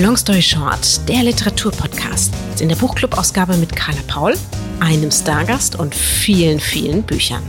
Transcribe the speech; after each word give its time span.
Long 0.00 0.16
Story 0.16 0.42
Short, 0.42 1.08
der 1.08 1.24
Literaturpodcast. 1.24 2.32
In 2.60 2.68
der 2.68 2.76
Buchclub-Ausgabe 2.76 3.56
mit 3.56 3.74
Carla 3.74 4.00
Paul, 4.06 4.34
einem 4.78 5.10
Stargast 5.10 5.76
und 5.76 5.92
vielen, 5.92 6.60
vielen 6.60 7.02
Büchern. 7.02 7.42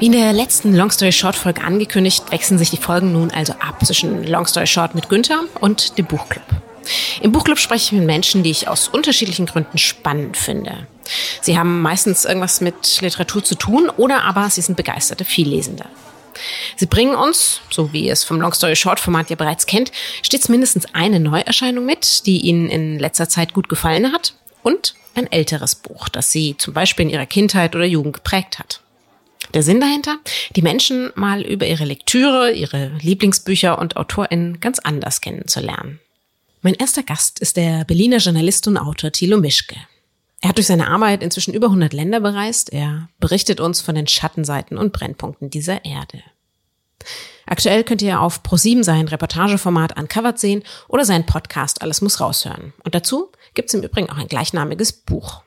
Wie 0.00 0.06
in 0.06 0.12
der 0.12 0.32
letzten 0.32 0.74
Long 0.74 0.90
Story 0.90 1.12
Short 1.12 1.36
Folge 1.36 1.62
angekündigt, 1.62 2.24
wechseln 2.32 2.58
sich 2.58 2.70
die 2.70 2.78
Folgen 2.78 3.12
nun 3.12 3.30
also 3.30 3.52
ab 3.52 3.86
zwischen 3.86 4.24
Long 4.26 4.44
Story 4.46 4.66
Short 4.66 4.96
mit 4.96 5.08
Günther 5.08 5.44
und 5.60 5.98
dem 5.98 6.06
Buchclub. 6.06 6.44
Im 7.20 7.30
Buchclub 7.30 7.58
spreche 7.58 7.84
ich 7.84 7.92
mit 7.92 8.06
Menschen, 8.06 8.42
die 8.42 8.50
ich 8.50 8.66
aus 8.66 8.88
unterschiedlichen 8.88 9.46
Gründen 9.46 9.78
spannend 9.78 10.36
finde. 10.36 10.88
Sie 11.42 11.56
haben 11.56 11.80
meistens 11.80 12.24
irgendwas 12.24 12.60
mit 12.60 13.00
Literatur 13.00 13.44
zu 13.44 13.54
tun 13.54 13.88
oder 13.88 14.24
aber 14.24 14.50
sie 14.50 14.62
sind 14.62 14.74
begeisterte 14.74 15.24
Viellesende. 15.24 15.84
Sie 16.76 16.86
bringen 16.86 17.14
uns, 17.14 17.60
so 17.70 17.92
wie 17.92 18.06
ihr 18.06 18.12
es 18.12 18.24
vom 18.24 18.40
Long 18.40 18.52
Story 18.52 18.76
Short 18.76 19.00
Format 19.00 19.30
ja 19.30 19.36
bereits 19.36 19.66
kennt, 19.66 19.92
stets 20.22 20.48
mindestens 20.48 20.86
eine 20.94 21.20
Neuerscheinung 21.20 21.84
mit, 21.84 22.26
die 22.26 22.40
Ihnen 22.40 22.68
in 22.68 22.98
letzter 22.98 23.28
Zeit 23.28 23.52
gut 23.52 23.68
gefallen 23.68 24.12
hat 24.12 24.34
und 24.62 24.94
ein 25.14 25.30
älteres 25.30 25.74
Buch, 25.74 26.08
das 26.08 26.30
Sie 26.30 26.56
zum 26.58 26.74
Beispiel 26.74 27.06
in 27.06 27.10
Ihrer 27.10 27.26
Kindheit 27.26 27.74
oder 27.74 27.84
Jugend 27.84 28.14
geprägt 28.14 28.58
hat. 28.58 28.80
Der 29.54 29.62
Sinn 29.62 29.80
dahinter? 29.80 30.18
Die 30.54 30.62
Menschen 30.62 31.12
mal 31.14 31.42
über 31.42 31.66
ihre 31.66 31.84
Lektüre, 31.84 32.52
ihre 32.52 32.92
Lieblingsbücher 33.00 33.78
und 33.78 33.96
AutorInnen 33.96 34.60
ganz 34.60 34.78
anders 34.80 35.20
kennenzulernen. 35.20 36.00
Mein 36.62 36.74
erster 36.74 37.02
Gast 37.02 37.38
ist 37.38 37.56
der 37.56 37.84
Berliner 37.84 38.18
Journalist 38.18 38.66
und 38.66 38.76
Autor 38.76 39.12
Thilo 39.12 39.38
Mischke. 39.38 39.76
Er 40.46 40.50
hat 40.50 40.58
durch 40.58 40.68
seine 40.68 40.86
Arbeit 40.86 41.24
inzwischen 41.24 41.54
über 41.54 41.66
100 41.66 41.92
Länder 41.92 42.20
bereist. 42.20 42.72
Er 42.72 43.08
berichtet 43.18 43.58
uns 43.58 43.80
von 43.80 43.96
den 43.96 44.06
Schattenseiten 44.06 44.78
und 44.78 44.92
Brennpunkten 44.92 45.50
dieser 45.50 45.84
Erde. 45.84 46.22
Aktuell 47.46 47.82
könnt 47.82 48.00
ihr 48.00 48.20
auf 48.20 48.44
ProSieben 48.44 48.84
sein 48.84 49.08
Reportageformat 49.08 49.98
Uncovered 49.98 50.38
sehen 50.38 50.62
oder 50.86 51.04
seinen 51.04 51.26
Podcast 51.26 51.82
Alles 51.82 52.00
muss 52.00 52.20
raushören. 52.20 52.72
Und 52.84 52.94
dazu 52.94 53.32
gibt's 53.54 53.74
im 53.74 53.82
Übrigen 53.82 54.08
auch 54.08 54.18
ein 54.18 54.28
gleichnamiges 54.28 54.92
Buch. 54.92 55.42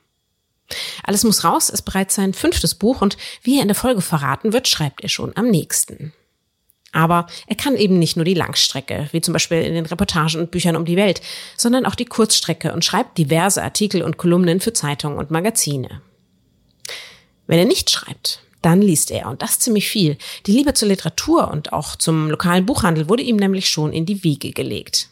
Alles 1.06 1.24
muss 1.24 1.46
raus 1.46 1.70
ist 1.70 1.84
bereits 1.84 2.16
sein 2.16 2.34
fünftes 2.34 2.76
Buch 2.76 3.02
und 3.02 3.16
wie 3.42 3.56
er 3.56 3.62
in 3.62 3.70
der 3.70 3.76
Folge 3.76 4.02
verraten 4.02 4.52
wird, 4.52 4.68
schreibt 4.68 5.00
er 5.00 5.08
schon 5.08 5.32
am 5.38 5.48
nächsten. 5.50 6.12
Aber 6.92 7.28
er 7.48 7.56
kann 7.56 7.76
eben 7.76 8.00
nicht 8.00 8.16
nur 8.16 8.26
die 8.26 8.34
Langstrecke, 8.34 9.10
wie 9.12 9.22
zum 9.22 9.34
Beispiel 9.34 9.62
in 9.62 9.74
den 9.74 9.86
Reportagen 9.86 10.40
und 10.40 10.52
Büchern 10.52 10.76
um 10.76 10.86
die 10.86 10.96
Welt, 10.96 11.22
sondern 11.56 11.86
auch 11.86 11.96
die 11.96 12.06
Kurzstrecke 12.06 12.74
und 12.74 12.84
schreibt 12.84 13.18
diverse 13.18 13.62
Artikel 13.62 14.02
und 14.02 14.18
Kolumnen 14.18 14.60
für 14.60 14.74
Zeitungen 14.74 15.18
und 15.18 15.32
Magazine. 15.32 16.02
Wenn 17.48 17.60
er 17.60 17.66
nicht 17.66 17.90
schreibt, 17.90 18.42
dann 18.62 18.82
liest 18.82 19.12
er 19.12 19.28
und 19.28 19.42
das 19.42 19.60
ziemlich 19.60 19.90
viel. 19.90 20.18
Die 20.46 20.52
Liebe 20.52 20.74
zur 20.74 20.88
Literatur 20.88 21.50
und 21.50 21.74
auch 21.74 21.96
zum 21.96 22.30
lokalen 22.30 22.66
Buchhandel 22.66 23.08
wurde 23.08 23.24
ihm 23.24 23.38
nämlich 23.38 23.70
schon 23.70 23.94
in 23.94 24.06
die 24.06 24.24
Wiege 24.24 24.52
gelegt. 24.52 25.10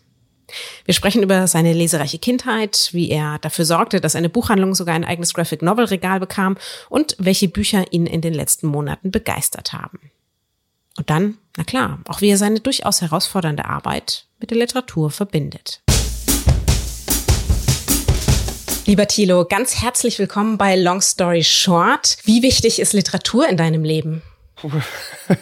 Wir 0.85 0.93
sprechen 0.93 1.23
über 1.23 1.47
seine 1.47 1.73
lesereiche 1.73 2.19
Kindheit, 2.19 2.89
wie 2.93 3.09
er 3.09 3.37
dafür 3.39 3.65
sorgte, 3.65 3.99
dass 3.99 4.15
eine 4.15 4.29
Buchhandlung 4.29 4.75
sogar 4.75 4.95
ein 4.95 5.03
eigenes 5.03 5.33
Graphic 5.33 5.61
Novel 5.61 5.85
Regal 5.85 6.19
bekam 6.19 6.57
und 6.89 7.15
welche 7.19 7.49
Bücher 7.49 7.91
ihn 7.91 8.05
in 8.05 8.21
den 8.21 8.33
letzten 8.33 8.67
Monaten 8.67 9.11
begeistert 9.11 9.73
haben. 9.73 9.99
Und 10.97 11.11
dann, 11.11 11.37
na 11.55 11.63
klar, 11.63 11.99
auch 12.07 12.21
wie 12.21 12.29
er 12.29 12.37
seine 12.37 12.59
durchaus 12.59 13.01
herausfordernde 13.01 13.65
Arbeit 13.65 14.25
mit 14.39 14.49
der 14.49 14.57
Literatur 14.57 15.11
verbindet. 15.11 15.83
Lieber 18.87 19.07
Thilo, 19.07 19.45
ganz 19.45 19.79
herzlich 19.81 20.17
willkommen 20.17 20.57
bei 20.57 20.75
Long 20.75 21.01
Story 21.01 21.43
Short. 21.43 22.17
Wie 22.23 22.41
wichtig 22.41 22.79
ist 22.79 22.93
Literatur 22.93 23.47
in 23.47 23.57
deinem 23.57 23.83
Leben? 23.83 24.23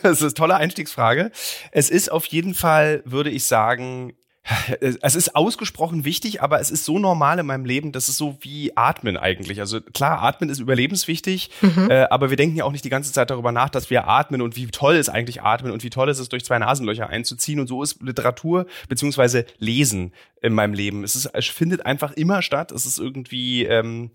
Das 0.02 0.18
ist 0.18 0.24
eine 0.24 0.34
tolle 0.34 0.56
Einstiegsfrage. 0.56 1.32
Es 1.72 1.90
ist 1.90 2.12
auf 2.12 2.26
jeden 2.26 2.54
Fall, 2.56 3.02
würde 3.06 3.30
ich 3.30 3.46
sagen, 3.46 4.14
es 4.80 5.16
ist 5.16 5.36
ausgesprochen 5.36 6.06
wichtig, 6.06 6.42
aber 6.42 6.60
es 6.60 6.70
ist 6.70 6.86
so 6.86 7.00
normal 7.00 7.40
in 7.40 7.46
meinem 7.48 7.66
Leben, 7.66 7.92
dass 7.92 8.10
es 8.10 8.18
so 8.18 8.38
wie 8.42 8.76
Atmen 8.78 9.18
eigentlich. 9.18 9.60
Also 9.60 9.82
klar, 9.82 10.22
Atmen 10.22 10.50
ist 10.50 10.60
überlebenswichtig, 10.60 11.50
mhm. 11.62 11.90
äh, 11.90 12.04
aber 12.10 12.30
wir 12.30 12.38
denken 12.38 12.56
ja 12.56 12.64
auch 12.64 12.72
nicht 12.72 12.86
die 12.86 12.90
ganze 12.90 13.12
Zeit 13.12 13.32
darüber 13.32 13.52
nach, 13.52 13.70
dass 13.70 13.90
wir 13.90 14.08
atmen 14.08 14.42
und 14.42 14.56
wie 14.56 14.68
toll 14.68 14.96
ist 14.96 15.10
eigentlich 15.10 15.42
Atmen 15.42 15.72
und 15.72 15.84
wie 15.84 15.90
toll 15.90 16.10
ist 16.10 16.20
es, 16.20 16.30
durch 16.30 16.46
zwei 16.46 16.60
Nasenlöcher 16.60 17.10
einzuziehen. 17.10 17.60
Und 17.60 17.68
so 17.68 17.82
ist 17.82 18.02
Literatur 18.04 18.68
beziehungsweise 18.88 19.46
Lesen 19.58 20.14
in 20.42 20.54
meinem 20.54 20.74
Leben. 20.74 21.04
Es, 21.04 21.16
ist, 21.16 21.26
es 21.34 21.48
findet 21.48 21.86
einfach 21.86 22.12
immer 22.12 22.42
statt. 22.44 22.72
Es 22.72 22.86
ist 22.86 23.00
irgendwie 23.00 23.66
ähm, 23.66 24.12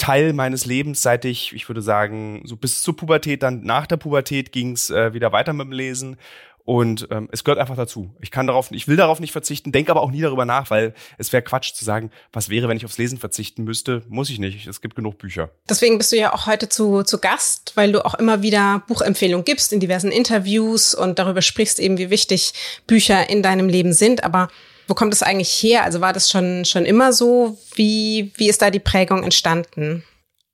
Teil 0.00 0.32
meines 0.32 0.64
Lebens, 0.64 1.02
seit 1.02 1.26
ich, 1.26 1.52
ich 1.52 1.68
würde 1.68 1.82
sagen, 1.82 2.42
so 2.44 2.56
bis 2.56 2.82
zur 2.82 2.96
Pubertät, 2.96 3.42
dann 3.42 3.62
nach 3.62 3.86
der 3.86 3.98
Pubertät 3.98 4.50
ging 4.50 4.72
es 4.72 4.88
äh, 4.88 5.12
wieder 5.12 5.30
weiter 5.30 5.52
mit 5.52 5.66
dem 5.66 5.72
Lesen. 5.72 6.16
Und 6.64 7.08
ähm, 7.10 7.28
es 7.32 7.44
gehört 7.44 7.58
einfach 7.58 7.76
dazu. 7.76 8.14
Ich 8.20 8.30
kann 8.30 8.46
darauf, 8.46 8.70
ich 8.70 8.86
will 8.86 8.96
darauf 8.96 9.20
nicht 9.20 9.32
verzichten, 9.32 9.72
denke 9.72 9.90
aber 9.90 10.02
auch 10.02 10.10
nie 10.10 10.20
darüber 10.20 10.44
nach, 10.44 10.70
weil 10.70 10.94
es 11.18 11.32
wäre 11.32 11.42
Quatsch 11.42 11.72
zu 11.72 11.84
sagen, 11.84 12.10
was 12.32 12.48
wäre, 12.48 12.68
wenn 12.68 12.76
ich 12.76 12.84
aufs 12.84 12.98
Lesen 12.98 13.18
verzichten 13.18 13.64
müsste. 13.64 14.02
Muss 14.08 14.30
ich 14.30 14.38
nicht. 14.38 14.66
Es 14.66 14.80
gibt 14.80 14.94
genug 14.94 15.18
Bücher. 15.18 15.50
Deswegen 15.68 15.98
bist 15.98 16.12
du 16.12 16.16
ja 16.16 16.32
auch 16.32 16.46
heute 16.46 16.68
zu, 16.68 17.02
zu 17.02 17.18
Gast, 17.18 17.72
weil 17.74 17.92
du 17.92 18.04
auch 18.04 18.14
immer 18.14 18.42
wieder 18.42 18.82
Buchempfehlungen 18.86 19.44
gibst 19.44 19.72
in 19.72 19.80
diversen 19.80 20.12
Interviews 20.12 20.94
und 20.94 21.18
darüber 21.18 21.42
sprichst 21.42 21.78
eben, 21.78 21.98
wie 21.98 22.10
wichtig 22.10 22.52
Bücher 22.86 23.28
in 23.28 23.42
deinem 23.42 23.68
Leben 23.68 23.92
sind. 23.92 24.22
Aber 24.24 24.48
wo 24.86 24.94
kommt 24.94 25.14
es 25.14 25.22
eigentlich 25.22 25.50
her? 25.62 25.84
Also 25.84 26.00
war 26.00 26.12
das 26.12 26.30
schon, 26.30 26.64
schon 26.64 26.84
immer 26.84 27.12
so? 27.12 27.58
Wie, 27.74 28.32
wie 28.36 28.48
ist 28.48 28.60
da 28.60 28.70
die 28.70 28.80
Prägung 28.80 29.22
entstanden? 29.22 30.04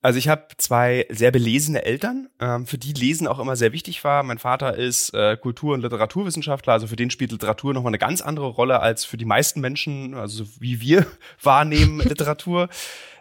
Also 0.07 0.21
ich 0.21 0.29
habe 0.29 0.47
zwei 0.57 1.05
sehr 1.09 1.33
belesene 1.33 1.85
Eltern, 1.85 2.29
ähm, 2.39 2.65
für 2.65 2.79
die 2.79 2.93
Lesen 2.93 3.27
auch 3.27 3.41
immer 3.41 3.57
sehr 3.57 3.73
wichtig 3.73 4.05
war. 4.05 4.23
Mein 4.23 4.39
Vater 4.39 4.77
ist 4.77 5.13
äh, 5.15 5.37
Kultur- 5.37 5.75
und 5.75 5.81
Literaturwissenschaftler, 5.81 6.75
also 6.75 6.87
für 6.87 6.95
den 6.95 7.11
spielt 7.11 7.33
Literatur 7.33 7.75
nochmal 7.75 7.91
eine 7.91 7.99
ganz 7.99 8.21
andere 8.21 8.47
Rolle 8.47 8.79
als 8.79 9.05
für 9.05 9.17
die 9.17 9.25
meisten 9.25 9.61
Menschen, 9.61 10.15
also 10.15 10.45
wie 10.61 10.81
wir 10.81 11.07
wahrnehmen 11.43 11.99
Literatur. 12.09 12.69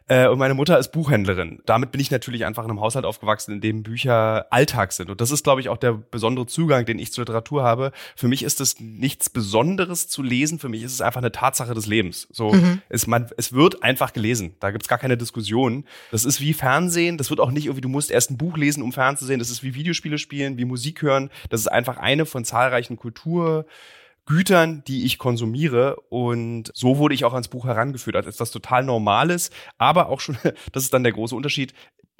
Äh, 0.08 0.28
und 0.28 0.38
meine 0.38 0.54
Mutter 0.54 0.78
ist 0.78 0.92
Buchhändlerin. 0.92 1.62
Damit 1.66 1.92
bin 1.92 2.00
ich 2.00 2.12
natürlich 2.12 2.46
einfach 2.46 2.64
in 2.64 2.70
einem 2.70 2.80
Haushalt 2.80 3.06
aufgewachsen, 3.06 3.54
in 3.54 3.62
dem 3.62 3.82
Bücher 3.82 4.46
Alltag 4.52 4.92
sind. 4.92 5.10
Und 5.10 5.20
das 5.20 5.32
ist, 5.32 5.44
glaube 5.44 5.62
ich, 5.62 5.70
auch 5.70 5.78
der 5.78 5.94
besondere 5.94 6.46
Zugang, 6.46 6.86
den 6.86 7.00
ich 7.00 7.12
zur 7.12 7.24
Literatur 7.24 7.64
habe. 7.64 7.92
Für 8.16 8.28
mich 8.28 8.44
ist 8.44 8.62
es 8.62 8.80
nichts 8.80 9.32
Besonderes 9.32 10.08
zu 10.08 10.22
lesen. 10.22 10.60
Für 10.60 10.70
mich 10.70 10.84
ist 10.84 10.94
es 10.94 11.02
einfach 11.02 11.22
eine 11.22 11.32
Tatsache 11.32 11.74
des 11.74 11.88
Lebens. 11.88 12.28
So, 12.32 12.54
mhm. 12.54 12.82
es, 12.90 13.08
man, 13.08 13.28
es 13.38 13.54
wird 13.54 13.82
einfach 13.82 14.14
gelesen. 14.14 14.56
Da 14.60 14.70
gibt's 14.70 14.88
gar 14.88 15.00
keine 15.00 15.18
Diskussion. 15.18 15.86
Das 16.12 16.24
ist 16.24 16.40
wie 16.40 16.54
Fernsehen. 16.54 17.18
Das 17.18 17.32
wird 17.32 17.40
auch 17.40 17.52
nicht 17.52 17.66
irgendwie, 17.66 17.82
du 17.82 17.90
musst 17.90 18.12
erst 18.12 18.30
ein 18.30 18.38
Buch 18.38 18.58
lesen, 18.58 18.84
um 18.84 18.92
Fernsehen 18.92 19.16
zu 19.16 19.26
sehen. 19.26 19.40
Das 19.40 19.50
ist 19.50 19.64
wie 19.64 19.74
Videospiele 19.74 20.20
spielen, 20.20 20.58
wie 20.58 20.66
Musik 20.66 21.02
hören. 21.02 21.32
Das 21.50 21.62
ist 21.62 21.68
einfach 21.68 21.98
eine 21.98 22.26
von 22.26 22.46
zahlreichen 22.46 22.98
Kultur 22.98 23.66
Gütern, 24.26 24.84
die 24.88 25.06
ich 25.06 25.18
konsumiere. 25.18 25.98
Und 26.10 26.72
so 26.74 26.98
wurde 26.98 27.16
ich 27.16 27.26
auch 27.26 27.34
ans 27.34 27.48
Buch 27.48 27.66
herangeführt, 27.66 28.16
als 28.16 28.28
etwas 28.28 28.52
total 28.52 28.84
Normales, 28.84 29.52
aber 29.78 30.10
auch 30.10 30.20
schon, 30.20 30.38
das 30.72 30.84
ist 30.84 30.94
dann 30.94 31.04
der 31.04 31.14
große 31.14 31.36
Unterschied, 31.36 31.74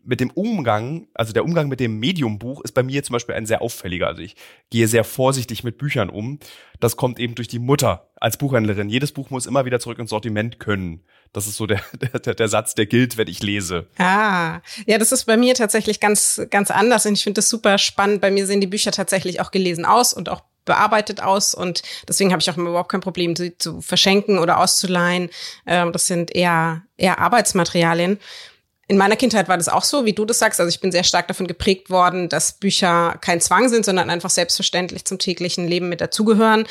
mit 0.06 0.20
dem 0.20 0.30
Umgang, 0.32 1.08
also 1.14 1.34
der 1.34 1.44
Umgang 1.44 1.68
mit 1.68 1.80
dem 1.80 2.00
Mediumbuch 2.00 2.64
ist 2.64 2.74
bei 2.74 2.84
mir 2.84 3.04
zum 3.04 3.14
Beispiel 3.14 3.36
ein 3.36 3.46
sehr 3.46 3.62
auffälliger. 3.62 4.08
Also 4.08 4.22
ich 4.22 4.36
gehe 4.70 4.88
sehr 4.88 5.04
vorsichtig 5.04 5.64
mit 5.64 5.78
Büchern 5.78 6.10
um. 6.10 6.40
Das 6.80 6.96
kommt 6.96 7.20
eben 7.20 7.36
durch 7.36 7.48
die 7.48 7.60
Mutter 7.60 8.12
als 8.16 8.38
Buchhändlerin. 8.38 8.90
Jedes 8.90 9.12
Buch 9.12 9.32
muss 9.32 9.48
immer 9.48 9.66
wieder 9.66 9.80
zurück 9.80 9.98
ins 9.98 10.12
Sortiment 10.12 10.60
können. 10.60 11.04
Das 11.34 11.48
ist 11.48 11.56
so 11.56 11.66
der, 11.66 11.82
der, 12.26 12.36
der 12.36 12.48
Satz, 12.48 12.76
der 12.76 12.86
gilt, 12.86 13.18
wenn 13.18 13.28
ich 13.28 13.42
lese. 13.42 13.88
Ah, 13.98 14.62
ja, 14.86 15.00
das 15.00 15.12
ist 15.12 15.26
bei 15.26 15.38
mir 15.38 15.56
tatsächlich 15.56 16.00
ganz, 16.00 16.42
ganz 16.52 16.70
anders 16.70 17.06
und 17.06 17.14
ich 17.14 17.24
finde 17.24 17.40
das 17.40 17.50
super 17.50 17.78
spannend. 17.78 18.22
Bei 18.22 18.30
mir 18.30 18.46
sehen 18.46 18.62
die 18.62 18.68
Bücher 18.68 18.92
tatsächlich 18.92 19.42
auch 19.42 19.50
gelesen 19.50 19.86
aus 19.86 20.14
und 20.14 20.30
auch 20.30 20.44
bearbeitet 20.66 21.22
aus 21.22 21.54
und 21.54 21.84
deswegen 22.08 22.32
habe 22.32 22.42
ich 22.42 22.50
auch 22.50 22.58
überhaupt 22.58 22.92
kein 22.92 23.02
Problem, 23.02 23.36
sie 23.36 23.58
zu 23.58 23.82
verschenken 23.82 24.40
oder 24.40 24.60
auszuleihen. 24.60 25.30
Ähm, 25.66 25.92
das 25.92 26.08
sind 26.08 26.36
eher, 26.36 26.82
eher 26.98 27.20
Arbeitsmaterialien. 27.20 28.20
In 28.88 28.98
meiner 28.98 29.16
Kindheit 29.16 29.48
war 29.48 29.58
das 29.58 29.68
auch 29.68 29.84
so, 29.84 30.06
wie 30.06 30.14
du 30.14 30.26
das 30.26 30.38
sagst. 30.38 30.60
Also 30.60 30.70
ich 30.70 30.80
bin 30.80 30.92
sehr 30.92 31.04
stark 31.04 31.28
davon 31.28 31.48
geprägt 31.48 31.90
worden, 31.90 32.30
dass 32.30 32.54
Bücher 32.54 33.18
kein 33.20 33.42
Zwang 33.42 33.68
sind, 33.68 33.84
sondern 33.84 34.12
einfach 34.12 34.30
selbstverständlich 34.30 35.06
zum 35.06 35.18
täglichen 35.18 35.68
Leben 35.68 35.90
mit 35.90 36.02
dazugehören. 36.02 36.68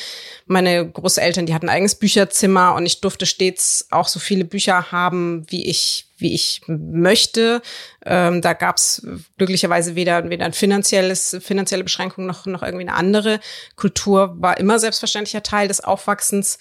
Meine 0.46 0.88
Großeltern, 0.88 1.46
die 1.46 1.54
hatten 1.54 1.68
ein 1.68 1.74
eigenes 1.74 1.96
Bücherzimmer 1.96 2.74
und 2.76 2.86
ich 2.86 3.00
durfte 3.00 3.26
stets 3.26 3.88
auch 3.90 4.06
so 4.06 4.20
viele 4.20 4.44
Bücher 4.44 4.92
haben, 4.92 5.44
wie 5.48 5.66
ich 5.68 6.06
wie 6.16 6.32
ich 6.32 6.62
möchte. 6.68 7.60
Ähm, 8.06 8.40
da 8.40 8.52
gab 8.52 8.76
es 8.76 9.04
glücklicherweise 9.36 9.96
weder, 9.96 10.30
weder 10.30 10.44
ein 10.44 10.52
finanzielles, 10.52 11.36
finanzielle 11.40 11.82
Beschränkung 11.82 12.24
noch, 12.24 12.46
noch 12.46 12.62
irgendwie 12.62 12.86
eine 12.88 12.94
andere. 12.94 13.40
Kultur 13.74 14.36
war 14.38 14.58
immer 14.58 14.78
selbstverständlicher 14.78 15.42
Teil 15.42 15.66
des 15.66 15.82
Aufwachsens. 15.82 16.58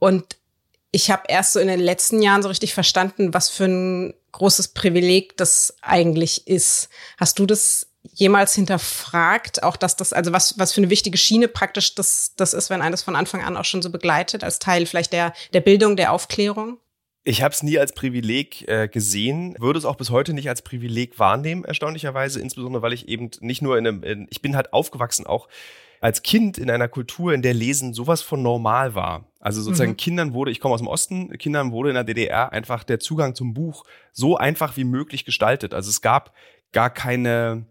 Und 0.00 0.36
ich 0.90 1.10
habe 1.10 1.22
erst 1.28 1.52
so 1.52 1.60
in 1.60 1.68
den 1.68 1.80
letzten 1.80 2.20
Jahren 2.20 2.42
so 2.42 2.48
richtig 2.48 2.74
verstanden, 2.74 3.32
was 3.32 3.48
für 3.48 3.66
ein 3.66 4.14
großes 4.32 4.68
Privileg 4.68 5.36
das 5.36 5.76
eigentlich 5.82 6.46
ist. 6.46 6.88
Hast 7.16 7.38
du 7.38 7.46
das 7.46 7.86
jemals 8.02 8.54
hinterfragt, 8.54 9.62
auch 9.62 9.76
dass 9.76 9.96
das, 9.96 10.12
also 10.12 10.32
was, 10.32 10.58
was 10.58 10.72
für 10.72 10.80
eine 10.80 10.90
wichtige 10.90 11.18
Schiene 11.18 11.48
praktisch 11.48 11.94
das, 11.94 12.34
das 12.36 12.54
ist, 12.54 12.70
wenn 12.70 12.82
eines 12.82 13.02
von 13.02 13.16
Anfang 13.16 13.42
an 13.42 13.56
auch 13.56 13.64
schon 13.64 13.82
so 13.82 13.90
begleitet, 13.90 14.42
als 14.42 14.58
Teil 14.58 14.86
vielleicht 14.86 15.12
der, 15.12 15.32
der 15.52 15.60
Bildung, 15.60 15.96
der 15.96 16.12
Aufklärung? 16.12 16.78
Ich 17.22 17.42
habe 17.42 17.52
es 17.52 17.62
nie 17.62 17.78
als 17.78 17.92
Privileg 17.92 18.66
äh, 18.66 18.88
gesehen, 18.88 19.54
würde 19.58 19.78
es 19.78 19.84
auch 19.84 19.96
bis 19.96 20.08
heute 20.08 20.32
nicht 20.32 20.48
als 20.48 20.62
Privileg 20.62 21.18
wahrnehmen, 21.18 21.64
erstaunlicherweise, 21.64 22.40
insbesondere 22.40 22.82
weil 22.82 22.94
ich 22.94 23.08
eben 23.08 23.30
nicht 23.40 23.60
nur 23.60 23.76
in 23.76 23.86
einem, 23.86 24.02
in, 24.02 24.26
ich 24.30 24.40
bin 24.40 24.56
halt 24.56 24.72
aufgewachsen 24.72 25.26
auch 25.26 25.48
als 26.00 26.22
Kind 26.22 26.56
in 26.56 26.70
einer 26.70 26.88
Kultur, 26.88 27.34
in 27.34 27.42
der 27.42 27.52
Lesen 27.52 27.92
sowas 27.92 28.22
von 28.22 28.42
normal 28.42 28.94
war. 28.94 29.29
Also 29.40 29.62
sozusagen 29.62 29.92
mhm. 29.92 29.96
Kindern 29.96 30.34
wurde, 30.34 30.50
ich 30.50 30.60
komme 30.60 30.74
aus 30.74 30.80
dem 30.80 30.86
Osten, 30.86 31.36
Kindern 31.38 31.72
wurde 31.72 31.88
in 31.88 31.94
der 31.94 32.04
DDR 32.04 32.52
einfach 32.52 32.84
der 32.84 33.00
Zugang 33.00 33.34
zum 33.34 33.54
Buch 33.54 33.84
so 34.12 34.36
einfach 34.36 34.76
wie 34.76 34.84
möglich 34.84 35.24
gestaltet. 35.24 35.72
Also 35.74 35.88
es 35.88 36.02
gab 36.02 36.34
gar 36.72 36.90
keine 36.90 37.66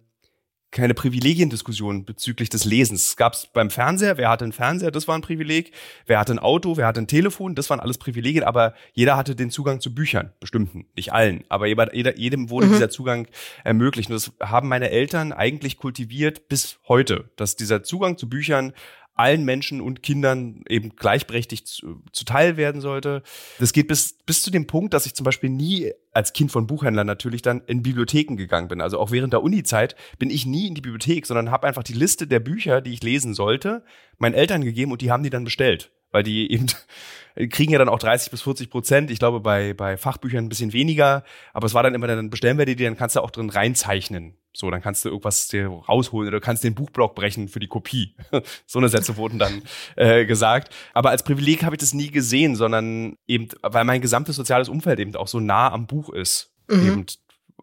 keine 0.71 0.94
Privilegiendiskussion 0.94 2.06
bezüglich 2.06 2.50
des 2.50 2.63
Lesens. 2.63 3.10
Es 3.10 3.16
gab 3.16 3.33
es 3.33 3.48
beim 3.48 3.71
Fernseher, 3.71 4.18
wer 4.18 4.30
hatte 4.30 4.45
einen 4.45 4.51
Fernseher, 4.51 4.92
das 4.92 5.07
war 5.07 5.16
ein 5.16 5.21
Privileg, 5.21 5.71
wer 6.06 6.19
hatte 6.19 6.33
ein 6.33 6.39
Auto, 6.39 6.77
wer 6.77 6.86
hatte 6.86 7.01
ein 7.01 7.07
Telefon, 7.07 7.56
das 7.56 7.69
waren 7.71 7.80
alles 7.80 7.98
Privilegien, 7.98 8.44
aber 8.44 8.75
jeder 8.94 9.18
hatte 9.18 9.36
den 9.36 9.50
Zugang 9.50 9.81
zu 9.81 9.95
Büchern, 9.95 10.31
bestimmten, 10.39 10.86
nicht 10.95 11.12
allen, 11.12 11.44
aber 11.50 11.66
jeder, 11.66 12.18
jedem 12.18 12.51
wurde 12.51 12.68
mhm. 12.68 12.74
dieser 12.74 12.89
Zugang 12.92 13.27
ermöglicht. 13.63 14.12
Und 14.12 14.16
das 14.16 14.31
haben 14.48 14.68
meine 14.68 14.92
Eltern 14.92 15.33
eigentlich 15.33 15.77
kultiviert 15.77 16.48
bis 16.50 16.77
heute, 16.88 17.31
dass 17.36 17.56
dieser 17.56 17.81
Zugang 17.81 18.18
zu 18.18 18.30
Büchern 18.30 18.74
allen 19.19 19.44
Menschen 19.44 19.81
und 19.81 20.01
Kindern 20.01 20.63
eben 20.68 20.95
gleichberechtigt 20.95 21.68
zu, 21.68 22.01
zuteil 22.12 22.57
werden 22.57 22.81
sollte. 22.81 23.21
Das 23.60 23.74
geht 23.74 23.88
bis, 23.88 24.18
bis 24.25 24.42
zu 24.42 24.50
dem 24.50 24.66
Punkt, 24.66 24.94
dass 24.94 25.06
ich 25.06 25.13
zum 25.13 25.25
Beispiel 25.25 25.50
nie 25.50 25.92
als 26.13 26.33
Kind 26.33 26.51
von 26.51 26.68
Buchhändlern 26.68 27.06
natürlich 27.06 27.42
dann 27.42 27.62
in 27.68 27.83
Bibliotheken 27.83 28.36
gegangen 28.36 28.69
bin. 28.69 28.81
Also 28.81 28.98
auch 29.00 29.12
während 29.12 29.33
der 29.33 29.44
Uni-Zeit 29.44 29.95
bin 30.18 30.30
ich 30.30 30.45
nie 30.45 30.68
in 30.68 30.75
die 30.75 30.81
Bibliothek, 30.81 31.25
sondern 31.25 31.51
habe 31.51 31.68
einfach 31.68 31.83
die 31.83 31.94
Liste 31.94 32.27
der 32.27 32.39
Bücher, 32.39 32.81
die 32.81 32.94
ich 32.94 33.04
lesen 33.04 33.33
sollte, 33.33 33.83
meinen 34.18 34.33
Eltern 34.33 34.63
gegeben 34.63 34.92
und 34.92 35.01
die 35.01 35.12
haben 35.12 35.24
die 35.24 35.30
dann 35.30 35.44
bestellt 35.44 35.92
weil 36.12 36.24
die 36.24 36.51
eben 36.51 36.66
kriegen 37.50 37.71
ja 37.71 37.77
dann 37.77 37.89
auch 37.89 38.00
30 38.00 38.31
bis 38.31 38.42
40 38.42 38.69
Prozent. 38.69 39.12
Ich 39.12 39.19
glaube, 39.19 39.39
bei, 39.39 39.74
bei 39.74 39.95
Fachbüchern 39.95 40.45
ein 40.45 40.50
bisschen 40.50 40.74
weniger. 40.74 41.24
Aber 41.54 41.68
es 41.68 41.74
war 41.74 41.83
dann 41.83 41.94
immer, 41.94 42.07
dann 42.07 42.30
bestellen 42.30 42.57
wir 42.57 42.66
die, 42.66 42.75
dann 42.75 42.98
kannst 42.98 43.16
du 43.16 43.21
auch 43.21 43.31
drin 43.31 43.50
reinzeichnen. 43.50 44.36
So, 44.54 44.72
dann 44.72 44.81
kannst 44.81 45.06
du 45.06 45.10
irgendwas 45.10 45.48
dir 45.48 45.68
rausholen 45.68 46.28
oder 46.28 46.40
du 46.40 46.46
kannst 46.46 46.63
den 46.63 46.74
Buchblock 46.74 47.16
brechen 47.16 47.48
für 47.48 47.60
die 47.60 47.68
Kopie. 47.68 48.16
so 48.66 48.80
eine 48.80 48.90
Sätze 48.90 49.16
wurden 49.16 49.40
dann 49.40 49.62
äh, 49.96 50.25
gesagt. 50.25 50.74
Aber 50.94 51.12
als 51.12 51.24
Privileg 51.24 51.63
habe 51.63 51.75
ich 51.75 51.80
das 51.80 51.94
nie 51.94 52.10
gesehen, 52.10 52.56
sondern 52.56 53.16
eben, 53.28 53.50
weil 53.62 53.86
mein 53.86 54.01
gesamtes 54.01 54.36
soziales 54.36 54.68
Umfeld 54.68 55.00
eben 55.00 55.16
auch 55.16 55.28
so 55.28 55.40
nah 55.40 55.72
am 55.72 55.86
Buch 55.86 56.10
ist. 56.10 56.51
Mhm. 56.68 56.88
Eben, 56.88 57.06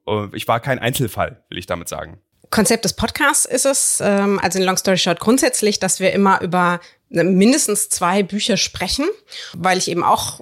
äh, 0.07 0.37
ich 0.37 0.47
war 0.47 0.61
kein 0.61 0.79
Einzelfall, 0.79 1.45
will 1.49 1.59
ich 1.59 1.67
damit 1.67 1.89
sagen. 1.89 2.21
Konzept 2.51 2.85
des 2.85 2.95
Podcasts 2.95 3.45
ist 3.45 3.67
es, 3.67 4.01
ähm, 4.01 4.39
also 4.41 4.59
in 4.59 4.65
Long 4.65 4.77
Story 4.77 4.99
Short 4.99 5.19
grundsätzlich, 5.19 5.81
dass 5.81 5.99
wir 6.01 6.13
immer 6.13 6.41
über 6.41 6.81
mindestens 7.09 7.89
zwei 7.89 8.23
Bücher 8.23 8.57
sprechen, 8.57 9.07
weil 9.55 9.79
ich 9.79 9.89
eben 9.89 10.03
auch 10.03 10.41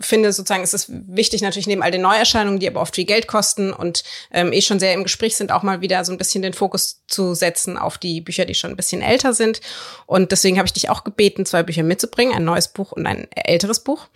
finde, 0.00 0.32
sozusagen 0.32 0.62
ist 0.62 0.74
es 0.74 0.86
wichtig, 0.88 1.42
natürlich 1.42 1.66
neben 1.66 1.82
all 1.82 1.90
den 1.90 2.00
Neuerscheinungen, 2.00 2.60
die 2.60 2.68
aber 2.68 2.80
oft 2.80 2.94
viel 2.94 3.04
Geld 3.04 3.26
kosten 3.26 3.72
und 3.72 4.02
ähm, 4.30 4.52
eh 4.52 4.62
schon 4.62 4.78
sehr 4.78 4.94
im 4.94 5.02
Gespräch 5.02 5.36
sind, 5.36 5.52
auch 5.52 5.62
mal 5.62 5.80
wieder 5.80 6.04
so 6.04 6.12
ein 6.12 6.18
bisschen 6.18 6.42
den 6.42 6.54
Fokus 6.54 7.02
zu 7.06 7.34
setzen 7.34 7.76
auf 7.76 7.98
die 7.98 8.20
Bücher, 8.20 8.46
die 8.46 8.54
schon 8.54 8.70
ein 8.70 8.76
bisschen 8.76 9.02
älter 9.02 9.34
sind. 9.34 9.60
Und 10.06 10.32
deswegen 10.32 10.58
habe 10.58 10.66
ich 10.66 10.72
dich 10.72 10.88
auch 10.88 11.04
gebeten, 11.04 11.44
zwei 11.44 11.62
Bücher 11.62 11.82
mitzubringen, 11.82 12.34
ein 12.34 12.44
neues 12.44 12.68
Buch 12.68 12.92
und 12.92 13.06
ein 13.06 13.28
älteres 13.32 13.80
Buch. 13.80 14.08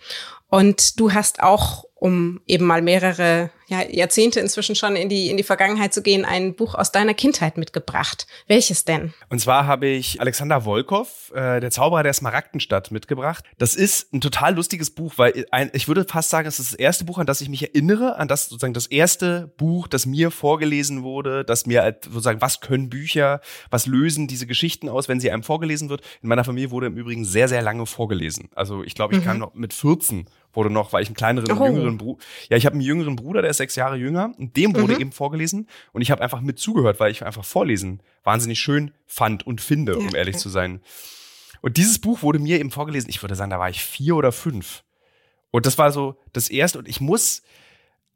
Und 0.49 0.99
du 0.99 1.13
hast 1.13 1.41
auch, 1.41 1.85
um 2.01 2.41
eben 2.47 2.65
mal 2.65 2.81
mehrere 2.81 3.51
ja, 3.67 3.83
Jahrzehnte 3.87 4.39
inzwischen 4.39 4.75
schon 4.75 4.95
in 4.95 5.07
die, 5.07 5.29
in 5.29 5.37
die 5.37 5.43
Vergangenheit 5.43 5.93
zu 5.93 6.01
gehen, 6.01 6.25
ein 6.25 6.55
Buch 6.55 6.73
aus 6.73 6.91
deiner 6.91 7.13
Kindheit 7.13 7.59
mitgebracht. 7.59 8.25
Welches 8.47 8.85
denn? 8.85 9.13
Und 9.29 9.39
zwar 9.39 9.67
habe 9.67 9.85
ich 9.85 10.19
Alexander 10.19 10.65
Wolkow, 10.65 11.31
äh, 11.35 11.59
der 11.59 11.69
Zauberer 11.69 12.01
der 12.01 12.13
Smaragdenstadt, 12.13 12.89
mitgebracht. 12.89 13.45
Das 13.59 13.75
ist 13.75 14.11
ein 14.13 14.19
total 14.19 14.55
lustiges 14.55 14.89
Buch, 14.89 15.13
weil 15.17 15.45
ein, 15.51 15.69
ich 15.73 15.87
würde 15.87 16.03
fast 16.03 16.31
sagen, 16.31 16.47
es 16.47 16.59
ist 16.59 16.73
das 16.73 16.79
erste 16.79 17.05
Buch, 17.05 17.19
an 17.19 17.27
das 17.27 17.39
ich 17.39 17.49
mich 17.49 17.61
erinnere, 17.61 18.17
an 18.17 18.27
das 18.27 18.49
sozusagen 18.49 18.73
das 18.73 18.87
erste 18.87 19.53
Buch, 19.57 19.87
das 19.87 20.07
mir 20.07 20.31
vorgelesen 20.31 21.03
wurde, 21.03 21.45
das 21.45 21.67
mir 21.67 21.97
sozusagen, 22.03 22.41
was 22.41 22.61
können 22.61 22.89
Bücher, 22.89 23.41
was 23.69 23.85
lösen 23.85 24.27
diese 24.27 24.47
Geschichten 24.47 24.89
aus, 24.89 25.07
wenn 25.07 25.19
sie 25.19 25.29
einem 25.29 25.43
vorgelesen 25.43 25.89
wird. 25.89 26.01
In 26.23 26.29
meiner 26.29 26.43
Familie 26.43 26.71
wurde 26.71 26.87
im 26.87 26.97
Übrigen 26.97 27.25
sehr, 27.25 27.47
sehr 27.47 27.61
lange 27.61 27.85
vorgelesen. 27.85 28.49
Also 28.55 28.83
ich 28.83 28.95
glaube, 28.95 29.13
ich 29.13 29.21
mhm. 29.21 29.25
kam 29.25 29.37
noch 29.37 29.53
mit 29.53 29.75
14 29.75 30.25
wurde 30.53 30.69
noch, 30.69 30.93
weil 30.93 31.03
ich 31.03 31.09
einen 31.09 31.15
kleineren, 31.15 31.57
oh. 31.57 31.65
jüngeren 31.65 31.97
Bruder, 31.97 32.23
ja, 32.49 32.57
ich 32.57 32.65
habe 32.65 32.73
einen 32.73 32.81
jüngeren 32.81 33.15
Bruder, 33.15 33.41
der 33.41 33.51
ist 33.51 33.57
sechs 33.57 33.75
Jahre 33.75 33.95
jünger 33.95 34.33
und 34.37 34.57
dem 34.57 34.75
wurde 34.75 34.95
mhm. 34.95 35.01
eben 35.01 35.11
vorgelesen 35.11 35.67
und 35.93 36.01
ich 36.01 36.11
habe 36.11 36.21
einfach 36.21 36.41
mit 36.41 36.59
zugehört, 36.59 36.99
weil 36.99 37.11
ich 37.11 37.25
einfach 37.25 37.45
vorlesen 37.45 38.01
wahnsinnig 38.23 38.59
schön 38.59 38.91
fand 39.07 39.45
und 39.45 39.61
finde, 39.61 39.97
um 39.97 40.15
ehrlich 40.15 40.37
zu 40.37 40.49
sein. 40.49 40.81
Und 41.61 41.77
dieses 41.77 41.99
Buch 41.99 42.21
wurde 42.21 42.39
mir 42.39 42.59
eben 42.59 42.71
vorgelesen, 42.71 43.09
ich 43.09 43.21
würde 43.21 43.35
sagen, 43.35 43.51
da 43.51 43.59
war 43.59 43.69
ich 43.69 43.83
vier 43.83 44.15
oder 44.15 44.31
fünf. 44.31 44.83
Und 45.51 45.65
das 45.65 45.77
war 45.77 45.91
so 45.91 46.17
das 46.33 46.49
erste 46.49 46.79
und 46.79 46.87
ich 46.87 47.01
muss 47.01 47.43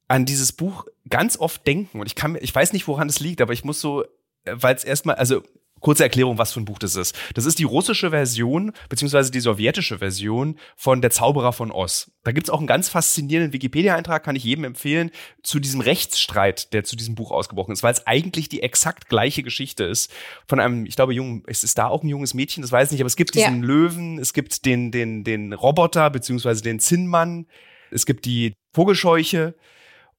an 0.07 0.25
dieses 0.25 0.51
Buch 0.51 0.85
ganz 1.09 1.37
oft 1.37 1.65
denken 1.65 1.99
und 1.99 2.07
ich 2.07 2.15
kann, 2.15 2.37
ich 2.39 2.53
weiß 2.53 2.73
nicht, 2.73 2.87
woran 2.87 3.09
es 3.09 3.19
liegt, 3.19 3.41
aber 3.41 3.53
ich 3.53 3.63
muss 3.63 3.81
so, 3.81 4.03
äh, 4.03 4.07
weil 4.53 4.75
es 4.75 4.83
erstmal, 4.83 5.15
also 5.15 5.43
Kurze 5.85 6.01
Erklärung, 6.01 6.39
was 6.39 6.51
für 6.51 6.59
ein 6.59 6.65
Buch 6.65 6.79
das 6.79 6.95
ist. 6.95 7.15
Das 7.35 7.45
ist 7.45 7.59
die 7.59 7.63
russische 7.63 8.09
Version, 8.09 8.71
beziehungsweise 8.89 9.29
die 9.29 9.39
sowjetische 9.39 9.99
Version 9.99 10.57
von 10.75 10.99
Der 10.99 11.11
Zauberer 11.11 11.53
von 11.53 11.71
Oz. 11.71 12.09
Da 12.23 12.31
gibt's 12.31 12.49
auch 12.49 12.57
einen 12.57 12.65
ganz 12.65 12.89
faszinierenden 12.89 13.53
Wikipedia-Eintrag, 13.53 14.23
kann 14.23 14.35
ich 14.35 14.43
jedem 14.43 14.63
empfehlen, 14.63 15.11
zu 15.43 15.59
diesem 15.59 15.81
Rechtsstreit, 15.81 16.73
der 16.73 16.85
zu 16.85 16.95
diesem 16.95 17.13
Buch 17.13 17.29
ausgebrochen 17.29 17.71
ist, 17.71 17.83
weil 17.83 17.93
es 17.93 18.07
eigentlich 18.07 18.49
die 18.49 18.63
exakt 18.63 19.09
gleiche 19.09 19.43
Geschichte 19.43 19.83
ist. 19.83 20.11
Von 20.47 20.59
einem, 20.59 20.87
ich 20.87 20.95
glaube, 20.95 21.13
jungen, 21.13 21.43
es 21.45 21.63
ist 21.63 21.77
da 21.77 21.85
auch 21.85 22.01
ein 22.01 22.09
junges 22.09 22.33
Mädchen, 22.33 22.63
das 22.63 22.71
weiß 22.71 22.87
ich 22.87 22.93
nicht, 22.93 23.01
aber 23.01 23.07
es 23.09 23.15
gibt 23.15 23.35
diesen 23.35 23.61
ja. 23.61 23.67
Löwen, 23.67 24.17
es 24.17 24.33
gibt 24.33 24.65
den, 24.65 24.89
den, 24.89 25.23
den 25.23 25.53
Roboter, 25.53 26.09
beziehungsweise 26.09 26.63
den 26.63 26.79
Zinnmann, 26.79 27.45
es 27.91 28.07
gibt 28.07 28.25
die 28.25 28.55
Vogelscheuche 28.73 29.53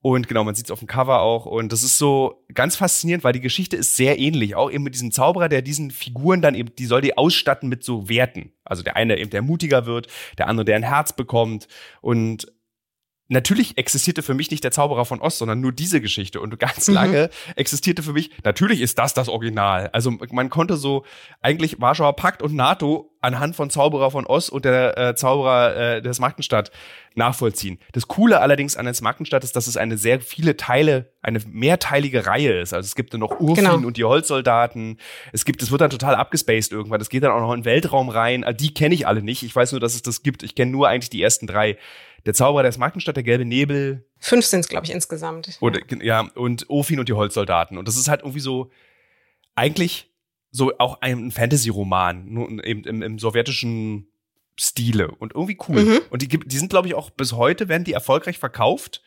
und 0.02 0.28
genau, 0.28 0.44
man 0.44 0.54
sieht 0.54 0.66
es 0.66 0.70
auf 0.70 0.78
dem 0.78 0.88
Cover 0.88 1.20
auch. 1.20 1.46
Und 1.46 1.72
das 1.72 1.82
ist 1.82 1.98
so 1.98 2.44
ganz 2.54 2.76
faszinierend, 2.76 3.24
weil 3.24 3.32
die 3.32 3.40
Geschichte 3.40 3.76
ist 3.76 3.96
sehr 3.96 4.18
ähnlich. 4.18 4.54
Auch 4.54 4.70
eben 4.70 4.84
mit 4.84 4.94
diesem 4.94 5.10
Zauberer, 5.10 5.48
der 5.48 5.62
diesen 5.62 5.90
Figuren 5.90 6.42
dann 6.42 6.54
eben, 6.54 6.74
die 6.76 6.86
soll 6.86 7.00
die 7.00 7.18
ausstatten 7.18 7.68
mit 7.68 7.82
so 7.82 8.08
Werten. 8.08 8.52
Also 8.64 8.82
der 8.82 8.96
eine 8.96 9.18
eben, 9.18 9.30
der 9.30 9.42
mutiger 9.42 9.84
wird, 9.86 10.06
der 10.38 10.48
andere, 10.48 10.64
der 10.64 10.76
ein 10.76 10.84
Herz 10.84 11.12
bekommt. 11.12 11.66
Und 12.02 12.46
natürlich 13.28 13.78
existierte 13.78 14.22
für 14.22 14.34
mich 14.34 14.50
nicht 14.50 14.62
der 14.62 14.70
Zauberer 14.70 15.04
von 15.04 15.20
Ost, 15.20 15.38
sondern 15.38 15.60
nur 15.60 15.72
diese 15.72 16.00
Geschichte. 16.00 16.40
Und 16.40 16.58
ganz 16.58 16.88
mhm. 16.88 16.94
lange 16.94 17.30
existierte 17.56 18.02
für 18.02 18.12
mich, 18.12 18.30
natürlich 18.44 18.80
ist 18.80 18.98
das 18.98 19.14
das 19.14 19.28
Original. 19.28 19.90
Also 19.92 20.10
man 20.10 20.50
konnte 20.50 20.76
so 20.76 21.04
eigentlich 21.40 21.80
Warschauer 21.80 22.14
Pakt 22.14 22.42
und 22.42 22.54
NATO 22.54 23.15
anhand 23.20 23.56
von 23.56 23.70
Zauberer 23.70 24.10
von 24.10 24.26
Ost 24.26 24.50
und 24.50 24.64
der 24.64 24.96
äh, 24.96 25.14
Zauberer 25.14 25.76
äh, 25.76 26.02
des 26.02 26.20
Markenstadt 26.20 26.70
nachvollziehen. 27.14 27.78
Das 27.92 28.08
Coole 28.08 28.40
allerdings 28.40 28.76
an 28.76 28.84
der 28.84 28.94
Markenstadt 29.00 29.44
ist, 29.44 29.56
dass 29.56 29.66
es 29.66 29.76
eine 29.76 29.96
sehr 29.96 30.20
viele 30.20 30.56
Teile, 30.56 31.12
eine 31.22 31.40
mehrteilige 31.46 32.26
Reihe 32.26 32.60
ist. 32.60 32.74
Also 32.74 32.86
es 32.86 32.94
gibt 32.94 33.14
dann 33.14 33.20
noch 33.20 33.40
Urfin 33.40 33.64
genau. 33.64 33.86
und 33.86 33.96
die 33.96 34.04
Holzsoldaten. 34.04 34.98
Es 35.32 35.44
gibt, 35.44 35.62
es 35.62 35.70
wird 35.70 35.80
dann 35.80 35.90
total 35.90 36.14
abgespaced 36.14 36.72
irgendwann. 36.72 37.00
Es 37.00 37.08
geht 37.08 37.22
dann 37.22 37.32
auch 37.32 37.40
noch 37.40 37.52
in 37.52 37.60
den 37.60 37.64
Weltraum 37.64 38.08
rein. 38.08 38.44
Also 38.44 38.56
die 38.56 38.74
kenne 38.74 38.94
ich 38.94 39.06
alle 39.06 39.22
nicht. 39.22 39.42
Ich 39.42 39.56
weiß 39.56 39.72
nur, 39.72 39.80
dass 39.80 39.94
es 39.94 40.02
das 40.02 40.22
gibt. 40.22 40.42
Ich 40.42 40.54
kenne 40.54 40.70
nur 40.70 40.88
eigentlich 40.88 41.10
die 41.10 41.22
ersten 41.22 41.46
drei. 41.46 41.78
Der 42.26 42.34
Zauberer 42.34 42.64
der 42.64 42.78
Markenstadt, 42.78 43.16
der 43.16 43.22
gelbe 43.22 43.44
Nebel. 43.44 44.04
Fünf 44.18 44.44
sind 44.44 44.60
es, 44.60 44.68
glaube 44.68 44.84
ich, 44.84 44.92
insgesamt. 44.92 45.56
Oder, 45.60 45.80
ja, 46.02 46.28
und 46.34 46.68
Ofin 46.68 46.98
und 46.98 47.08
die 47.08 47.12
Holzsoldaten. 47.12 47.78
Und 47.78 47.86
das 47.86 47.96
ist 47.96 48.08
halt 48.08 48.22
irgendwie 48.22 48.40
so, 48.40 48.70
eigentlich 49.54 50.10
so 50.56 50.72
auch 50.78 51.00
ein 51.02 51.30
Fantasy-Roman, 51.30 52.32
nur 52.32 52.64
eben 52.64 52.84
im, 52.84 53.02
im 53.02 53.18
sowjetischen 53.18 54.08
Stile 54.58 55.10
und 55.10 55.34
irgendwie 55.34 55.58
cool. 55.68 55.82
Mhm. 55.82 56.00
Und 56.08 56.22
die, 56.22 56.28
die 56.28 56.56
sind, 56.56 56.70
glaube 56.70 56.88
ich, 56.88 56.94
auch 56.94 57.10
bis 57.10 57.32
heute, 57.32 57.68
werden 57.68 57.84
die 57.84 57.92
erfolgreich 57.92 58.38
verkauft. 58.38 59.02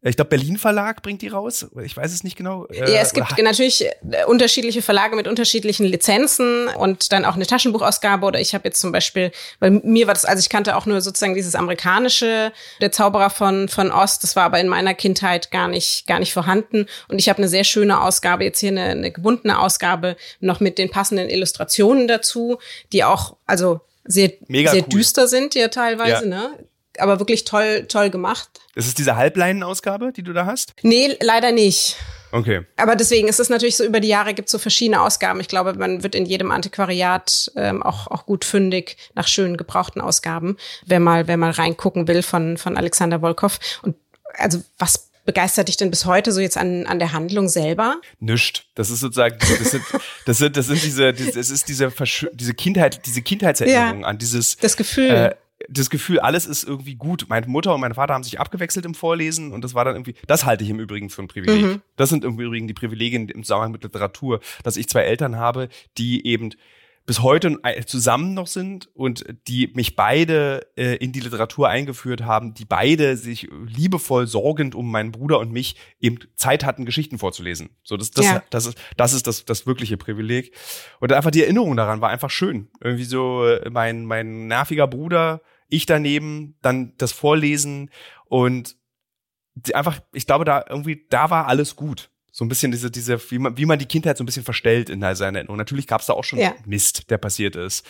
Ich 0.00 0.14
glaube, 0.14 0.28
Berlin 0.28 0.58
Verlag 0.58 1.02
bringt 1.02 1.22
die 1.22 1.28
raus. 1.28 1.66
Ich 1.84 1.96
weiß 1.96 2.12
es 2.12 2.22
nicht 2.22 2.36
genau. 2.36 2.68
Ja, 2.72 2.84
es 2.84 3.12
gibt 3.12 3.36
äh, 3.36 3.42
natürlich 3.42 3.84
äh, 3.84 4.24
unterschiedliche 4.26 4.80
Verlage 4.80 5.16
mit 5.16 5.26
unterschiedlichen 5.26 5.84
Lizenzen 5.84 6.68
und 6.68 7.10
dann 7.10 7.24
auch 7.24 7.34
eine 7.34 7.46
Taschenbuchausgabe. 7.46 8.24
Oder 8.24 8.40
ich 8.40 8.54
habe 8.54 8.68
jetzt 8.68 8.80
zum 8.80 8.92
Beispiel, 8.92 9.32
weil 9.58 9.72
mir 9.72 10.06
war 10.06 10.14
das, 10.14 10.24
also 10.24 10.38
ich 10.38 10.48
kannte 10.48 10.76
auch 10.76 10.86
nur 10.86 11.00
sozusagen 11.00 11.34
dieses 11.34 11.56
amerikanische, 11.56 12.52
der 12.80 12.92
Zauberer 12.92 13.30
von 13.30 13.68
von 13.68 13.90
Ost. 13.90 14.22
Das 14.22 14.36
war 14.36 14.44
aber 14.44 14.60
in 14.60 14.68
meiner 14.68 14.94
Kindheit 14.94 15.50
gar 15.50 15.66
nicht 15.66 16.06
gar 16.06 16.20
nicht 16.20 16.32
vorhanden. 16.32 16.86
Und 17.08 17.18
ich 17.18 17.28
habe 17.28 17.38
eine 17.38 17.48
sehr 17.48 17.64
schöne 17.64 18.00
Ausgabe 18.00 18.44
jetzt 18.44 18.60
hier 18.60 18.70
eine, 18.70 18.84
eine 18.84 19.10
gebundene 19.10 19.58
Ausgabe 19.58 20.16
noch 20.38 20.60
mit 20.60 20.78
den 20.78 20.90
passenden 20.90 21.28
Illustrationen 21.28 22.06
dazu, 22.06 22.58
die 22.92 23.02
auch 23.02 23.36
also 23.46 23.80
sehr, 24.08 24.32
Mega 24.46 24.70
sehr 24.70 24.82
cool. 24.82 24.88
düster 24.88 25.28
sind 25.28 25.54
ja 25.54 25.68
teilweise, 25.68 26.24
ja. 26.24 26.28
ne? 26.28 26.67
Aber 27.00 27.18
wirklich 27.18 27.44
toll, 27.44 27.86
toll 27.88 28.10
gemacht. 28.10 28.48
Ist 28.74 28.86
es 28.86 28.94
diese 28.94 29.16
Halbleinen-Ausgabe, 29.16 30.12
die 30.12 30.22
du 30.22 30.32
da 30.32 30.46
hast? 30.46 30.74
Nee, 30.82 31.16
leider 31.20 31.52
nicht. 31.52 31.96
Okay. 32.30 32.62
Aber 32.76 32.94
deswegen 32.94 33.28
ist 33.28 33.40
es 33.40 33.48
natürlich 33.48 33.76
so, 33.76 33.84
über 33.84 34.00
die 34.00 34.08
Jahre 34.08 34.34
gibt 34.34 34.48
es 34.48 34.52
so 34.52 34.58
verschiedene 34.58 35.00
Ausgaben. 35.00 35.40
Ich 35.40 35.48
glaube, 35.48 35.74
man 35.74 36.02
wird 36.02 36.14
in 36.14 36.26
jedem 36.26 36.50
Antiquariat 36.50 37.50
ähm, 37.56 37.82
auch, 37.82 38.06
auch 38.08 38.26
gut 38.26 38.44
fündig 38.44 38.96
nach 39.14 39.26
schönen 39.26 39.56
gebrauchten 39.56 40.00
Ausgaben, 40.00 40.56
wer 40.84 41.00
mal, 41.00 41.26
wer 41.26 41.36
mal 41.36 41.50
reingucken 41.50 42.06
will 42.06 42.22
von, 42.22 42.58
von 42.58 42.76
Alexander 42.76 43.22
Wolkow. 43.22 43.58
Und 43.82 43.96
also 44.34 44.62
was 44.78 45.08
begeistert 45.24 45.68
dich 45.68 45.76
denn 45.76 45.90
bis 45.90 46.06
heute 46.06 46.32
so 46.32 46.40
jetzt 46.40 46.56
an, 46.56 46.86
an 46.86 46.98
der 46.98 47.12
Handlung 47.12 47.48
selber? 47.48 48.00
Nischt. 48.18 48.66
Das 48.74 48.90
ist 48.90 49.00
sozusagen, 49.00 49.36
das 49.38 49.70
sind, 49.70 49.84
das 50.24 50.38
sind, 50.38 50.56
das 50.56 50.66
sind 50.66 50.82
diese, 50.82 51.12
das 51.12 51.50
ist 51.50 51.68
diese, 51.68 51.92
diese 52.32 52.54
Kindheit, 52.54 53.04
diese 53.06 53.22
Kindheitserinnerung 53.22 54.00
ja, 54.00 54.06
an 54.06 54.18
dieses. 54.18 54.56
Das 54.56 54.76
Gefühl. 54.76 55.10
Äh, 55.10 55.34
das 55.68 55.90
Gefühl, 55.90 56.20
alles 56.20 56.46
ist 56.46 56.64
irgendwie 56.64 56.96
gut. 56.96 57.26
Meine 57.28 57.46
Mutter 57.46 57.74
und 57.74 57.80
mein 57.80 57.94
Vater 57.94 58.14
haben 58.14 58.24
sich 58.24 58.40
abgewechselt 58.40 58.86
im 58.86 58.94
Vorlesen 58.94 59.52
und 59.52 59.62
das 59.62 59.74
war 59.74 59.84
dann 59.84 59.94
irgendwie, 59.94 60.14
das 60.26 60.44
halte 60.44 60.64
ich 60.64 60.70
im 60.70 60.80
Übrigen 60.80 61.10
für 61.10 61.22
ein 61.22 61.28
Privileg. 61.28 61.62
Mhm. 61.62 61.82
Das 61.96 62.08
sind 62.08 62.24
im 62.24 62.38
Übrigen 62.38 62.66
die 62.66 62.74
Privilegien 62.74 63.28
im 63.28 63.42
Zusammenhang 63.42 63.72
mit 63.72 63.82
Literatur, 63.82 64.40
dass 64.64 64.76
ich 64.76 64.88
zwei 64.88 65.02
Eltern 65.02 65.36
habe, 65.36 65.68
die 65.98 66.26
eben 66.26 66.52
bis 67.08 67.22
heute 67.22 67.58
äh, 67.62 67.86
zusammen 67.86 68.34
noch 68.34 68.46
sind 68.46 68.90
und 68.94 69.24
die 69.48 69.72
mich 69.74 69.96
beide 69.96 70.66
äh, 70.76 70.96
in 70.96 71.10
die 71.10 71.20
Literatur 71.20 71.66
eingeführt 71.66 72.22
haben, 72.22 72.52
die 72.52 72.66
beide 72.66 73.16
sich 73.16 73.48
liebevoll 73.66 74.26
sorgend 74.26 74.74
um 74.74 74.90
meinen 74.90 75.10
Bruder 75.10 75.38
und 75.38 75.50
mich 75.50 75.76
eben 76.00 76.18
Zeit 76.34 76.66
hatten, 76.66 76.84
Geschichten 76.84 77.18
vorzulesen. 77.18 77.70
So, 77.82 77.96
das, 77.96 78.10
das, 78.10 78.26
ja. 78.26 78.42
das 78.50 78.66
ist, 78.66 78.78
das 78.98 79.14
ist 79.14 79.26
das, 79.26 79.46
das 79.46 79.66
wirkliche 79.66 79.96
Privileg. 79.96 80.52
Und 81.00 81.10
einfach 81.14 81.30
die 81.30 81.42
Erinnerung 81.42 81.78
daran 81.78 82.02
war 82.02 82.10
einfach 82.10 82.28
schön. 82.28 82.68
Irgendwie 82.82 83.04
so 83.04 83.46
äh, 83.46 83.70
mein, 83.70 84.04
mein 84.04 84.46
nerviger 84.46 84.86
Bruder, 84.86 85.40
ich 85.68 85.86
daneben, 85.86 86.56
dann 86.62 86.94
das 86.98 87.12
Vorlesen 87.12 87.90
und 88.26 88.76
einfach, 89.74 90.00
ich 90.12 90.26
glaube, 90.26 90.44
da 90.44 90.64
irgendwie, 90.68 91.06
da 91.10 91.30
war 91.30 91.46
alles 91.46 91.76
gut 91.76 92.10
so 92.38 92.44
ein 92.44 92.48
bisschen 92.48 92.70
diese, 92.70 92.88
diese, 92.88 93.18
wie 93.32 93.38
man, 93.40 93.56
wie 93.56 93.66
man 93.66 93.80
die 93.80 93.86
Kindheit 93.86 94.16
so 94.16 94.22
ein 94.22 94.26
bisschen 94.26 94.44
verstellt 94.44 94.90
in 94.90 95.00
seiner 95.00 95.38
Erinnerung. 95.38 95.56
Natürlich 95.56 95.88
gab 95.88 96.02
es 96.02 96.06
da 96.06 96.12
auch 96.12 96.22
schon 96.22 96.38
ja. 96.38 96.54
Mist, 96.66 97.10
der 97.10 97.18
passiert 97.18 97.56
ist. 97.56 97.84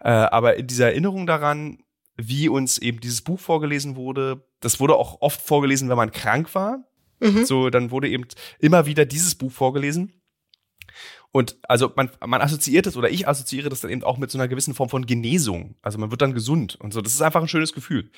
Äh, 0.00 0.10
aber 0.10 0.56
in 0.56 0.66
dieser 0.66 0.88
Erinnerung 0.88 1.26
daran, 1.26 1.78
wie 2.14 2.50
uns 2.50 2.76
eben 2.76 3.00
dieses 3.00 3.22
Buch 3.22 3.40
vorgelesen 3.40 3.96
wurde, 3.96 4.46
das 4.60 4.78
wurde 4.78 4.96
auch 4.96 5.22
oft 5.22 5.40
vorgelesen, 5.40 5.88
wenn 5.88 5.96
man 5.96 6.12
krank 6.12 6.54
war. 6.54 6.84
Mhm. 7.20 7.46
So, 7.46 7.70
dann 7.70 7.90
wurde 7.90 8.10
eben 8.10 8.26
immer 8.58 8.84
wieder 8.84 9.06
dieses 9.06 9.36
Buch 9.36 9.50
vorgelesen. 9.50 10.20
Und 11.36 11.56
also 11.64 11.90
man, 11.96 12.10
man 12.24 12.40
assoziiert 12.40 12.86
es 12.86 12.96
oder 12.96 13.10
ich 13.10 13.26
assoziiere 13.26 13.68
das 13.68 13.80
dann 13.80 13.90
eben 13.90 14.04
auch 14.04 14.18
mit 14.18 14.30
so 14.30 14.38
einer 14.38 14.46
gewissen 14.46 14.72
Form 14.72 14.88
von 14.88 15.04
Genesung. 15.04 15.74
Also 15.82 15.98
man 15.98 16.12
wird 16.12 16.22
dann 16.22 16.32
gesund 16.32 16.76
und 16.76 16.92
so. 16.92 17.00
Das 17.00 17.12
ist 17.12 17.22
einfach 17.22 17.42
ein 17.42 17.48
schönes 17.48 17.72
Gefühl. 17.72 18.08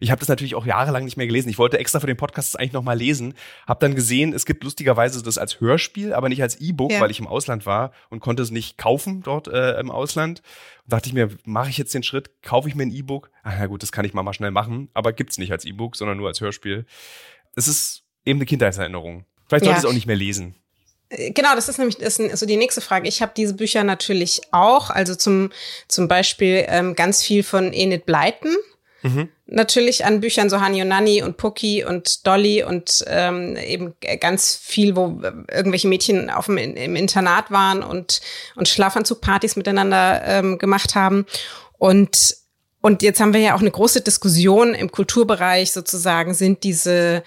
Ich 0.00 0.10
habe 0.10 0.18
das 0.18 0.26
natürlich 0.28 0.56
auch 0.56 0.66
jahrelang 0.66 1.04
nicht 1.04 1.16
mehr 1.16 1.28
gelesen. 1.28 1.48
Ich 1.50 1.58
wollte 1.58 1.78
extra 1.78 2.00
für 2.00 2.08
den 2.08 2.16
Podcast 2.16 2.58
eigentlich 2.58 2.72
noch 2.72 2.82
mal 2.82 2.98
lesen, 2.98 3.34
habe 3.68 3.78
dann 3.78 3.94
gesehen, 3.94 4.32
es 4.32 4.44
gibt 4.44 4.64
lustigerweise 4.64 5.22
das 5.22 5.38
als 5.38 5.60
Hörspiel, 5.60 6.12
aber 6.12 6.28
nicht 6.28 6.42
als 6.42 6.60
E-Book, 6.60 6.90
ja. 6.90 7.00
weil 7.00 7.12
ich 7.12 7.20
im 7.20 7.28
Ausland 7.28 7.64
war 7.64 7.92
und 8.10 8.18
konnte 8.18 8.42
es 8.42 8.50
nicht 8.50 8.76
kaufen 8.76 9.22
dort 9.22 9.46
äh, 9.46 9.78
im 9.78 9.92
Ausland. 9.92 10.42
Und 10.82 10.92
dachte 10.92 11.08
ich 11.08 11.14
mir, 11.14 11.28
mache 11.44 11.70
ich 11.70 11.78
jetzt 11.78 11.94
den 11.94 12.02
Schritt, 12.02 12.42
kaufe 12.42 12.68
ich 12.68 12.74
mir 12.74 12.82
ein 12.82 12.92
E-Book? 12.92 13.30
Ah 13.44 13.52
na 13.56 13.66
gut, 13.66 13.84
das 13.84 13.92
kann 13.92 14.04
ich 14.04 14.14
mal 14.14 14.24
mal 14.24 14.34
schnell 14.34 14.50
machen, 14.50 14.88
aber 14.94 15.12
gibt's 15.12 15.38
nicht 15.38 15.52
als 15.52 15.64
E-Book, 15.64 15.94
sondern 15.94 16.16
nur 16.16 16.26
als 16.26 16.40
Hörspiel. 16.40 16.86
Es 17.54 17.68
ist 17.68 18.02
eben 18.24 18.38
eine 18.38 18.46
Kindheitserinnerung. 18.46 19.26
Vielleicht 19.46 19.64
sollte 19.64 19.78
ich 19.78 19.84
es 19.84 19.88
auch 19.88 19.94
nicht 19.94 20.06
mehr 20.06 20.16
lesen. 20.16 20.56
Genau, 21.10 21.54
das 21.54 21.68
ist 21.68 21.78
nämlich 21.78 21.98
das 21.98 22.18
ist 22.18 22.40
so 22.40 22.46
die 22.46 22.56
nächste 22.56 22.80
Frage. 22.80 23.08
Ich 23.08 23.22
habe 23.22 23.32
diese 23.36 23.54
Bücher 23.54 23.84
natürlich 23.84 24.40
auch, 24.50 24.90
also 24.90 25.14
zum, 25.14 25.50
zum 25.86 26.08
Beispiel 26.08 26.64
ähm, 26.68 26.94
ganz 26.94 27.22
viel 27.22 27.42
von 27.42 27.72
Enid 27.72 28.06
Blyton. 28.06 28.56
Mhm. 29.02 29.28
Natürlich 29.46 30.06
an 30.06 30.20
Büchern 30.20 30.48
so 30.48 30.60
Hani 30.60 30.80
und 30.80 30.88
Nanny 30.88 31.22
und 31.22 31.36
Pucky 31.36 31.84
und 31.84 32.26
Dolly 32.26 32.64
und 32.64 33.04
ähm, 33.06 33.56
eben 33.56 33.94
ganz 34.18 34.56
viel, 34.56 34.96
wo 34.96 35.20
irgendwelche 35.52 35.88
Mädchen 35.88 36.30
auf 36.30 36.46
dem, 36.46 36.56
im 36.56 36.96
Internat 36.96 37.50
waren 37.50 37.82
und, 37.82 38.22
und 38.56 38.66
Schlafanzugpartys 38.66 39.56
miteinander 39.56 40.22
ähm, 40.24 40.56
gemacht 40.56 40.94
haben. 40.94 41.26
Und, 41.76 42.36
und 42.80 43.02
jetzt 43.02 43.20
haben 43.20 43.34
wir 43.34 43.40
ja 43.40 43.54
auch 43.54 43.60
eine 43.60 43.70
große 43.70 44.00
Diskussion 44.00 44.74
im 44.74 44.90
Kulturbereich 44.90 45.72
sozusagen, 45.72 46.32
sind 46.32 46.64
diese 46.64 47.22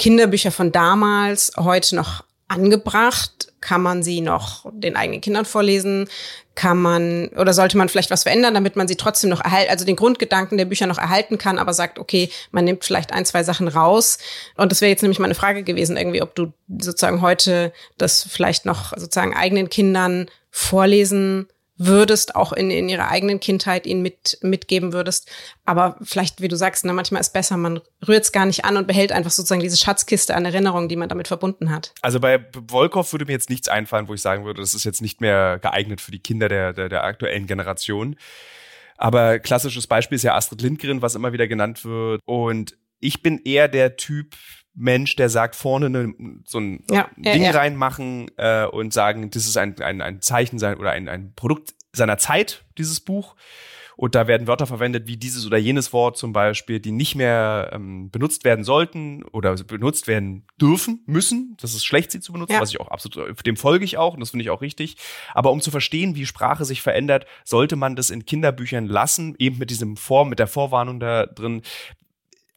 Kinderbücher 0.00 0.50
von 0.50 0.72
damals 0.72 1.52
heute 1.56 1.94
noch 1.94 2.24
angebracht? 2.54 3.52
Kann 3.60 3.82
man 3.82 4.02
sie 4.02 4.20
noch 4.20 4.66
den 4.72 4.96
eigenen 4.96 5.20
Kindern 5.20 5.44
vorlesen? 5.44 6.08
Kann 6.54 6.80
man 6.80 7.28
oder 7.36 7.52
sollte 7.52 7.76
man 7.76 7.88
vielleicht 7.88 8.10
was 8.10 8.22
verändern, 8.22 8.54
damit 8.54 8.76
man 8.76 8.86
sie 8.86 8.96
trotzdem 8.96 9.30
noch 9.30 9.40
erhalten, 9.40 9.70
also 9.70 9.84
den 9.84 9.96
Grundgedanken 9.96 10.56
der 10.56 10.66
Bücher 10.66 10.86
noch 10.86 10.98
erhalten 10.98 11.38
kann, 11.38 11.58
aber 11.58 11.72
sagt, 11.72 11.98
okay, 11.98 12.30
man 12.52 12.64
nimmt 12.64 12.84
vielleicht 12.84 13.12
ein, 13.12 13.24
zwei 13.24 13.42
Sachen 13.42 13.68
raus. 13.68 14.18
Und 14.56 14.70
das 14.70 14.80
wäre 14.80 14.90
jetzt 14.90 15.02
nämlich 15.02 15.18
meine 15.18 15.34
Frage 15.34 15.64
gewesen, 15.64 15.96
irgendwie, 15.96 16.22
ob 16.22 16.34
du 16.34 16.52
sozusagen 16.78 17.22
heute 17.22 17.72
das 17.98 18.26
vielleicht 18.30 18.66
noch 18.66 18.96
sozusagen 18.96 19.34
eigenen 19.34 19.68
Kindern 19.68 20.30
vorlesen 20.50 21.48
würdest, 21.86 22.36
auch 22.36 22.52
in, 22.52 22.70
in 22.70 22.88
ihrer 22.88 23.08
eigenen 23.08 23.40
Kindheit 23.40 23.86
ihnen 23.86 24.02
mit, 24.02 24.38
mitgeben 24.42 24.92
würdest. 24.92 25.30
Aber 25.64 25.96
vielleicht, 26.02 26.40
wie 26.40 26.48
du 26.48 26.56
sagst, 26.56 26.84
ne, 26.84 26.92
manchmal 26.92 27.20
ist 27.20 27.32
besser, 27.32 27.56
man 27.56 27.80
rührt 28.06 28.24
es 28.24 28.32
gar 28.32 28.46
nicht 28.46 28.64
an 28.64 28.76
und 28.76 28.86
behält 28.86 29.12
einfach 29.12 29.30
sozusagen 29.30 29.60
diese 29.60 29.76
Schatzkiste 29.76 30.34
an 30.34 30.44
Erinnerungen, 30.44 30.88
die 30.88 30.96
man 30.96 31.08
damit 31.08 31.28
verbunden 31.28 31.70
hat. 31.70 31.92
Also 32.02 32.20
bei 32.20 32.44
Volkov 32.68 33.12
würde 33.12 33.26
mir 33.26 33.32
jetzt 33.32 33.50
nichts 33.50 33.68
einfallen, 33.68 34.08
wo 34.08 34.14
ich 34.14 34.22
sagen 34.22 34.44
würde, 34.44 34.60
das 34.60 34.74
ist 34.74 34.84
jetzt 34.84 35.02
nicht 35.02 35.20
mehr 35.20 35.58
geeignet 35.60 36.00
für 36.00 36.10
die 36.10 36.20
Kinder 36.20 36.48
der, 36.48 36.72
der, 36.72 36.88
der 36.88 37.04
aktuellen 37.04 37.46
Generation. 37.46 38.16
Aber 38.96 39.38
klassisches 39.38 39.86
Beispiel 39.86 40.16
ist 40.16 40.22
ja 40.22 40.34
Astrid 40.34 40.62
Lindgren, 40.62 41.02
was 41.02 41.14
immer 41.14 41.32
wieder 41.32 41.48
genannt 41.48 41.84
wird. 41.84 42.20
Und 42.24 42.76
ich 43.00 43.22
bin 43.22 43.40
eher 43.44 43.68
der 43.68 43.96
Typ, 43.96 44.34
Mensch, 44.74 45.16
der 45.16 45.28
sagt, 45.28 45.56
vorne 45.56 45.88
ne, 45.88 46.12
so 46.44 46.58
ein 46.58 46.84
ja, 46.90 47.08
Ding 47.16 47.42
ja, 47.42 47.50
ja. 47.52 47.58
reinmachen 47.58 48.30
äh, 48.36 48.66
und 48.66 48.92
sagen, 48.92 49.30
das 49.30 49.46
ist 49.46 49.56
ein, 49.56 49.80
ein, 49.80 50.00
ein 50.00 50.20
Zeichen 50.20 50.58
sein 50.58 50.78
oder 50.78 50.90
ein, 50.90 51.08
ein 51.08 51.32
Produkt 51.34 51.74
seiner 51.92 52.18
Zeit, 52.18 52.64
dieses 52.76 53.00
Buch. 53.00 53.36
Und 53.96 54.14
da 54.14 54.26
werden 54.26 54.48
Wörter 54.48 54.66
verwendet 54.66 55.06
wie 55.06 55.16
dieses 55.16 55.46
oder 55.46 55.56
jenes 55.56 55.92
Wort 55.92 56.16
zum 56.16 56.32
Beispiel, 56.32 56.80
die 56.80 56.90
nicht 56.90 57.14
mehr 57.14 57.70
ähm, 57.72 58.10
benutzt 58.10 58.44
werden 58.44 58.64
sollten 58.64 59.22
oder 59.24 59.54
benutzt 59.54 60.08
werden 60.08 60.46
dürfen, 60.60 61.04
müssen. 61.06 61.56
Das 61.60 61.74
ist 61.74 61.84
schlecht, 61.84 62.10
sie 62.10 62.20
zu 62.20 62.32
benutzen, 62.32 62.54
ja. 62.54 62.60
was 62.60 62.70
ich 62.70 62.80
auch 62.80 62.88
absolut, 62.88 63.46
dem 63.46 63.56
folge 63.56 63.84
ich 63.84 63.96
auch 63.96 64.14
und 64.14 64.20
das 64.20 64.30
finde 64.30 64.42
ich 64.42 64.50
auch 64.50 64.62
richtig. 64.62 64.96
Aber 65.32 65.52
um 65.52 65.60
zu 65.60 65.70
verstehen, 65.70 66.16
wie 66.16 66.26
Sprache 66.26 66.64
sich 66.64 66.82
verändert, 66.82 67.26
sollte 67.44 67.76
man 67.76 67.94
das 67.94 68.10
in 68.10 68.26
Kinderbüchern 68.26 68.86
lassen, 68.86 69.36
eben 69.38 69.58
mit 69.58 69.70
diesem 69.70 69.96
Vor, 69.96 70.24
mit 70.24 70.40
der 70.40 70.48
Vorwarnung 70.48 70.98
da 70.98 71.26
drin, 71.26 71.62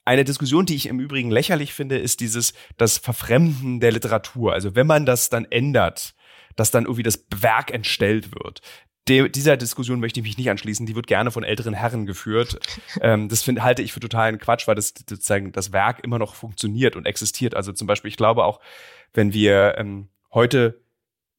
eine 0.07 0.23
Diskussion, 0.23 0.65
die 0.65 0.75
ich 0.75 0.87
im 0.87 0.99
Übrigen 0.99 1.29
lächerlich 1.29 1.73
finde, 1.73 1.97
ist 1.97 2.21
dieses, 2.21 2.53
das 2.77 2.97
Verfremden 2.97 3.79
der 3.79 3.91
Literatur. 3.91 4.53
Also 4.53 4.73
wenn 4.73 4.87
man 4.87 5.05
das 5.05 5.29
dann 5.29 5.45
ändert, 5.45 6.15
dass 6.55 6.71
dann 6.71 6.85
irgendwie 6.85 7.03
das 7.03 7.25
Werk 7.35 7.71
entstellt 7.71 8.33
wird. 8.33 8.61
De 9.07 9.29
dieser 9.29 9.55
Diskussion 9.55 9.99
möchte 9.99 10.19
ich 10.19 10.25
mich 10.25 10.37
nicht 10.37 10.49
anschließen. 10.49 10.85
Die 10.85 10.95
wird 10.95 11.07
gerne 11.07 11.31
von 11.31 11.43
älteren 11.43 11.73
Herren 11.73 12.05
geführt. 12.05 12.59
ähm, 13.01 13.29
das 13.29 13.43
find, 13.43 13.61
halte 13.61 13.81
ich 13.81 13.93
für 13.93 13.99
totalen 13.99 14.39
Quatsch, 14.39 14.67
weil 14.67 14.75
das 14.75 14.93
sozusagen 15.07 15.51
das 15.51 15.71
Werk 15.71 16.03
immer 16.03 16.19
noch 16.19 16.35
funktioniert 16.35 16.95
und 16.95 17.05
existiert. 17.05 17.53
Also 17.53 17.71
zum 17.73 17.85
Beispiel, 17.87 18.09
ich 18.09 18.17
glaube 18.17 18.43
auch, 18.43 18.59
wenn 19.13 19.33
wir 19.33 19.75
ähm, 19.77 20.09
heute 20.33 20.81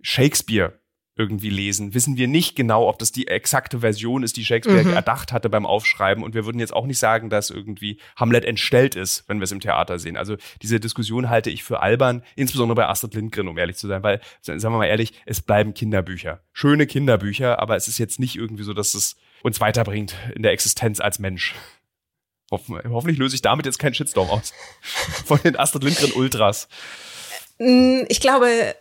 Shakespeare 0.00 0.77
irgendwie 1.18 1.50
lesen, 1.50 1.94
wissen 1.94 2.16
wir 2.16 2.28
nicht 2.28 2.54
genau, 2.54 2.88
ob 2.88 2.98
das 3.00 3.10
die 3.10 3.26
exakte 3.26 3.80
Version 3.80 4.22
ist, 4.22 4.36
die 4.36 4.44
Shakespeare 4.44 4.84
mhm. 4.84 4.92
erdacht 4.92 5.32
hatte 5.32 5.50
beim 5.50 5.66
Aufschreiben. 5.66 6.22
Und 6.22 6.34
wir 6.34 6.46
würden 6.46 6.60
jetzt 6.60 6.72
auch 6.72 6.86
nicht 6.86 6.98
sagen, 6.98 7.28
dass 7.28 7.50
irgendwie 7.50 7.98
Hamlet 8.16 8.44
entstellt 8.44 8.94
ist, 8.94 9.24
wenn 9.26 9.38
wir 9.40 9.44
es 9.44 9.52
im 9.52 9.58
Theater 9.58 9.98
sehen. 9.98 10.16
Also 10.16 10.36
diese 10.62 10.78
Diskussion 10.78 11.28
halte 11.28 11.50
ich 11.50 11.64
für 11.64 11.80
albern, 11.80 12.22
insbesondere 12.36 12.76
bei 12.76 12.86
Astrid 12.86 13.14
Lindgren, 13.14 13.48
um 13.48 13.58
ehrlich 13.58 13.76
zu 13.76 13.88
sein, 13.88 14.04
weil, 14.04 14.20
sagen 14.40 14.62
wir 14.62 14.70
mal 14.70 14.86
ehrlich, 14.86 15.12
es 15.26 15.40
bleiben 15.40 15.74
Kinderbücher. 15.74 16.40
Schöne 16.52 16.86
Kinderbücher, 16.86 17.58
aber 17.58 17.74
es 17.74 17.88
ist 17.88 17.98
jetzt 17.98 18.20
nicht 18.20 18.36
irgendwie 18.36 18.62
so, 18.62 18.72
dass 18.72 18.94
es 18.94 19.16
uns 19.42 19.60
weiterbringt 19.60 20.14
in 20.36 20.42
der 20.42 20.52
Existenz 20.52 21.00
als 21.00 21.18
Mensch. 21.18 21.54
Hoffen, 22.52 22.80
hoffentlich 22.88 23.18
löse 23.18 23.34
ich 23.34 23.42
damit 23.42 23.66
jetzt 23.66 23.78
keinen 23.78 23.94
Shitstorm 23.94 24.30
aus. 24.30 24.54
Von 25.26 25.40
den 25.42 25.56
Astrid 25.56 25.82
Lindgren 25.82 26.12
Ultras. 26.12 26.68
Mm, 27.58 28.02
ich 28.08 28.20
glaube, 28.20 28.74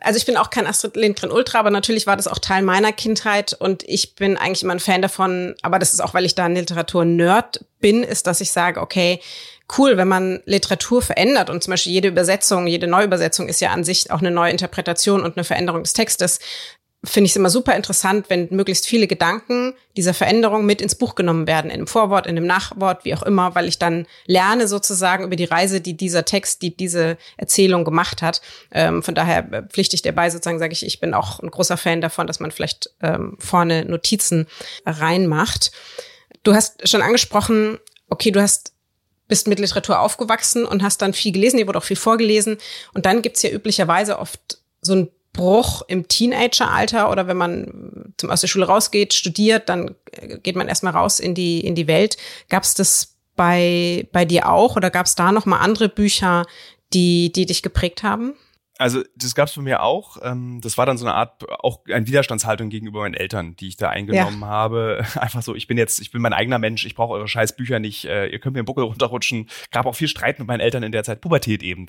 also 0.00 0.16
ich 0.16 0.26
bin 0.26 0.36
auch 0.36 0.50
kein 0.50 0.66
Astrid 0.66 0.96
Lindgren 0.96 1.30
Ultra, 1.30 1.58
aber 1.58 1.70
natürlich 1.70 2.06
war 2.06 2.16
das 2.16 2.28
auch 2.28 2.38
Teil 2.38 2.62
meiner 2.62 2.92
Kindheit 2.92 3.54
und 3.54 3.82
ich 3.86 4.14
bin 4.14 4.36
eigentlich 4.36 4.62
immer 4.62 4.74
ein 4.74 4.80
Fan 4.80 5.02
davon, 5.02 5.54
aber 5.62 5.78
das 5.78 5.92
ist 5.92 6.00
auch, 6.00 6.14
weil 6.14 6.24
ich 6.24 6.34
da 6.34 6.44
ein 6.44 6.54
Literatur-Nerd 6.54 7.64
bin, 7.80 8.02
ist, 8.02 8.26
dass 8.26 8.40
ich 8.40 8.52
sage, 8.52 8.80
okay, 8.80 9.20
cool, 9.78 9.96
wenn 9.96 10.08
man 10.08 10.40
Literatur 10.44 11.02
verändert 11.02 11.50
und 11.50 11.62
zum 11.62 11.72
Beispiel 11.72 11.92
jede 11.92 12.08
Übersetzung, 12.08 12.66
jede 12.66 12.86
Neuübersetzung 12.86 13.48
ist 13.48 13.60
ja 13.60 13.70
an 13.70 13.84
sich 13.84 14.10
auch 14.10 14.20
eine 14.20 14.30
neue 14.30 14.50
Interpretation 14.50 15.22
und 15.22 15.36
eine 15.36 15.44
Veränderung 15.44 15.82
des 15.82 15.92
Textes, 15.94 16.40
finde 17.04 17.26
ich 17.26 17.32
es 17.32 17.36
immer 17.36 17.50
super 17.50 17.74
interessant, 17.74 18.26
wenn 18.28 18.46
möglichst 18.50 18.86
viele 18.86 19.08
Gedanken 19.08 19.74
dieser 19.96 20.14
Veränderung 20.14 20.64
mit 20.64 20.80
ins 20.80 20.94
Buch 20.94 21.16
genommen 21.16 21.48
werden, 21.48 21.70
in 21.70 21.78
dem 21.78 21.86
Vorwort, 21.88 22.28
in 22.28 22.36
dem 22.36 22.46
Nachwort, 22.46 23.04
wie 23.04 23.14
auch 23.14 23.24
immer, 23.24 23.56
weil 23.56 23.66
ich 23.66 23.78
dann 23.78 24.06
lerne 24.26 24.68
sozusagen 24.68 25.24
über 25.24 25.34
die 25.34 25.44
Reise, 25.44 25.80
die 25.80 25.96
dieser 25.96 26.24
Text, 26.24 26.62
die 26.62 26.76
diese 26.76 27.18
Erzählung 27.36 27.84
gemacht 27.84 28.22
hat. 28.22 28.40
Ähm, 28.70 29.02
von 29.02 29.16
daher 29.16 29.66
pflichte 29.68 29.96
ich 29.96 30.02
dabei 30.02 30.30
sozusagen, 30.30 30.60
sage 30.60 30.72
ich, 30.72 30.86
ich 30.86 31.00
bin 31.00 31.12
auch 31.12 31.40
ein 31.40 31.50
großer 31.50 31.76
Fan 31.76 32.00
davon, 32.00 32.28
dass 32.28 32.38
man 32.38 32.52
vielleicht 32.52 32.90
ähm, 33.00 33.36
vorne 33.40 33.84
Notizen 33.84 34.46
reinmacht. 34.86 35.72
Du 36.44 36.54
hast 36.54 36.88
schon 36.88 37.02
angesprochen, 37.02 37.78
okay, 38.08 38.30
du 38.30 38.40
hast 38.40 38.72
bist 39.26 39.48
mit 39.48 39.58
Literatur 39.58 39.98
aufgewachsen 40.00 40.66
und 40.66 40.82
hast 40.82 41.00
dann 41.00 41.14
viel 41.14 41.32
gelesen, 41.32 41.56
dir 41.56 41.66
wurde 41.66 41.78
auch 41.78 41.84
viel 41.84 41.96
vorgelesen. 41.96 42.58
Und 42.92 43.06
dann 43.06 43.22
gibt's 43.22 43.40
ja 43.40 43.50
üblicherweise 43.50 44.18
oft 44.18 44.58
so 44.82 44.94
ein 44.94 45.10
Bruch 45.32 45.82
im 45.88 46.08
Teenageralter 46.08 47.10
oder 47.10 47.26
wenn 47.26 47.36
man 47.36 48.14
zum 48.18 48.30
aus 48.30 48.42
der 48.42 48.48
Schule 48.48 48.66
rausgeht, 48.66 49.14
studiert, 49.14 49.68
dann 49.68 49.94
geht 50.42 50.56
man 50.56 50.68
erstmal 50.68 50.92
raus 50.92 51.20
in 51.20 51.34
die 51.34 51.60
in 51.60 51.74
die 51.74 51.86
Welt. 51.86 52.16
Gab 52.48 52.64
es 52.64 52.74
das 52.74 53.16
bei 53.34 54.06
bei 54.12 54.24
dir 54.24 54.50
auch 54.50 54.76
oder 54.76 54.90
gab 54.90 55.06
es 55.06 55.14
da 55.14 55.32
noch 55.32 55.46
mal 55.46 55.58
andere 55.58 55.88
Bücher, 55.88 56.44
die 56.92 57.32
die 57.32 57.46
dich 57.46 57.62
geprägt 57.62 58.02
haben? 58.02 58.34
Also 58.78 59.02
das 59.14 59.34
gab 59.34 59.48
es 59.48 59.54
bei 59.54 59.62
mir 59.62 59.82
auch. 59.82 60.18
Ähm, 60.22 60.60
das 60.60 60.76
war 60.76 60.86
dann 60.86 60.98
so 60.98 61.06
eine 61.06 61.14
Art, 61.14 61.48
auch 61.60 61.80
eine 61.86 62.06
Widerstandshaltung 62.06 62.68
gegenüber 62.68 63.00
meinen 63.00 63.14
Eltern, 63.14 63.54
die 63.54 63.68
ich 63.68 63.76
da 63.76 63.90
eingenommen 63.90 64.40
ja. 64.40 64.46
habe. 64.48 65.04
Einfach 65.14 65.42
so, 65.42 65.54
ich 65.54 65.68
bin 65.68 65.78
jetzt, 65.78 66.00
ich 66.00 66.10
bin 66.10 66.20
mein 66.20 66.32
eigener 66.32 66.58
Mensch, 66.58 66.84
ich 66.84 66.96
brauche 66.96 67.12
eure 67.12 67.28
scheiß 67.28 67.54
Bücher 67.54 67.78
nicht, 67.78 68.06
äh, 68.06 68.26
ihr 68.26 68.40
könnt 68.40 68.54
mir 68.56 68.62
den 68.62 68.66
Buckel 68.66 68.84
runterrutschen. 68.84 69.48
Gab 69.70 69.86
auch 69.86 69.94
viel 69.94 70.08
Streit 70.08 70.40
mit 70.40 70.48
meinen 70.48 70.60
Eltern 70.60 70.82
in 70.82 70.90
der 70.90 71.04
Zeit, 71.04 71.20
Pubertät 71.20 71.62
eben. 71.62 71.86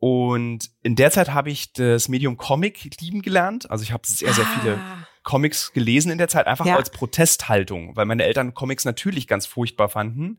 Und 0.00 0.70
in 0.82 0.94
der 0.94 1.10
Zeit 1.10 1.30
habe 1.30 1.50
ich 1.50 1.72
das 1.72 2.08
Medium 2.08 2.36
Comic 2.36 3.00
lieben 3.00 3.22
gelernt. 3.22 3.70
Also 3.70 3.82
ich 3.82 3.92
habe 3.92 4.06
sehr, 4.06 4.32
sehr 4.32 4.44
viele 4.44 4.76
ah. 4.76 5.06
Comics 5.24 5.72
gelesen 5.72 6.12
in 6.12 6.18
der 6.18 6.28
Zeit, 6.28 6.46
einfach 6.46 6.66
ja. 6.66 6.76
als 6.76 6.90
Protesthaltung, 6.90 7.96
weil 7.96 8.06
meine 8.06 8.24
Eltern 8.24 8.54
Comics 8.54 8.84
natürlich 8.84 9.26
ganz 9.26 9.46
furchtbar 9.46 9.88
fanden. 9.88 10.38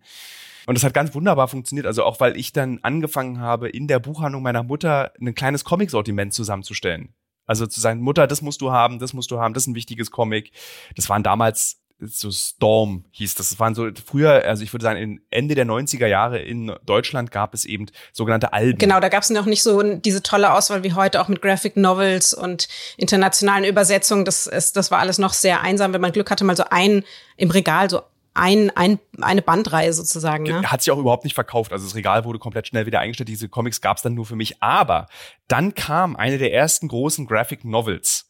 Und 0.65 0.75
das 0.75 0.83
hat 0.83 0.93
ganz 0.93 1.13
wunderbar 1.13 1.47
funktioniert. 1.47 1.87
Also 1.87 2.03
auch, 2.03 2.19
weil 2.19 2.37
ich 2.37 2.53
dann 2.53 2.79
angefangen 2.83 3.39
habe, 3.39 3.69
in 3.69 3.87
der 3.87 3.99
Buchhandlung 3.99 4.43
meiner 4.43 4.63
Mutter 4.63 5.11
ein 5.19 5.35
kleines 5.35 5.63
Comic-Sortiment 5.65 6.33
zusammenzustellen. 6.33 7.13
Also 7.45 7.65
zu 7.65 7.81
sagen, 7.81 8.01
Mutter, 8.01 8.27
das 8.27 8.41
musst 8.41 8.61
du 8.61 8.71
haben, 8.71 8.99
das 8.99 9.13
musst 9.13 9.31
du 9.31 9.39
haben, 9.39 9.53
das 9.53 9.63
ist 9.63 9.67
ein 9.67 9.75
wichtiges 9.75 10.11
Comic. 10.11 10.51
Das 10.95 11.09
waren 11.09 11.23
damals 11.23 11.81
so 12.01 12.31
Storm 12.31 13.05
hieß 13.11 13.35
das. 13.35 13.49
Das 13.49 13.59
waren 13.59 13.75
so 13.75 13.89
früher, 14.05 14.45
also 14.45 14.63
ich 14.63 14.73
würde 14.73 14.83
sagen, 14.83 14.99
in 14.99 15.21
Ende 15.29 15.55
der 15.55 15.65
90er 15.65 16.07
Jahre 16.07 16.39
in 16.39 16.73
Deutschland 16.85 17.31
gab 17.31 17.53
es 17.53 17.65
eben 17.65 17.87
sogenannte 18.13 18.53
Alben. 18.53 18.77
Genau, 18.77 18.99
da 18.99 19.09
gab 19.09 19.23
es 19.23 19.29
noch 19.29 19.45
nicht 19.45 19.63
so 19.63 19.81
diese 19.95 20.23
tolle 20.23 20.53
Auswahl 20.53 20.83
wie 20.83 20.93
heute, 20.93 21.21
auch 21.21 21.27
mit 21.27 21.41
Graphic 21.41 21.75
Novels 21.75 22.33
und 22.33 22.67
internationalen 22.97 23.65
Übersetzungen. 23.65 24.25
Das, 24.25 24.47
ist, 24.47 24.77
das 24.77 24.91
war 24.91 24.99
alles 24.99 25.17
noch 25.17 25.33
sehr 25.33 25.61
einsam. 25.61 25.93
Wenn 25.93 26.01
man 26.01 26.11
Glück 26.11 26.31
hatte, 26.31 26.43
mal 26.45 26.55
so 26.55 26.65
ein 26.69 27.03
im 27.35 27.51
Regal, 27.51 27.89
so 27.89 28.01
ein, 28.33 28.69
ein, 28.75 28.99
eine 29.19 29.41
Bandreihe 29.41 29.91
sozusagen. 29.91 30.43
Ne? 30.43 30.61
Hat 30.63 30.81
sich 30.81 30.91
auch 30.91 30.97
überhaupt 30.97 31.25
nicht 31.25 31.33
verkauft. 31.33 31.73
Also 31.73 31.85
das 31.85 31.95
Regal 31.95 32.23
wurde 32.23 32.39
komplett 32.39 32.67
schnell 32.67 32.85
wieder 32.85 32.99
eingestellt. 32.99 33.27
Diese 33.27 33.49
Comics 33.49 33.81
gab 33.81 33.97
es 33.97 34.03
dann 34.03 34.13
nur 34.13 34.25
für 34.25 34.37
mich. 34.37 34.61
Aber 34.61 35.07
dann 35.47 35.75
kam 35.75 36.15
eine 36.15 36.37
der 36.37 36.53
ersten 36.53 36.87
großen 36.87 37.25
Graphic 37.25 37.65
Novels. 37.65 38.28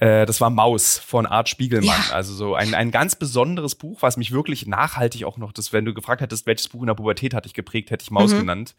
Äh, 0.00 0.26
das 0.26 0.40
war 0.40 0.50
Maus 0.50 0.98
von 0.98 1.26
Art 1.26 1.48
Spiegelmann. 1.48 2.00
Ja. 2.08 2.14
Also 2.14 2.34
so 2.34 2.54
ein, 2.54 2.74
ein 2.74 2.90
ganz 2.90 3.14
besonderes 3.14 3.74
Buch, 3.74 4.02
was 4.02 4.16
mich 4.16 4.32
wirklich 4.32 4.66
nachhaltig 4.66 5.24
auch 5.24 5.36
noch, 5.36 5.52
das, 5.52 5.72
wenn 5.72 5.84
du 5.84 5.94
gefragt 5.94 6.22
hättest, 6.22 6.46
welches 6.46 6.68
Buch 6.68 6.80
in 6.80 6.88
der 6.88 6.94
Pubertät 6.94 7.34
hatte 7.34 7.46
ich 7.46 7.54
geprägt, 7.54 7.90
hätte 7.90 8.02
ich 8.02 8.10
Maus 8.10 8.32
mhm. 8.32 8.40
genannt 8.40 8.74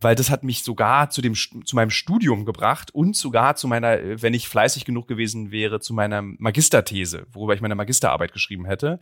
weil 0.00 0.16
das 0.16 0.30
hat 0.30 0.42
mich 0.42 0.62
sogar 0.64 1.10
zu 1.10 1.22
dem 1.22 1.34
zu 1.34 1.76
meinem 1.76 1.90
Studium 1.90 2.44
gebracht 2.44 2.92
und 2.92 3.16
sogar 3.16 3.54
zu 3.54 3.68
meiner, 3.68 4.20
wenn 4.20 4.34
ich 4.34 4.48
fleißig 4.48 4.84
genug 4.84 5.06
gewesen 5.06 5.52
wäre, 5.52 5.78
zu 5.78 5.94
meiner 5.94 6.22
Magisterthese, 6.22 7.26
worüber 7.30 7.54
ich 7.54 7.60
meine 7.60 7.76
Magisterarbeit 7.76 8.32
geschrieben 8.32 8.64
hätte. 8.64 8.98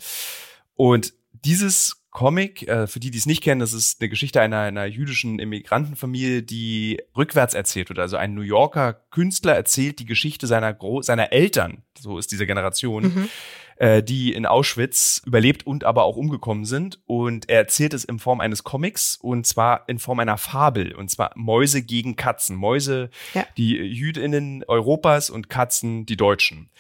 Und 0.75 1.15
dieses 1.33 2.00
Comic, 2.11 2.67
äh, 2.67 2.87
für 2.87 2.99
die, 2.99 3.11
die 3.11 3.19
es 3.19 3.27
nicht 3.27 3.43
kennen, 3.43 3.61
das 3.61 3.73
ist 3.73 4.01
eine 4.01 4.09
Geschichte 4.09 4.41
einer, 4.41 4.61
einer 4.61 4.85
jüdischen 4.85 5.39
Immigrantenfamilie, 5.39 6.43
die 6.43 7.01
rückwärts 7.17 7.55
erzählt 7.55 7.89
wird. 7.89 8.01
Also 8.01 8.17
ein 8.17 8.35
New 8.35 8.43
Yorker 8.43 8.95
Künstler 9.11 9.55
erzählt 9.55 10.01
die 10.01 10.07
Geschichte 10.07 10.47
seiner, 10.47 10.75
Gro 10.75 11.03
seiner 11.03 11.33
Eltern, 11.33 11.83
so 11.99 12.19
ist 12.19 12.33
diese 12.33 12.47
Generation, 12.47 13.05
mhm. 13.05 13.29
äh, 13.77 14.03
die 14.03 14.33
in 14.33 14.45
Auschwitz 14.45 15.23
überlebt 15.25 15.65
und 15.65 15.85
aber 15.85 16.03
auch 16.03 16.17
umgekommen 16.17 16.65
sind. 16.65 17.01
Und 17.07 17.49
er 17.49 17.59
erzählt 17.59 17.95
es 17.95 18.05
in 18.05 18.19
Form 18.19 18.41
eines 18.41 18.65
Comics 18.65 19.15
und 19.15 19.47
zwar 19.47 19.89
in 19.89 20.01
Form 20.01 20.19
einer 20.19 20.37
Fabel. 20.37 20.97
Und 20.97 21.11
zwar 21.11 21.31
Mäuse 21.37 21.83
gegen 21.83 22.17
Katzen. 22.17 22.57
Mäuse, 22.57 23.11
ja. 23.35 23.47
die 23.57 23.77
Jüdinnen 23.77 24.65
Europas 24.67 25.31
und 25.31 25.49
Katzen, 25.49 26.07
die 26.07 26.17
Deutschen. 26.17 26.71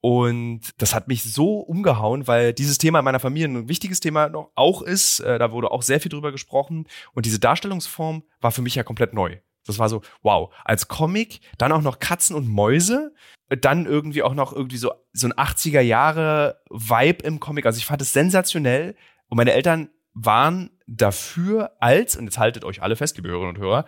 Und 0.00 0.60
das 0.78 0.94
hat 0.94 1.08
mich 1.08 1.24
so 1.24 1.58
umgehauen, 1.58 2.26
weil 2.26 2.52
dieses 2.52 2.78
Thema 2.78 3.00
in 3.00 3.04
meiner 3.04 3.20
Familie 3.20 3.48
ein 3.48 3.68
wichtiges 3.68 4.00
Thema 4.00 4.28
noch 4.28 4.50
auch 4.54 4.82
ist. 4.82 5.20
Äh, 5.20 5.38
da 5.38 5.50
wurde 5.50 5.70
auch 5.70 5.82
sehr 5.82 6.00
viel 6.00 6.10
drüber 6.10 6.30
gesprochen. 6.30 6.86
Und 7.14 7.26
diese 7.26 7.40
Darstellungsform 7.40 8.22
war 8.40 8.52
für 8.52 8.62
mich 8.62 8.76
ja 8.76 8.84
komplett 8.84 9.12
neu. 9.12 9.38
Das 9.66 9.78
war 9.78 9.88
so, 9.88 10.02
wow, 10.22 10.54
als 10.64 10.88
Comic, 10.88 11.40
dann 11.58 11.72
auch 11.72 11.82
noch 11.82 11.98
Katzen 11.98 12.36
und 12.36 12.48
Mäuse, 12.48 13.12
dann 13.48 13.86
irgendwie 13.86 14.22
auch 14.22 14.34
noch 14.34 14.52
irgendwie 14.52 14.76
so, 14.76 14.92
so 15.12 15.26
ein 15.26 15.32
80er 15.32 15.80
Jahre 15.80 16.60
Vibe 16.70 17.24
im 17.24 17.40
Comic. 17.40 17.66
Also 17.66 17.78
ich 17.78 17.86
fand 17.86 18.00
es 18.00 18.12
sensationell. 18.12 18.94
Und 19.28 19.36
meine 19.36 19.52
Eltern 19.52 19.90
waren 20.14 20.70
dafür 20.86 21.72
als, 21.80 22.16
und 22.16 22.24
jetzt 22.24 22.38
haltet 22.38 22.64
euch 22.64 22.82
alle 22.82 22.96
fest, 22.96 23.16
liebe 23.16 23.28
Hörerinnen 23.28 23.56
und 23.56 23.62
Hörer, 23.62 23.84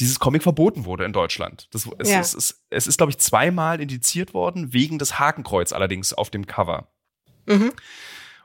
dieses 0.00 0.18
Comic 0.18 0.42
verboten 0.42 0.84
wurde 0.84 1.04
in 1.04 1.12
Deutschland. 1.12 1.68
Das, 1.72 1.88
es, 1.98 2.10
ja. 2.10 2.20
es, 2.20 2.34
es, 2.34 2.64
es 2.70 2.86
ist, 2.86 2.98
glaube 2.98 3.10
ich, 3.10 3.18
zweimal 3.18 3.80
indiziert 3.80 4.34
worden, 4.34 4.72
wegen 4.72 4.98
des 4.98 5.18
Hakenkreuz 5.18 5.72
allerdings 5.72 6.12
auf 6.12 6.30
dem 6.30 6.46
Cover. 6.46 6.88
Mhm. 7.46 7.72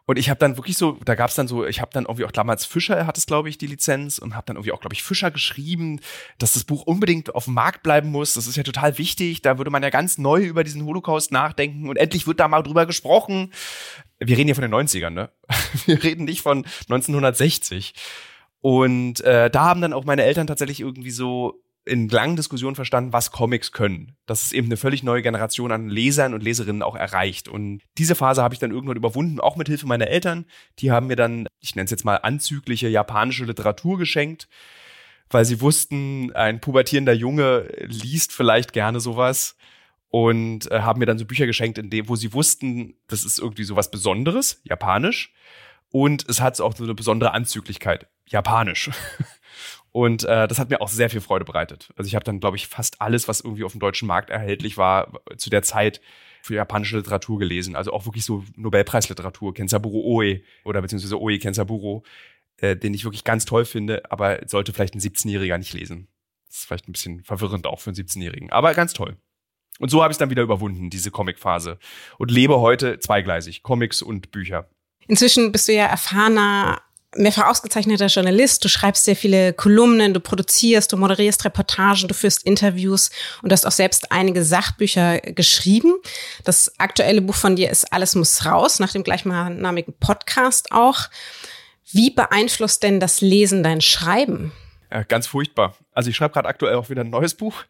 Und 0.05 0.19
ich 0.19 0.29
habe 0.29 0.37
dann 0.37 0.57
wirklich 0.57 0.75
so, 0.75 0.97
da 1.05 1.15
gab 1.15 1.29
es 1.29 1.35
dann 1.35 1.47
so, 1.47 1.65
ich 1.65 1.79
habe 1.79 1.91
dann 1.93 2.03
irgendwie 2.03 2.25
auch 2.25 2.31
damals 2.31 2.65
Fischer 2.65 3.07
hat 3.07 3.17
es, 3.17 3.25
glaube 3.25 3.47
ich, 3.47 3.57
die 3.57 3.67
Lizenz 3.67 4.17
und 4.17 4.35
habe 4.35 4.45
dann 4.45 4.57
irgendwie 4.57 4.73
auch, 4.73 4.81
glaube 4.81 4.93
ich, 4.93 5.01
Fischer 5.01 5.31
geschrieben, 5.31 6.01
dass 6.39 6.53
das 6.53 6.65
Buch 6.65 6.81
unbedingt 6.83 7.33
auf 7.33 7.45
dem 7.45 7.53
Markt 7.53 7.83
bleiben 7.83 8.09
muss. 8.09 8.33
Das 8.33 8.45
ist 8.45 8.57
ja 8.57 8.63
total 8.63 8.97
wichtig. 8.97 9.41
Da 9.41 9.57
würde 9.57 9.71
man 9.71 9.81
ja 9.81 9.89
ganz 9.89 10.17
neu 10.17 10.43
über 10.43 10.65
diesen 10.65 10.83
Holocaust 10.83 11.31
nachdenken 11.31 11.87
und 11.87 11.95
endlich 11.95 12.27
wird 12.27 12.41
da 12.41 12.49
mal 12.49 12.63
drüber 12.63 12.85
gesprochen. 12.85 13.53
Wir 14.19 14.37
reden 14.37 14.47
hier 14.47 14.55
von 14.55 14.63
den 14.63 14.73
90ern, 14.73 15.11
ne? 15.11 15.29
Wir 15.85 16.03
reden 16.03 16.25
nicht 16.25 16.41
von 16.41 16.65
1960. 16.89 17.93
Und 18.63 19.19
äh, 19.25 19.49
da 19.49 19.65
haben 19.65 19.81
dann 19.81 19.91
auch 19.91 20.05
meine 20.05 20.23
Eltern 20.23 20.47
tatsächlich 20.47 20.79
irgendwie 20.79 21.11
so 21.11 21.61
in 21.83 22.07
langen 22.07 22.37
Diskussionen 22.37 22.75
verstanden, 22.75 23.11
was 23.11 23.31
Comics 23.31 23.73
können. 23.73 24.15
Dass 24.25 24.45
es 24.45 24.53
eben 24.53 24.67
eine 24.67 24.77
völlig 24.77 25.03
neue 25.03 25.21
Generation 25.21 25.73
an 25.73 25.89
Lesern 25.89 26.33
und 26.33 26.41
Leserinnen 26.41 26.81
auch 26.81 26.95
erreicht. 26.95 27.49
Und 27.49 27.81
diese 27.97 28.15
Phase 28.15 28.41
habe 28.41 28.53
ich 28.53 28.61
dann 28.61 28.71
irgendwann 28.71 28.95
überwunden, 28.95 29.41
auch 29.41 29.57
mit 29.57 29.67
Hilfe 29.67 29.85
meiner 29.85 30.07
Eltern. 30.07 30.45
Die 30.79 30.91
haben 30.91 31.07
mir 31.07 31.17
dann, 31.17 31.45
ich 31.59 31.75
nenne 31.75 31.83
es 31.83 31.91
jetzt 31.91 32.05
mal, 32.05 32.15
anzügliche 32.15 32.87
japanische 32.87 33.43
Literatur 33.43 33.97
geschenkt, 33.97 34.47
weil 35.29 35.43
sie 35.43 35.59
wussten, 35.59 36.31
ein 36.31 36.61
pubertierender 36.61 37.11
Junge 37.11 37.67
liest 37.81 38.31
vielleicht 38.31 38.71
gerne 38.71 39.01
sowas 39.01 39.57
und 40.07 40.71
äh, 40.71 40.79
haben 40.79 40.99
mir 40.99 41.05
dann 41.05 41.19
so 41.19 41.25
Bücher 41.25 41.47
geschenkt, 41.47 41.77
in 41.79 41.89
dem, 41.89 42.07
wo 42.07 42.15
sie 42.15 42.31
wussten, 42.31 42.93
das 43.07 43.25
ist 43.25 43.39
irgendwie 43.39 43.65
sowas 43.65 43.91
Besonderes, 43.91 44.61
japanisch. 44.63 45.33
Und 45.93 46.27
es 46.27 46.41
hat 46.41 46.59
auch 46.59 46.75
so 46.75 46.83
eine 46.83 46.95
besondere 46.95 47.35
Anzüglichkeit 47.35 48.07
japanisch. 48.25 48.89
Und 49.91 50.23
äh, 50.23 50.47
das 50.47 50.57
hat 50.57 50.71
mir 50.71 50.81
auch 50.81 50.87
sehr 50.87 51.11
viel 51.11 51.21
Freude 51.21 51.45
bereitet. 51.45 51.93
Also 51.95 52.07
ich 52.07 52.15
habe 52.15 52.25
dann, 52.25 52.39
glaube 52.39 52.57
ich, 52.57 52.65
fast 52.65 52.99
alles, 52.99 53.27
was 53.27 53.41
irgendwie 53.41 53.63
auf 53.63 53.73
dem 53.73 53.79
deutschen 53.79 54.07
Markt 54.07 54.31
erhältlich 54.31 54.75
war, 54.75 55.21
zu 55.37 55.51
der 55.51 55.61
Zeit 55.61 56.01
für 56.41 56.55
japanische 56.55 56.97
Literatur 56.97 57.37
gelesen. 57.37 57.75
Also 57.75 57.93
auch 57.93 58.07
wirklich 58.07 58.25
so 58.25 58.43
Nobelpreisliteratur, 58.55 59.53
Kensaburo 59.53 59.99
Oe 59.99 60.41
oder 60.63 60.81
beziehungsweise 60.81 61.21
Oe 61.21 61.37
Kensaburo, 61.37 62.03
äh, 62.57 62.75
den 62.75 62.95
ich 62.95 63.03
wirklich 63.03 63.23
ganz 63.23 63.45
toll 63.45 63.63
finde, 63.63 64.01
aber 64.11 64.39
sollte 64.47 64.73
vielleicht 64.73 64.95
ein 64.95 64.99
17-Jähriger 64.99 65.59
nicht 65.59 65.73
lesen. 65.73 66.07
Das 66.47 66.57
ist 66.57 66.65
vielleicht 66.65 66.89
ein 66.89 66.93
bisschen 66.93 67.23
verwirrend 67.23 67.67
auch 67.67 67.81
für 67.81 67.91
einen 67.91 67.97
17-Jährigen, 67.97 68.51
aber 68.51 68.73
ganz 68.73 68.93
toll. 68.93 69.15
Und 69.77 69.89
so 69.89 70.01
habe 70.01 70.11
ich 70.11 70.15
es 70.15 70.19
dann 70.19 70.31
wieder 70.31 70.41
überwunden, 70.41 70.89
diese 70.89 71.11
Comic-Phase. 71.11 71.77
Und 72.17 72.31
lebe 72.31 72.59
heute 72.59 72.97
zweigleisig, 72.97 73.61
Comics 73.61 74.01
und 74.01 74.31
Bücher. 74.31 74.67
Inzwischen 75.07 75.51
bist 75.51 75.67
du 75.67 75.73
ja 75.73 75.85
erfahrener 75.85 76.81
mehrfach 77.15 77.47
ausgezeichneter 77.47 78.07
Journalist. 78.07 78.63
Du 78.63 78.69
schreibst 78.69 79.03
sehr 79.03 79.15
viele 79.15 79.53
Kolumnen, 79.53 80.13
du 80.13 80.19
produzierst, 80.19 80.91
du 80.91 80.97
moderierst 80.97 81.45
Reportagen, 81.45 82.07
du 82.07 82.13
führst 82.13 82.43
Interviews 82.43 83.11
und 83.41 83.51
du 83.51 83.53
hast 83.53 83.65
auch 83.65 83.71
selbst 83.71 84.11
einige 84.11 84.43
Sachbücher 84.43 85.19
geschrieben. 85.19 85.93
Das 86.43 86.79
aktuelle 86.79 87.21
Buch 87.21 87.35
von 87.35 87.55
dir 87.55 87.69
ist 87.69 87.91
Alles 87.93 88.15
muss 88.15 88.45
raus, 88.45 88.79
nach 88.79 88.91
dem 88.91 89.03
gleichnamigen 89.03 89.93
Podcast 89.99 90.71
auch. 90.71 91.09
Wie 91.91 92.09
beeinflusst 92.09 92.83
denn 92.83 92.99
das 92.99 93.21
Lesen 93.21 93.63
dein 93.63 93.81
Schreiben? 93.81 94.51
Ja, 94.91 95.03
ganz 95.03 95.27
furchtbar. 95.27 95.75
Also 95.91 96.09
ich 96.09 96.15
schreibe 96.15 96.33
gerade 96.33 96.47
aktuell 96.47 96.75
auch 96.75 96.89
wieder 96.89 97.01
ein 97.01 97.09
neues 97.09 97.33
Buch 97.35 97.63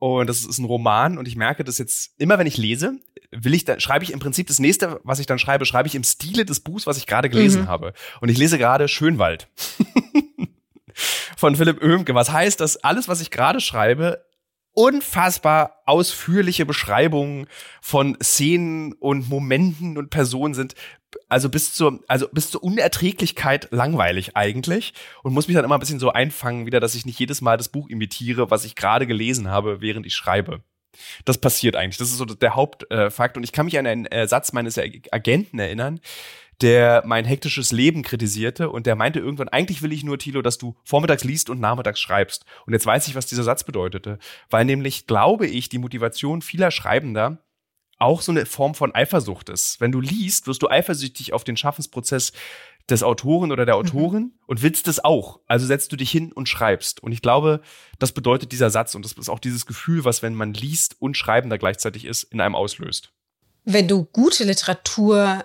und 0.00 0.28
das 0.28 0.46
ist 0.46 0.58
ein 0.58 0.64
Roman 0.64 1.18
und 1.18 1.28
ich 1.28 1.36
merke, 1.36 1.62
dass 1.62 1.76
jetzt 1.76 2.14
immer, 2.18 2.38
wenn 2.38 2.46
ich 2.46 2.56
lese, 2.56 2.94
will 3.30 3.52
ich 3.52 3.66
dann 3.66 3.80
schreibe 3.80 4.02
ich 4.02 4.12
im 4.12 4.18
Prinzip 4.18 4.46
das 4.46 4.58
nächste, 4.58 4.98
was 5.04 5.18
ich 5.18 5.26
dann 5.26 5.38
schreibe, 5.38 5.66
schreibe 5.66 5.88
ich 5.88 5.94
im 5.94 6.04
Stile 6.04 6.46
des 6.46 6.60
Buchs, 6.60 6.86
was 6.86 6.96
ich 6.96 7.06
gerade 7.06 7.28
gelesen 7.28 7.62
mhm. 7.62 7.68
habe. 7.68 7.92
Und 8.22 8.30
ich 8.30 8.38
lese 8.38 8.56
gerade 8.56 8.88
Schönwald 8.88 9.48
von 11.36 11.54
Philipp 11.54 11.82
Oehmke. 11.82 12.14
Was 12.14 12.32
heißt, 12.32 12.60
dass 12.60 12.78
alles, 12.78 13.08
was 13.08 13.20
ich 13.20 13.30
gerade 13.30 13.60
schreibe, 13.60 14.24
unfassbar 14.72 15.82
ausführliche 15.86 16.66
Beschreibungen 16.66 17.46
von 17.80 18.16
Szenen 18.22 18.92
und 18.94 19.28
Momenten 19.28 19.98
und 19.98 20.10
Personen 20.10 20.54
sind, 20.54 20.74
also 21.28 21.48
bis 21.48 21.74
zur, 21.74 22.00
also 22.06 22.28
bis 22.32 22.50
zur 22.50 22.62
Unerträglichkeit 22.62 23.68
langweilig 23.72 24.36
eigentlich 24.36 24.94
und 25.22 25.32
muss 25.32 25.48
mich 25.48 25.56
dann 25.56 25.64
immer 25.64 25.76
ein 25.76 25.80
bisschen 25.80 25.98
so 25.98 26.12
einfangen 26.12 26.66
wieder, 26.66 26.80
dass 26.80 26.94
ich 26.94 27.06
nicht 27.06 27.18
jedes 27.18 27.40
Mal 27.40 27.56
das 27.56 27.68
Buch 27.68 27.88
imitiere, 27.88 28.50
was 28.50 28.64
ich 28.64 28.76
gerade 28.76 29.06
gelesen 29.06 29.48
habe, 29.48 29.80
während 29.80 30.06
ich 30.06 30.14
schreibe. 30.14 30.62
Das 31.24 31.38
passiert 31.38 31.76
eigentlich. 31.76 31.98
Das 31.98 32.10
ist 32.10 32.18
so 32.18 32.24
der 32.24 32.54
Hauptfakt. 32.54 33.36
und 33.36 33.44
ich 33.44 33.52
kann 33.52 33.66
mich 33.66 33.78
an 33.78 33.86
einen 33.86 34.06
äh, 34.06 34.26
Satz 34.26 34.52
meines 34.52 34.78
Agenten 34.78 35.58
erinnern, 35.58 36.00
der 36.60 37.02
mein 37.06 37.24
hektisches 37.24 37.72
Leben 37.72 38.02
kritisierte 38.02 38.70
und 38.70 38.86
der 38.86 38.96
meinte 38.96 39.18
irgendwann, 39.18 39.48
eigentlich 39.48 39.82
will 39.82 39.92
ich 39.92 40.04
nur, 40.04 40.18
Tilo, 40.18 40.42
dass 40.42 40.58
du 40.58 40.76
vormittags 40.84 41.24
liest 41.24 41.48
und 41.48 41.60
nachmittags 41.60 42.00
schreibst. 42.00 42.44
Und 42.66 42.72
jetzt 42.72 42.86
weiß 42.86 43.08
ich, 43.08 43.14
was 43.14 43.26
dieser 43.26 43.44
Satz 43.44 43.64
bedeutete. 43.64 44.18
Weil 44.50 44.64
nämlich, 44.64 45.06
glaube 45.06 45.46
ich, 45.46 45.68
die 45.68 45.78
Motivation 45.78 46.42
vieler 46.42 46.70
Schreibender 46.70 47.38
auch 47.98 48.22
so 48.22 48.32
eine 48.32 48.46
Form 48.46 48.74
von 48.74 48.94
Eifersucht 48.94 49.50
ist. 49.50 49.80
Wenn 49.80 49.92
du 49.92 50.00
liest, 50.00 50.46
wirst 50.46 50.62
du 50.62 50.70
eifersüchtig 50.70 51.34
auf 51.34 51.44
den 51.44 51.58
Schaffensprozess 51.58 52.32
des 52.90 53.02
Autoren 53.02 53.52
oder 53.52 53.66
der 53.66 53.76
mhm. 53.76 53.80
Autorin 53.80 54.22
mhm. 54.22 54.32
und 54.46 54.62
willst 54.62 54.88
es 54.88 55.02
auch. 55.02 55.40
Also 55.46 55.66
setzt 55.66 55.92
du 55.92 55.96
dich 55.96 56.10
hin 56.10 56.32
und 56.32 56.48
schreibst. 56.48 57.02
Und 57.02 57.12
ich 57.12 57.22
glaube, 57.22 57.60
das 57.98 58.12
bedeutet 58.12 58.52
dieser 58.52 58.70
Satz 58.70 58.94
und 58.94 59.04
das 59.04 59.12
ist 59.12 59.28
auch 59.28 59.38
dieses 59.38 59.66
Gefühl, 59.66 60.04
was, 60.04 60.22
wenn 60.22 60.34
man 60.34 60.54
liest 60.54 60.96
und 61.00 61.16
schreiben 61.16 61.50
da 61.50 61.56
gleichzeitig 61.56 62.04
ist, 62.04 62.24
in 62.24 62.40
einem 62.40 62.54
auslöst. 62.54 63.12
Wenn 63.64 63.88
du 63.88 64.04
gute 64.04 64.44
Literatur 64.44 65.44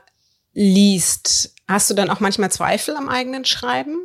liest, 0.54 1.54
hast 1.68 1.90
du 1.90 1.94
dann 1.94 2.10
auch 2.10 2.20
manchmal 2.20 2.52
Zweifel 2.52 2.96
am 2.96 3.10
eigenen 3.10 3.46
Schreiben? 3.46 3.98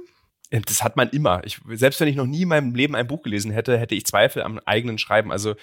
Das 0.50 0.82
hat 0.82 0.96
man 0.96 1.08
immer. 1.10 1.42
Ich, 1.44 1.60
selbst 1.74 2.00
wenn 2.00 2.08
ich 2.08 2.16
noch 2.16 2.26
nie 2.26 2.42
in 2.42 2.48
meinem 2.48 2.74
Leben 2.74 2.96
ein 2.96 3.06
Buch 3.06 3.22
gelesen 3.22 3.52
hätte, 3.52 3.78
hätte 3.78 3.94
ich 3.94 4.04
Zweifel 4.04 4.42
am 4.42 4.58
eigenen 4.66 4.98
Schreiben. 4.98 5.30
Also 5.30 5.54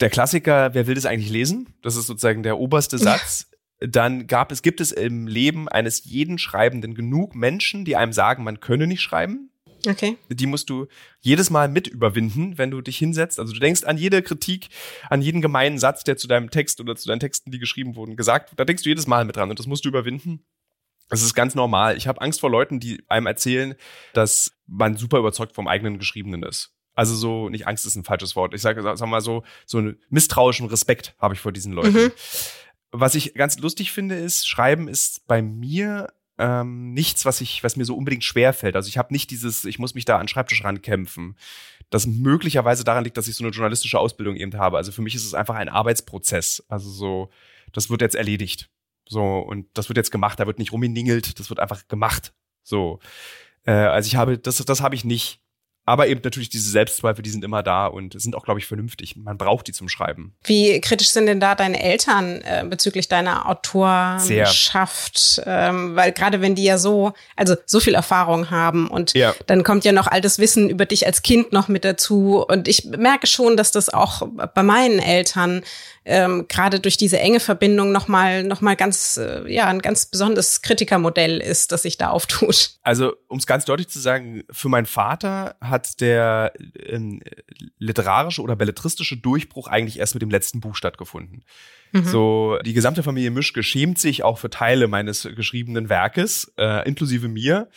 der 0.00 0.08
Klassiker, 0.08 0.72
wer 0.72 0.86
will 0.86 0.94
das 0.94 1.04
eigentlich 1.04 1.30
lesen? 1.30 1.74
Das 1.82 1.96
ist 1.96 2.06
sozusagen 2.06 2.42
der 2.42 2.58
oberste 2.58 2.96
Satz. 2.96 3.48
Dann 3.86 4.26
gab 4.26 4.52
es, 4.52 4.62
gibt 4.62 4.80
es 4.80 4.92
im 4.92 5.26
Leben 5.26 5.68
eines 5.68 6.04
jeden 6.04 6.38
Schreibenden 6.38 6.94
genug 6.94 7.34
Menschen, 7.34 7.84
die 7.84 7.96
einem 7.96 8.12
sagen, 8.12 8.44
man 8.44 8.60
könne 8.60 8.86
nicht 8.86 9.00
schreiben. 9.00 9.50
Okay. 9.86 10.16
Die 10.28 10.46
musst 10.46 10.70
du 10.70 10.86
jedes 11.20 11.50
Mal 11.50 11.68
mit 11.68 11.88
überwinden, 11.88 12.56
wenn 12.56 12.70
du 12.70 12.80
dich 12.80 12.98
hinsetzt. 12.98 13.40
Also 13.40 13.52
du 13.52 13.58
denkst 13.58 13.84
an 13.84 13.98
jede 13.98 14.22
Kritik, 14.22 14.68
an 15.10 15.22
jeden 15.22 15.42
gemeinen 15.42 15.78
Satz, 15.78 16.04
der 16.04 16.16
zu 16.16 16.28
deinem 16.28 16.50
Text 16.50 16.80
oder 16.80 16.94
zu 16.94 17.08
deinen 17.08 17.20
Texten, 17.20 17.50
die 17.50 17.58
geschrieben 17.58 17.96
wurden, 17.96 18.16
gesagt 18.16 18.50
wird. 18.50 18.60
Da 18.60 18.64
denkst 18.64 18.84
du 18.84 18.88
jedes 18.88 19.06
Mal 19.06 19.24
mit 19.24 19.36
dran 19.36 19.50
und 19.50 19.58
das 19.58 19.66
musst 19.66 19.84
du 19.84 19.88
überwinden. 19.88 20.44
Das 21.08 21.22
ist 21.22 21.34
ganz 21.34 21.54
normal. 21.54 21.96
Ich 21.96 22.06
habe 22.06 22.20
Angst 22.20 22.40
vor 22.40 22.50
Leuten, 22.50 22.80
die 22.80 23.02
einem 23.08 23.26
erzählen, 23.26 23.74
dass 24.14 24.52
man 24.66 24.96
super 24.96 25.18
überzeugt 25.18 25.54
vom 25.54 25.68
eigenen 25.68 25.98
Geschriebenen 25.98 26.42
ist. 26.42 26.72
Also 26.94 27.14
so, 27.14 27.48
nicht 27.48 27.66
Angst 27.66 27.86
ist 27.86 27.96
ein 27.96 28.04
falsches 28.04 28.36
Wort. 28.36 28.54
Ich 28.54 28.62
sage, 28.62 28.82
sag 28.82 29.06
mal 29.06 29.20
so, 29.20 29.42
so 29.66 29.78
einen 29.78 29.98
misstrauischen 30.10 30.66
Respekt 30.66 31.14
habe 31.18 31.34
ich 31.34 31.40
vor 31.40 31.52
diesen 31.52 31.72
Leuten. 31.72 31.92
Mhm. 31.92 32.12
Was 32.92 33.14
ich 33.14 33.34
ganz 33.34 33.58
lustig 33.58 33.90
finde, 33.90 34.16
ist, 34.16 34.46
Schreiben 34.46 34.86
ist 34.86 35.26
bei 35.26 35.42
mir 35.42 36.12
ähm, 36.38 36.92
nichts, 36.92 37.24
was 37.24 37.40
ich, 37.40 37.62
was 37.64 37.76
mir 37.76 37.84
so 37.84 37.96
unbedingt 37.96 38.24
schwer 38.24 38.52
fällt. 38.52 38.76
Also 38.76 38.88
ich 38.88 38.98
habe 38.98 39.12
nicht 39.12 39.30
dieses, 39.30 39.64
ich 39.64 39.78
muss 39.78 39.94
mich 39.94 40.04
da 40.04 40.16
an 40.16 40.22
den 40.22 40.28
Schreibtisch 40.28 40.64
rankämpfen. 40.64 41.36
Das 41.90 42.06
möglicherweise 42.06 42.84
daran 42.84 43.04
liegt, 43.04 43.16
dass 43.16 43.28
ich 43.28 43.34
so 43.34 43.44
eine 43.44 43.52
journalistische 43.52 43.98
Ausbildung 43.98 44.36
eben 44.36 44.54
habe. 44.58 44.76
Also 44.76 44.92
für 44.92 45.02
mich 45.02 45.14
ist 45.14 45.24
es 45.24 45.34
einfach 45.34 45.54
ein 45.54 45.68
Arbeitsprozess. 45.68 46.64
Also 46.68 46.90
so, 46.90 47.30
das 47.72 47.90
wird 47.90 48.00
jetzt 48.00 48.14
erledigt. 48.14 48.70
So, 49.08 49.38
und 49.38 49.66
das 49.74 49.88
wird 49.88 49.98
jetzt 49.98 50.10
gemacht, 50.10 50.40
da 50.40 50.46
wird 50.46 50.58
nicht 50.58 50.72
rumgeningelt, 50.72 51.38
das 51.38 51.50
wird 51.50 51.60
einfach 51.60 51.86
gemacht. 51.88 52.32
So. 52.62 53.00
Äh, 53.64 53.72
also 53.72 54.06
ich 54.06 54.16
habe, 54.16 54.38
das, 54.38 54.56
das 54.56 54.80
habe 54.80 54.94
ich 54.94 55.04
nicht. 55.04 55.40
Aber 55.84 56.06
eben 56.06 56.20
natürlich 56.22 56.48
diese 56.48 56.70
Selbstzweifel, 56.70 57.22
die 57.22 57.30
sind 57.30 57.44
immer 57.44 57.62
da 57.64 57.86
und 57.86 58.20
sind 58.20 58.36
auch, 58.36 58.44
glaube 58.44 58.60
ich, 58.60 58.66
vernünftig. 58.66 59.16
Man 59.16 59.36
braucht 59.36 59.66
die 59.66 59.72
zum 59.72 59.88
Schreiben. 59.88 60.34
Wie 60.44 60.80
kritisch 60.80 61.08
sind 61.08 61.26
denn 61.26 61.40
da 61.40 61.56
deine 61.56 61.82
Eltern 61.82 62.40
äh, 62.42 62.64
bezüglich 62.68 63.08
deiner 63.08 63.48
Autorenschaft? 63.48 65.42
Ähm, 65.44 65.96
weil 65.96 66.12
gerade 66.12 66.40
wenn 66.40 66.54
die 66.54 66.62
ja 66.64 66.78
so, 66.78 67.14
also 67.36 67.56
so 67.66 67.80
viel 67.80 67.94
Erfahrung 67.94 68.50
haben 68.50 68.88
und 68.88 69.14
ja. 69.14 69.34
dann 69.46 69.64
kommt 69.64 69.84
ja 69.84 69.90
noch 69.90 70.06
altes 70.06 70.38
Wissen 70.38 70.70
über 70.70 70.86
dich 70.86 71.04
als 71.06 71.22
Kind 71.22 71.52
noch 71.52 71.66
mit 71.66 71.84
dazu. 71.84 72.44
Und 72.46 72.68
ich 72.68 72.84
merke 72.84 73.26
schon, 73.26 73.56
dass 73.56 73.72
das 73.72 73.88
auch 73.88 74.22
bei 74.54 74.62
meinen 74.62 75.00
Eltern 75.00 75.62
ähm, 76.04 76.46
gerade 76.48 76.80
durch 76.80 76.96
diese 76.96 77.18
enge 77.18 77.40
Verbindung 77.40 77.92
nochmal 77.92 78.42
noch 78.42 78.60
mal 78.60 78.76
ganz, 78.76 79.16
äh, 79.16 79.50
ja, 79.52 79.66
ein 79.66 79.80
ganz 79.80 80.06
besonderes 80.06 80.62
Kritikermodell 80.62 81.38
ist, 81.38 81.72
das 81.72 81.82
sich 81.82 81.96
da 81.96 82.10
auftut. 82.10 82.70
Also, 82.82 83.12
um 83.28 83.38
es 83.38 83.46
ganz 83.46 83.64
deutlich 83.64 83.88
zu 83.88 84.00
sagen, 84.00 84.42
für 84.50 84.68
meinen 84.68 84.86
Vater 84.86 85.54
hat 85.60 85.81
der 85.96 86.52
ähm, 86.78 87.22
literarische 87.78 88.42
oder 88.42 88.56
belletristische 88.56 89.16
Durchbruch 89.16 89.68
eigentlich 89.68 89.98
erst 89.98 90.14
mit 90.14 90.22
dem 90.22 90.30
letzten 90.30 90.60
Buch 90.60 90.74
stattgefunden. 90.74 91.44
Mhm. 91.92 92.04
So, 92.04 92.58
die 92.64 92.72
gesamte 92.72 93.02
Familie 93.02 93.30
Mischke 93.30 93.62
schämt 93.62 93.98
sich 93.98 94.22
auch 94.22 94.38
für 94.38 94.50
Teile 94.50 94.88
meines 94.88 95.28
geschriebenen 95.36 95.88
Werkes, 95.88 96.52
äh, 96.58 96.86
inklusive 96.88 97.28
mir. 97.28 97.68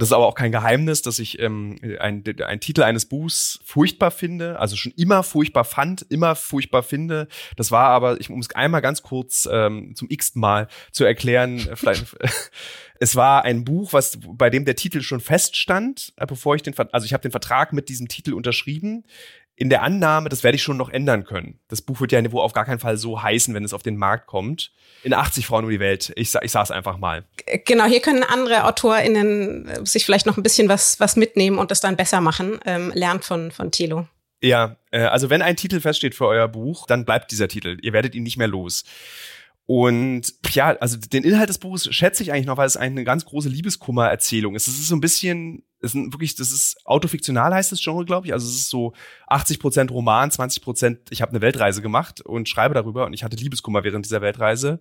Das 0.00 0.08
ist 0.08 0.12
aber 0.14 0.26
auch 0.26 0.34
kein 0.34 0.50
Geheimnis, 0.50 1.02
dass 1.02 1.18
ich 1.18 1.38
ähm, 1.40 1.76
ein, 1.98 2.24
ein 2.46 2.60
Titel 2.60 2.82
eines 2.82 3.04
Buchs 3.04 3.60
furchtbar 3.62 4.10
finde, 4.10 4.58
also 4.58 4.74
schon 4.74 4.92
immer 4.96 5.22
furchtbar 5.22 5.64
fand, 5.64 6.06
immer 6.08 6.36
furchtbar 6.36 6.82
finde. 6.82 7.28
Das 7.56 7.70
war 7.70 7.88
aber, 7.90 8.18
ich 8.18 8.30
muss 8.30 8.50
einmal 8.54 8.80
ganz 8.80 9.02
kurz 9.02 9.46
ähm, 9.52 9.94
zum 9.94 10.08
x-ten 10.08 10.40
Mal 10.40 10.68
zu 10.90 11.04
erklären, 11.04 11.58
äh, 11.58 11.76
vielleicht 11.76 12.16
es 12.98 13.14
war 13.14 13.44
ein 13.44 13.64
Buch, 13.64 13.92
was 13.92 14.18
bei 14.22 14.48
dem 14.48 14.64
der 14.64 14.74
Titel 14.74 15.02
schon 15.02 15.20
feststand, 15.20 16.14
äh, 16.16 16.24
bevor 16.24 16.54
ich 16.54 16.62
den, 16.62 16.74
also 16.92 17.04
ich 17.04 17.12
habe 17.12 17.20
den 17.20 17.30
Vertrag 17.30 17.74
mit 17.74 17.90
diesem 17.90 18.08
Titel 18.08 18.32
unterschrieben 18.32 19.04
in 19.60 19.68
der 19.68 19.82
Annahme, 19.82 20.30
das 20.30 20.42
werde 20.42 20.56
ich 20.56 20.62
schon 20.62 20.78
noch 20.78 20.88
ändern 20.88 21.24
können. 21.24 21.60
Das 21.68 21.82
Buch 21.82 22.00
wird 22.00 22.12
ja 22.12 22.32
wohl 22.32 22.40
auf 22.40 22.54
gar 22.54 22.64
keinen 22.64 22.78
Fall 22.78 22.96
so 22.96 23.22
heißen, 23.22 23.52
wenn 23.52 23.62
es 23.62 23.74
auf 23.74 23.82
den 23.82 23.98
Markt 23.98 24.26
kommt. 24.26 24.72
In 25.02 25.12
80 25.12 25.46
Frauen 25.46 25.64
um 25.64 25.70
die 25.70 25.80
Welt. 25.80 26.14
Ich, 26.16 26.34
ich 26.34 26.50
sage 26.50 26.64
es 26.64 26.70
einfach 26.70 26.96
mal. 26.96 27.26
Genau, 27.66 27.84
hier 27.84 28.00
können 28.00 28.22
andere 28.22 28.64
AutorInnen 28.64 29.68
äh, 29.68 29.84
sich 29.84 30.06
vielleicht 30.06 30.24
noch 30.24 30.38
ein 30.38 30.42
bisschen 30.42 30.70
was, 30.70 30.98
was 30.98 31.14
mitnehmen 31.16 31.58
und 31.58 31.70
das 31.70 31.82
dann 31.82 31.96
besser 31.96 32.22
machen. 32.22 32.58
Ähm, 32.64 32.90
lernt 32.94 33.26
von, 33.26 33.50
von 33.50 33.70
Thilo. 33.70 34.08
Ja, 34.42 34.76
äh, 34.92 35.00
also 35.00 35.28
wenn 35.28 35.42
ein 35.42 35.56
Titel 35.56 35.80
feststeht 35.80 36.14
für 36.14 36.26
euer 36.26 36.48
Buch, 36.48 36.86
dann 36.86 37.04
bleibt 37.04 37.30
dieser 37.30 37.48
Titel. 37.48 37.76
Ihr 37.82 37.92
werdet 37.92 38.14
ihn 38.14 38.22
nicht 38.22 38.38
mehr 38.38 38.48
los. 38.48 38.84
Und 39.66 40.32
ja, 40.52 40.74
also 40.78 40.96
den 40.96 41.22
Inhalt 41.22 41.50
des 41.50 41.58
Buches 41.58 41.94
schätze 41.94 42.22
ich 42.22 42.32
eigentlich 42.32 42.46
noch, 42.46 42.56
weil 42.56 42.66
es 42.66 42.78
eine 42.78 43.04
ganz 43.04 43.26
große 43.26 43.50
Liebeskummer-Erzählung 43.50 44.54
ist. 44.54 44.68
Es 44.68 44.78
ist 44.78 44.88
so 44.88 44.96
ein 44.96 45.02
bisschen, 45.02 45.64
ist 45.80 45.94
wirklich, 45.94 46.34
das 46.34 46.52
ist 46.52 46.76
autofiktional 46.84 47.54
heißt 47.54 47.72
das 47.72 47.82
Genre, 47.82 48.04
glaube 48.04 48.26
ich. 48.26 48.32
Also 48.32 48.46
es 48.48 48.56
ist 48.56 48.70
so 48.70 48.92
80 49.28 49.58
Prozent 49.58 49.90
Roman, 49.90 50.30
20 50.30 50.62
Prozent. 50.62 51.00
Ich 51.10 51.22
habe 51.22 51.30
eine 51.30 51.40
Weltreise 51.40 51.82
gemacht 51.82 52.20
und 52.20 52.48
schreibe 52.48 52.74
darüber 52.74 53.06
und 53.06 53.12
ich 53.12 53.24
hatte 53.24 53.36
Liebeskummer 53.36 53.84
während 53.84 54.04
dieser 54.04 54.20
Weltreise. 54.20 54.80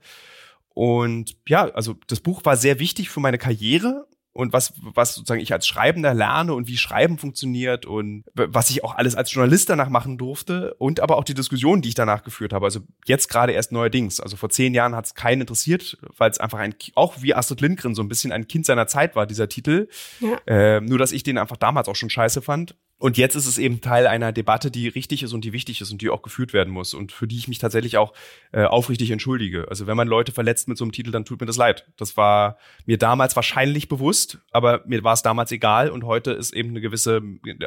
Und 0.74 1.36
ja, 1.48 1.70
also 1.72 1.96
das 2.08 2.20
Buch 2.20 2.46
war 2.46 2.58
sehr 2.58 2.80
wichtig 2.80 3.10
für 3.10 3.20
meine 3.20 3.38
Karriere 3.38 4.08
und 4.40 4.54
was, 4.54 4.74
was 4.82 5.16
sozusagen 5.16 5.42
ich 5.42 5.52
als 5.52 5.68
Schreibender 5.68 6.14
lerne 6.14 6.54
und 6.54 6.68
wie 6.68 6.78
Schreiben 6.78 7.18
funktioniert 7.18 7.86
und 7.86 8.24
was 8.34 8.70
ich 8.70 8.86
auch 8.86 8.96
alles 8.96 9.16
als 9.16 9.34
Journalist 9.34 9.70
danach 9.70 9.90
machen 9.90 10.18
durfte 10.18 10.76
und 10.76 11.02
aber 11.02 11.18
auch 11.18 11.26
die 11.26 11.34
Diskussion, 11.34 11.82
die 11.82 11.90
ich 11.90 11.96
danach 11.96 12.24
geführt 12.24 12.54
habe. 12.54 12.66
Also 12.66 12.80
jetzt 13.06 13.28
gerade 13.28 13.52
erst 13.52 13.74
neuerdings. 13.74 14.22
Also 14.22 14.38
vor 14.38 14.50
zehn 14.50 14.74
Jahren 14.74 14.96
hat 14.96 15.06
es 15.06 15.14
keinen 15.14 15.42
interessiert, 15.42 15.98
weil 16.18 16.32
es 16.32 16.40
einfach 16.40 16.60
ein, 16.60 16.74
auch 16.96 17.22
wie 17.22 17.36
Astrid 17.36 17.60
Lindgren 17.60 17.96
so 17.96 18.02
ein 18.02 18.08
bisschen 18.08 18.32
ein 18.32 18.48
Kind 18.48 18.66
seiner 18.66 18.88
Zeit 18.88 19.18
war, 19.18 19.28
dieser 19.28 19.50
Titel. 19.50 19.90
Ja. 20.22 20.38
Äh, 20.48 20.82
nur, 20.82 20.98
dass 20.98 21.12
ich 21.12 21.24
den 21.24 21.38
einfach 21.38 21.58
damals 21.58 21.90
auch 21.90 21.96
schon 21.96 22.10
scheiße 22.10 22.42
fand. 22.42 22.76
Und 23.00 23.18
jetzt 23.18 23.36
ist 23.36 23.48
es 23.48 23.58
eben 23.58 23.80
Teil 23.80 24.08
einer 24.08 24.34
Debatte, 24.34 24.70
die 24.70 24.90
richtig 24.90 25.24
ist 25.24 25.32
und 25.32 25.46
die 25.46 25.54
wichtig 25.54 25.80
ist 25.80 25.90
und 25.90 26.02
die 26.02 26.10
auch 26.10 26.22
geführt 26.22 26.52
werden 26.52 26.72
muss 26.72 26.94
und 26.94 27.14
für 27.14 27.28
die 27.28 27.38
ich 27.38 27.48
mich 27.48 27.58
tatsächlich 27.58 27.98
auch 27.98 28.14
äh, 28.52 28.66
aufrichtig 28.66 29.12
entschuldige. 29.12 29.68
Also 29.70 29.88
wenn 29.88 29.96
man 29.96 30.10
Leute 30.10 30.34
verletzt 30.34 30.68
mit 30.68 30.78
so 30.78 30.84
einem 30.84 30.92
Titel, 30.92 31.10
dann 31.10 31.24
tut 31.24 31.40
mir 31.40 31.48
das 31.48 31.56
leid. 31.56 31.88
Das 31.96 32.18
war 32.18 32.58
mir 32.86 32.98
damals 32.98 33.38
wahrscheinlich 33.38 33.88
bewusst, 33.88 34.40
aber 34.52 34.84
mir 34.86 35.02
war 35.02 35.14
es 35.14 35.22
damals 35.22 35.54
egal 35.54 35.90
und 35.90 36.04
heute 36.04 36.32
ist 36.32 36.54
eben 36.54 36.72
eine 36.72 36.82
gewisse, 36.82 37.22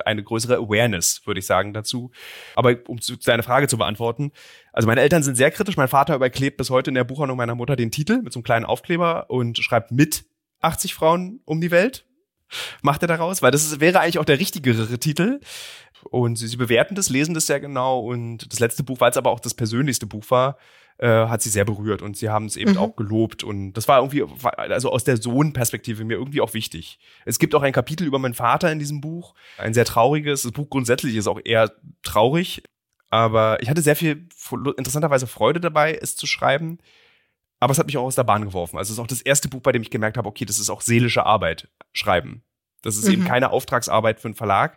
eine 0.05 0.23
größere 0.23 0.57
Awareness, 0.57 1.23
würde 1.25 1.41
ich 1.41 1.47
sagen, 1.47 1.73
dazu. 1.73 2.11
Aber 2.55 2.77
um 2.87 3.01
zu, 3.01 3.17
deine 3.17 3.43
Frage 3.43 3.69
zu 3.69 3.79
beantworten, 3.79 4.33
also 4.71 4.87
meine 4.87 5.01
Eltern 5.01 5.23
sind 5.23 5.37
sehr 5.37 5.51
kritisch. 5.51 5.79
Mein 5.79 5.89
Vater 5.89 6.15
überklebt 6.15 6.59
bis 6.59 6.69
heute 6.69 6.91
in 6.91 6.95
der 6.95 7.05
Buchhandlung 7.05 7.39
meiner 7.39 7.55
Mutter 7.55 7.75
den 7.75 7.91
Titel 7.91 8.21
mit 8.21 8.35
so 8.35 8.39
einem 8.39 8.45
kleinen 8.45 8.67
Aufkleber 8.67 9.31
und 9.31 9.57
schreibt 9.57 9.93
mit 9.93 10.27
80 10.61 10.93
Frauen 10.93 11.41
um 11.47 11.63
die 11.63 11.71
Welt 11.71 12.05
macht 12.83 13.03
er 13.03 13.09
daraus, 13.09 13.43
weil 13.43 13.51
das 13.51 13.65
ist, 13.65 13.81
wäre 13.81 14.01
eigentlich 14.01 14.19
auch 14.19 14.25
der 14.25 14.39
richtigere 14.39 14.99
Titel. 14.99 15.41
Und 16.11 16.37
sie, 16.37 16.49
sie 16.49 16.57
bewerten 16.57 16.95
das, 16.95 17.11
lesen 17.11 17.35
das 17.35 17.47
sehr 17.47 17.61
genau. 17.61 18.01
Und 18.01 18.53
das 18.53 18.61
letzte 18.61 18.83
Buch, 18.83 19.01
weil 19.01 19.11
es 19.11 19.17
aber 19.17 19.31
auch 19.31 19.41
das 19.41 19.55
persönlichste 19.55 20.07
Buch 20.07 20.25
war, 20.31 20.59
äh, 20.99 21.27
hat 21.27 21.43
sie 21.43 21.51
sehr 21.51 21.65
berührt 21.65 22.03
und 22.03 22.17
sie 22.17 22.29
haben 22.29 22.47
es 22.47 22.57
eben 22.57 22.73
mhm. 22.73 22.79
auch 22.79 22.97
gelobt. 22.97 23.45
Und 23.45 23.75
das 23.75 23.89
war 23.89 23.99
irgendwie, 23.99 24.25
also 24.45 24.91
aus 24.91 25.05
der 25.05 25.17
Sohnperspektive 25.17 26.05
mir 26.05 26.15
irgendwie 26.15 26.41
auch 26.41 26.55
wichtig. 26.55 26.99
Es 27.25 27.39
gibt 27.39 27.55
auch 27.55 27.63
ein 27.63 27.73
Kapitel 27.73 28.07
über 28.07 28.19
meinen 28.19 28.35
Vater 28.35 28.71
in 28.71 28.79
diesem 28.79 29.01
Buch, 29.01 29.35
ein 29.59 29.75
sehr 29.75 29.85
trauriges. 29.85 30.43
Das 30.43 30.53
Buch 30.53 30.71
grundsätzlich 30.71 31.17
ist 31.17 31.27
auch 31.27 31.41
eher 31.43 31.73
traurig, 32.03 32.63
aber 33.11 33.63
ich 33.63 33.69
hatte 33.69 33.83
sehr 33.83 33.97
viel 33.97 34.29
interessanterweise 34.77 35.27
Freude 35.27 35.61
dabei, 35.61 35.99
es 36.01 36.17
zu 36.17 36.27
schreiben. 36.27 36.79
Aber 37.63 37.71
es 37.71 37.79
hat 37.79 37.87
mich 37.87 37.97
auch 37.97 38.03
aus 38.03 38.17
der 38.17 38.25
Bahn 38.25 38.45
geworfen. 38.45 38.77
Also 38.77 38.89
es 38.89 38.99
ist 38.99 38.99
auch 38.99 39.07
das 39.07 39.23
erste 39.23 39.47
Buch, 39.49 39.61
bei 39.61 39.71
dem 39.71 39.83
ich 39.83 39.91
gemerkt 39.91 40.17
habe, 40.17 40.29
okay, 40.29 40.45
das 40.45 40.59
ist 40.59 40.69
auch 40.69 40.81
seelische 40.81 41.25
Arbeit, 41.25 41.69
schreiben. 41.93 42.43
Das 42.83 42.97
ist 42.97 43.07
mhm. 43.07 43.13
eben 43.13 43.25
keine 43.25 43.53
Auftragsarbeit 43.53 44.19
für 44.19 44.27
einen 44.27 44.35
Verlag. 44.35 44.75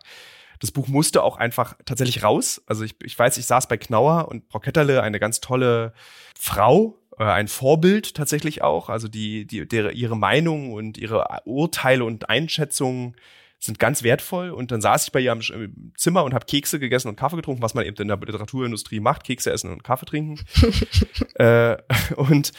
Das 0.60 0.70
Buch 0.70 0.86
musste 0.86 1.24
auch 1.24 1.36
einfach 1.36 1.74
tatsächlich 1.84 2.22
raus. 2.22 2.62
Also 2.64 2.84
ich, 2.84 2.94
ich 3.02 3.18
weiß, 3.18 3.38
ich 3.38 3.46
saß 3.46 3.66
bei 3.66 3.76
Knauer 3.76 4.28
und 4.28 4.44
Frau 4.52 4.60
Ketterle, 4.60 5.02
eine 5.02 5.18
ganz 5.18 5.40
tolle 5.40 5.94
Frau, 6.38 6.96
äh, 7.18 7.24
ein 7.24 7.48
Vorbild 7.48 8.14
tatsächlich 8.14 8.62
auch. 8.62 8.88
Also 8.88 9.08
die, 9.08 9.48
die, 9.48 9.66
der, 9.66 9.90
ihre 9.90 10.16
Meinung 10.16 10.72
und 10.72 10.96
ihre 10.96 11.26
Urteile 11.44 12.04
und 12.04 12.28
Einschätzungen 12.30 13.16
sind 13.58 13.78
ganz 13.78 14.02
wertvoll. 14.02 14.50
Und 14.50 14.70
dann 14.70 14.80
saß 14.80 15.06
ich 15.06 15.12
bei 15.12 15.20
ihr 15.20 15.32
im 15.32 15.92
Zimmer 15.96 16.24
und 16.24 16.34
habe 16.34 16.46
Kekse 16.46 16.78
gegessen 16.78 17.08
und 17.08 17.16
Kaffee 17.16 17.36
getrunken, 17.36 17.62
was 17.62 17.74
man 17.74 17.84
eben 17.84 17.96
in 17.96 18.08
der 18.08 18.18
Literaturindustrie 18.18 19.00
macht, 19.00 19.24
Kekse 19.24 19.52
essen 19.52 19.70
und 19.70 19.84
Kaffee 19.84 20.06
trinken. 20.06 20.44
äh, 21.34 21.76
und 22.16 22.52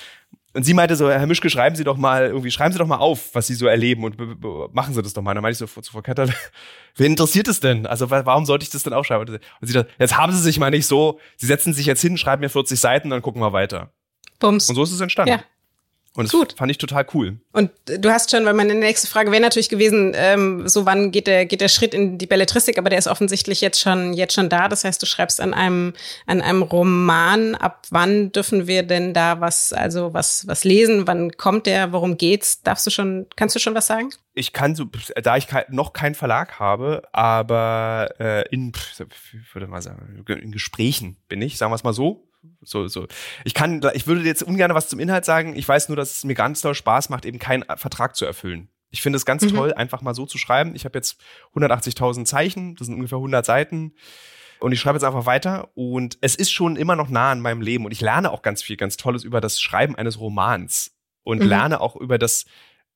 und 0.57 0.63
sie 0.63 0.73
meinte 0.73 0.95
so, 0.95 1.07
Herr 1.07 1.27
Mischke, 1.27 1.51
schreiben 1.51 1.75
Sie 1.75 1.83
doch 1.83 1.97
mal, 1.97 2.29
irgendwie, 2.29 2.49
schreiben 2.49 2.71
Sie 2.73 2.79
doch 2.79 2.87
mal 2.87 2.97
auf, 2.97 3.35
was 3.35 3.45
Sie 3.45 3.53
so 3.53 3.67
erleben 3.67 4.03
und 4.03 4.17
machen 4.73 4.91
Sie 4.91 5.03
das 5.03 5.13
doch 5.13 5.21
mal. 5.21 5.35
dann 5.35 5.43
meinte 5.43 5.63
ich 5.63 5.71
so 5.71 5.81
zu 5.81 5.91
Frau 5.91 6.01
Ketter, 6.01 6.27
wen 6.95 7.11
interessiert 7.11 7.47
es 7.47 7.59
denn? 7.59 7.85
Also 7.85 8.09
warum 8.09 8.45
sollte 8.45 8.63
ich 8.63 8.71
das 8.71 8.81
denn 8.81 8.93
aufschreiben? 8.93 9.35
Und 9.35 9.67
sie 9.67 9.73
dachte, 9.73 9.91
jetzt 9.99 10.17
haben 10.17 10.31
Sie 10.31 10.41
sich 10.41 10.57
mal 10.57 10.71
nicht 10.71 10.87
so, 10.87 11.19
Sie 11.35 11.45
setzen 11.45 11.73
sich 11.73 11.85
jetzt 11.85 12.01
hin, 12.01 12.17
schreiben 12.17 12.39
mir 12.39 12.49
40 12.49 12.79
Seiten, 12.79 13.11
dann 13.11 13.21
gucken 13.21 13.39
wir 13.39 13.53
weiter. 13.53 13.93
Bums. 14.39 14.67
Und 14.67 14.75
so 14.75 14.81
ist 14.81 14.93
es 14.93 14.99
entstanden. 14.99 15.33
Ja. 15.33 15.43
Und 16.17 16.25
das 16.25 16.31
Gut. 16.31 16.55
fand 16.57 16.71
ich 16.71 16.79
total 16.79 17.05
cool. 17.13 17.37
Und 17.53 17.69
du 17.85 18.09
hast 18.09 18.31
schon, 18.31 18.43
weil 18.43 18.55
meine 18.55 18.73
nächste 18.73 19.07
Frage 19.07 19.31
wäre 19.31 19.39
natürlich 19.39 19.69
gewesen, 19.69 20.13
ähm, 20.15 20.67
so 20.67 20.87
wann 20.87 21.11
geht 21.11 21.27
der, 21.27 21.45
geht 21.45 21.61
der 21.61 21.67
Schritt 21.67 21.93
in 21.93 22.17
die 22.17 22.25
Belletristik, 22.25 22.79
aber 22.79 22.89
der 22.89 22.97
ist 22.97 23.05
offensichtlich 23.05 23.61
jetzt 23.61 23.79
schon, 23.79 24.13
jetzt 24.13 24.33
schon 24.33 24.49
da. 24.49 24.67
Das 24.67 24.83
heißt, 24.83 24.99
du 24.99 25.05
schreibst 25.05 25.39
an 25.39 25.53
einem, 25.53 25.93
an 26.25 26.41
einem 26.41 26.63
Roman. 26.63 27.53
Ab 27.53 27.85
wann 27.91 28.31
dürfen 28.31 28.65
wir 28.65 28.81
denn 28.81 29.13
da 29.13 29.41
was, 29.41 29.73
also 29.73 30.11
was, 30.15 30.47
was 30.47 30.63
lesen? 30.63 31.05
Wann 31.05 31.33
kommt 31.33 31.67
der? 31.67 31.91
Worum 31.91 32.17
geht's? 32.17 32.63
Darfst 32.63 32.87
du 32.87 32.89
schon, 32.89 33.27
kannst 33.35 33.55
du 33.55 33.59
schon 33.59 33.75
was 33.75 33.85
sagen? 33.85 34.09
Ich 34.33 34.53
kann 34.53 34.73
so, 34.73 34.85
da 35.21 35.37
ich 35.37 35.47
noch 35.69 35.93
keinen 35.93 36.15
Verlag 36.15 36.59
habe, 36.59 37.03
aber 37.11 38.09
äh, 38.19 38.49
in, 38.49 38.71
ich 38.71 39.53
würde 39.53 39.67
mal 39.67 39.83
sagen, 39.83 40.23
in 40.27 40.51
Gesprächen 40.51 41.17
bin 41.27 41.43
ich, 41.43 41.59
sagen 41.59 41.71
wir 41.71 41.75
es 41.75 41.83
mal 41.83 41.93
so, 41.93 42.26
so, 42.61 42.87
so. 42.87 43.07
Ich 43.43 43.53
kann, 43.53 43.81
ich 43.93 44.07
würde 44.07 44.21
jetzt 44.21 44.43
ungern 44.43 44.73
was 44.73 44.89
zum 44.89 44.99
Inhalt 44.99 45.25
sagen. 45.25 45.55
Ich 45.55 45.67
weiß 45.67 45.89
nur, 45.89 45.95
dass 45.95 46.17
es 46.17 46.23
mir 46.23 46.35
ganz 46.35 46.61
doll 46.61 46.75
Spaß 46.75 47.09
macht, 47.09 47.25
eben 47.25 47.39
keinen 47.39 47.63
Vertrag 47.77 48.15
zu 48.15 48.25
erfüllen. 48.25 48.69
Ich 48.89 49.01
finde 49.01 49.17
es 49.17 49.25
ganz 49.25 49.43
mhm. 49.43 49.55
toll, 49.55 49.73
einfach 49.73 50.01
mal 50.01 50.13
so 50.13 50.25
zu 50.25 50.37
schreiben. 50.37 50.75
Ich 50.75 50.85
habe 50.85 50.97
jetzt 50.97 51.19
180.000 51.55 52.25
Zeichen, 52.25 52.75
das 52.75 52.87
sind 52.87 52.95
ungefähr 52.95 53.17
100 53.17 53.45
Seiten. 53.45 53.93
Und 54.59 54.71
ich 54.71 54.79
schreibe 54.79 54.95
jetzt 54.95 55.03
einfach 55.03 55.25
weiter 55.25 55.69
und 55.75 56.17
es 56.21 56.35
ist 56.35 56.51
schon 56.51 56.77
immer 56.77 56.95
noch 56.95 57.09
nah 57.09 57.31
an 57.31 57.41
meinem 57.41 57.61
Leben 57.61 57.85
und 57.85 57.91
ich 57.91 58.01
lerne 58.01 58.31
auch 58.31 58.41
ganz 58.41 58.63
viel, 58.63 58.75
ganz 58.75 58.97
Tolles 58.97 59.23
über 59.23 59.39
das 59.39 59.61
Schreiben 59.61 59.95
eines 59.95 60.19
Romans 60.19 60.97
und 61.23 61.41
mhm. 61.41 61.47
lerne 61.47 61.81
auch 61.81 61.95
über 61.95 62.17
das, 62.17 62.45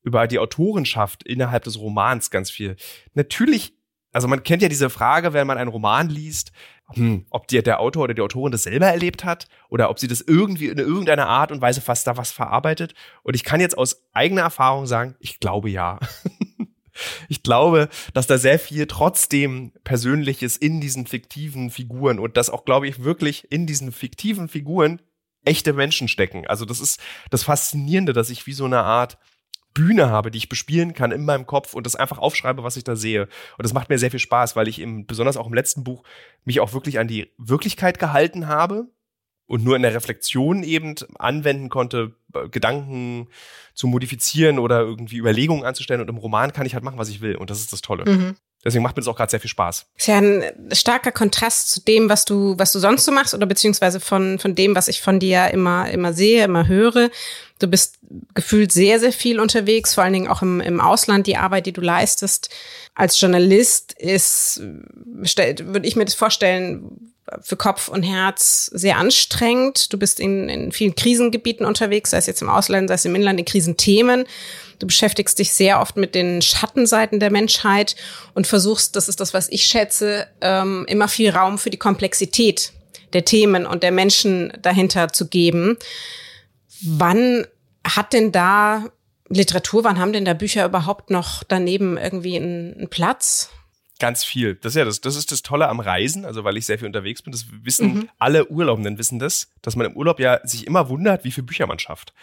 über 0.02 0.26
die 0.26 0.40
Autorenschaft 0.40 1.24
innerhalb 1.24 1.64
des 1.64 1.80
Romans 1.80 2.32
ganz 2.32 2.50
viel. 2.50 2.78
Natürlich, 3.14 3.76
also 4.12 4.28
man 4.28 4.44
kennt 4.44 4.62
ja 4.62 4.70
diese 4.70 4.90
Frage, 4.90 5.34
wenn 5.34 5.48
man 5.48 5.58
einen 5.58 5.70
Roman 5.70 6.10
liest, 6.10 6.52
hm, 6.94 7.26
ob 7.30 7.48
die, 7.48 7.62
der 7.62 7.80
Autor 7.80 8.04
oder 8.04 8.14
die 8.14 8.22
Autorin 8.22 8.52
das 8.52 8.64
selber 8.64 8.88
erlebt 8.88 9.24
hat 9.24 9.48
oder 9.70 9.90
ob 9.90 10.00
sie 10.00 10.08
das 10.08 10.22
irgendwie 10.22 10.68
in 10.68 10.78
irgendeiner 10.78 11.28
Art 11.28 11.52
und 11.52 11.62
Weise 11.62 11.82
fast 11.82 12.08
da 12.08 12.18
was 12.18 12.32
verarbeitet. 12.32 12.94
Und 13.24 13.36
ich 13.36 13.44
kann 13.44 13.62
jetzt 13.62 13.78
aus 13.78 14.04
eigener 14.12 14.42
Erfahrung 14.42 14.86
sagen, 14.86 15.16
ich 15.20 15.40
glaube 15.40 15.70
ja. 15.70 16.00
ich 17.30 17.44
glaube, 17.44 17.90
dass 18.14 18.28
da 18.28 18.38
sehr 18.38 18.60
viel 18.60 18.88
trotzdem 18.88 19.72
Persönliches 19.84 20.58
in 20.58 20.82
diesen 20.82 21.08
fiktiven 21.08 21.70
Figuren 21.70 22.20
und 22.20 22.36
dass 22.36 22.50
auch, 22.50 22.66
glaube 22.66 22.88
ich, 22.88 23.04
wirklich 23.04 23.52
in 23.52 23.68
diesen 23.68 23.92
fiktiven 23.92 24.50
Figuren 24.50 25.02
echte 25.46 25.74
Menschen 25.74 26.08
stecken. 26.08 26.46
Also 26.48 26.66
das 26.66 26.80
ist 26.80 27.00
das 27.30 27.44
Faszinierende, 27.44 28.14
dass 28.14 28.30
ich 28.30 28.46
wie 28.46 28.54
so 28.54 28.66
eine 28.66 28.84
Art 28.84 29.18
Bühne 29.74 30.10
habe, 30.10 30.32
die 30.32 30.38
ich 30.38 30.50
bespielen 30.50 30.94
kann 30.94 31.12
in 31.12 31.26
meinem 31.26 31.46
Kopf 31.46 31.74
und 31.74 31.86
das 31.86 31.96
einfach 31.96 32.18
aufschreibe, 32.18 32.64
was 32.64 32.78
ich 32.78 32.84
da 32.84 32.96
sehe. 32.96 33.24
Und 33.24 33.64
das 33.64 33.74
macht 33.74 33.90
mir 33.90 33.98
sehr 33.98 34.12
viel 34.12 34.20
Spaß, 34.20 34.56
weil 34.56 34.68
ich 34.68 34.80
im, 34.80 35.06
besonders 35.06 35.38
auch 35.38 35.48
im 35.48 35.54
letzten 35.54 35.84
Buch 35.84 36.04
mich 36.46 36.60
auch 36.60 36.74
wirklich 36.74 37.00
an 37.00 37.08
die 37.08 37.32
Wirklichkeit 37.38 38.00
gehalten 38.00 38.48
habe 38.48 38.88
und 39.52 39.64
nur 39.64 39.76
in 39.76 39.82
der 39.82 39.94
Reflexion 39.94 40.64
eben 40.64 40.96
anwenden 41.20 41.68
konnte, 41.70 42.16
Gedanken 42.52 43.28
zu 43.74 43.88
modifizieren 43.88 44.60
oder 44.60 44.80
irgendwie 44.80 45.18
Überlegungen 45.18 45.66
anzustellen. 45.66 46.00
Und 46.00 46.10
im 46.10 46.18
Roman 46.18 46.54
kann 46.54 46.66
ich 46.66 46.74
halt 46.74 46.86
machen, 46.86 46.98
was 46.98 47.10
ich 47.10 47.20
will. 47.20 47.36
Und 47.36 47.50
das 47.50 47.60
ist 47.60 47.74
das 47.74 47.82
Tolle. 47.82 48.06
Mhm. 48.10 48.36
Deswegen 48.64 48.84
macht 48.84 48.96
mir 48.96 49.02
das 49.02 49.08
auch 49.08 49.18
gerade 49.18 49.32
sehr 49.32 49.40
viel 49.40 49.50
Spaß. 49.50 49.88
Ist 49.98 50.08
ja 50.08 50.18
ein 50.18 50.44
starker 50.72 51.12
Kontrast 51.12 51.72
zu 51.72 51.82
dem, 51.82 52.10
was 52.10 52.26
du, 52.26 52.58
was 52.58 52.72
du 52.72 52.80
sonst 52.80 53.06
so 53.06 53.12
machst 53.12 53.34
oder 53.34 53.48
beziehungsweise 53.48 54.00
von, 54.00 54.38
von 54.40 54.54
dem, 54.54 54.76
was 54.76 54.88
ich 54.88 55.02
von 55.02 55.20
dir 55.20 55.50
immer, 55.50 55.90
immer 55.90 56.14
sehe, 56.14 56.46
immer 56.46 56.68
höre. 56.68 57.10
Du 57.62 57.68
bist 57.68 58.00
gefühlt 58.34 58.72
sehr, 58.72 59.00
sehr 59.00 59.14
viel 59.14 59.40
unterwegs, 59.40 59.94
vor 59.94 60.04
allen 60.04 60.14
Dingen 60.14 60.28
auch 60.28 60.42
im, 60.42 60.62
im 60.62 60.82
Ausland. 60.82 61.28
Die 61.28 61.38
Arbeit, 61.38 61.66
die 61.66 61.74
du 61.74 61.82
leistest 61.82 62.50
als 62.96 63.20
Journalist 63.20 63.94
ist, 63.94 64.62
würde 64.62 65.88
ich 65.88 65.96
mir 65.96 66.06
das 66.06 66.16
vorstellen, 66.16 67.12
für 67.42 67.56
Kopf 67.56 67.88
und 67.88 68.04
Herz 68.04 68.66
sehr 68.74 68.98
anstrengend. 68.98 69.94
Du 69.94 69.98
bist 69.98 70.20
in, 70.20 70.50
in 70.50 70.72
vielen 70.72 70.96
Krisengebieten 70.96 71.66
unterwegs, 71.66 72.10
sei 72.10 72.18
es 72.18 72.26
jetzt 72.26 72.42
im 72.42 72.50
Ausland, 72.50 72.90
sei 72.90 72.96
es 72.96 73.06
im 73.06 73.16
Inland, 73.16 73.40
in 73.40 73.46
Krisenthemen. 73.46 74.26
Du 74.80 74.88
beschäftigst 74.88 75.38
dich 75.40 75.54
sehr 75.54 75.80
oft 75.80 75.96
mit 75.96 76.16
den 76.16 76.42
Schattenseiten 76.42 77.20
der 77.20 77.32
Menschheit 77.32 77.96
und 78.34 78.48
versuchst, 78.48 78.96
das 78.96 79.08
ist 79.08 79.20
das, 79.20 79.34
was 79.34 79.48
ich 79.50 79.64
schätze, 79.64 80.28
ähm, 80.42 80.86
immer 80.90 81.08
viel 81.08 81.30
Raum 81.30 81.58
für 81.58 81.70
die 81.70 81.78
Komplexität 81.78 82.74
der 83.14 83.26
Themen 83.26 83.66
und 83.66 83.84
der 83.84 83.92
Menschen 83.92 84.52
dahinter 84.62 85.14
zu 85.14 85.28
geben. 85.28 85.78
Wann 86.84 87.46
hat 87.86 88.14
denn 88.14 88.32
da 88.32 88.86
Literatur, 89.30 89.84
wann 89.84 90.00
haben 90.00 90.14
denn 90.14 90.26
da 90.26 90.34
Bücher 90.34 90.66
überhaupt 90.66 91.10
noch 91.10 91.44
daneben 91.44 91.98
irgendwie 91.98 92.36
einen, 92.36 92.74
einen 92.76 92.90
Platz? 92.90 93.50
Ganz 94.00 94.24
viel. 94.24 94.56
Das 94.56 94.74
ist 94.74 94.78
ja 94.78 94.86
das, 94.86 95.00
das 95.00 95.16
ist 95.16 95.32
das 95.32 95.42
Tolle 95.42 95.70
am 95.70 95.80
Reisen, 95.80 96.26
also 96.26 96.44
weil 96.44 96.58
ich 96.58 96.66
sehr 96.66 96.80
viel 96.80 96.88
unterwegs 96.88 97.22
bin. 97.22 97.32
Das 97.32 97.46
wissen 97.64 97.94
mhm. 97.94 98.10
alle 98.18 98.48
Urlaubenden 98.48 98.98
wissen 98.98 99.20
das, 99.20 99.52
dass 99.62 99.76
man 99.76 99.86
im 99.86 99.96
Urlaub 99.96 100.20
ja 100.20 100.40
sich 100.44 100.66
immer 100.66 100.90
wundert, 100.90 101.24
wie 101.24 101.32
viele 101.32 101.46
Bücher 101.46 101.68
man 101.68 101.80
schafft 101.80 102.14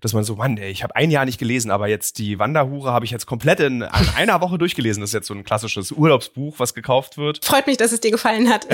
dass 0.00 0.12
man 0.12 0.24
so, 0.24 0.36
Mann, 0.36 0.56
ey, 0.56 0.70
ich 0.70 0.82
habe 0.82 0.94
ein 0.96 1.10
Jahr 1.10 1.24
nicht 1.24 1.38
gelesen, 1.38 1.70
aber 1.70 1.88
jetzt 1.88 2.18
die 2.18 2.38
Wanderhure 2.38 2.92
habe 2.92 3.04
ich 3.04 3.10
jetzt 3.10 3.26
komplett 3.26 3.60
in, 3.60 3.82
in 3.82 4.08
einer 4.16 4.40
Woche 4.40 4.58
durchgelesen. 4.58 5.00
Das 5.00 5.10
ist 5.10 5.14
jetzt 5.14 5.26
so 5.26 5.34
ein 5.34 5.44
klassisches 5.44 5.92
Urlaubsbuch, 5.92 6.58
was 6.58 6.74
gekauft 6.74 7.16
wird. 7.16 7.44
Freut 7.44 7.66
mich, 7.66 7.76
dass 7.76 7.92
es 7.92 8.00
dir 8.00 8.10
gefallen 8.10 8.48
hat. 8.48 8.66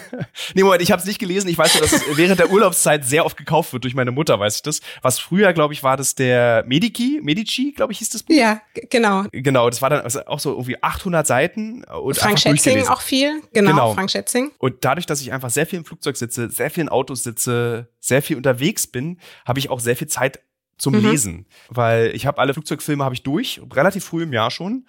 nee, 0.54 0.62
Moment, 0.62 0.82
ich 0.82 0.92
habe 0.92 1.00
es 1.00 1.06
nicht 1.06 1.18
gelesen. 1.18 1.48
Ich 1.48 1.58
weiß 1.58 1.74
nur, 1.74 1.82
dass 1.82 1.92
es 1.92 2.02
während 2.16 2.40
der 2.40 2.50
Urlaubszeit 2.50 3.04
sehr 3.04 3.24
oft 3.24 3.36
gekauft 3.36 3.72
wird 3.72 3.84
durch 3.84 3.94
meine 3.94 4.10
Mutter, 4.10 4.38
weiß 4.38 4.56
ich 4.56 4.62
das. 4.62 4.80
Was 5.02 5.18
früher, 5.18 5.52
glaube 5.52 5.74
ich, 5.74 5.82
war 5.82 5.96
das 5.96 6.14
der 6.14 6.64
Medici, 6.66 7.20
Medici, 7.22 7.72
glaube 7.72 7.92
ich, 7.92 7.98
hieß 7.98 8.10
das 8.10 8.22
Buch. 8.22 8.34
Ja, 8.34 8.60
genau. 8.88 9.24
Genau, 9.32 9.68
das 9.68 9.82
war 9.82 9.90
dann 9.90 10.00
also 10.00 10.24
auch 10.26 10.40
so 10.40 10.52
irgendwie 10.52 10.82
800 10.82 11.26
Seiten. 11.26 11.84
Und 11.84 12.16
Frank 12.16 12.38
Schätzing 12.38 12.86
auch 12.88 13.00
viel. 13.00 13.42
Genau, 13.52 13.70
genau, 13.70 13.94
Frank 13.94 14.10
Schätzing. 14.10 14.52
Und 14.58 14.84
dadurch, 14.84 15.06
dass 15.06 15.20
ich 15.20 15.32
einfach 15.32 15.50
sehr 15.50 15.66
viel 15.66 15.78
im 15.78 15.84
Flugzeug 15.84 16.16
sitze, 16.16 16.50
sehr 16.50 16.70
viel 16.70 16.82
in 16.82 16.88
Autos 16.88 17.22
sitze, 17.22 17.88
sehr 18.00 18.22
viel 18.22 18.36
unterwegs 18.36 18.86
bin, 18.86 19.18
habe 19.46 19.58
ich 19.58 19.70
auch 19.70 19.80
sehr 19.80 19.96
viel 19.96 20.08
Zeit 20.08 20.40
zum 20.80 20.94
mhm. 20.94 21.10
Lesen, 21.10 21.46
weil 21.68 22.14
ich 22.14 22.26
habe 22.26 22.38
alle 22.38 22.54
Flugzeugfilme 22.54 23.04
habe 23.04 23.14
ich 23.14 23.22
durch, 23.22 23.60
relativ 23.72 24.04
früh 24.04 24.24
im 24.24 24.32
Jahr 24.32 24.50
schon. 24.50 24.86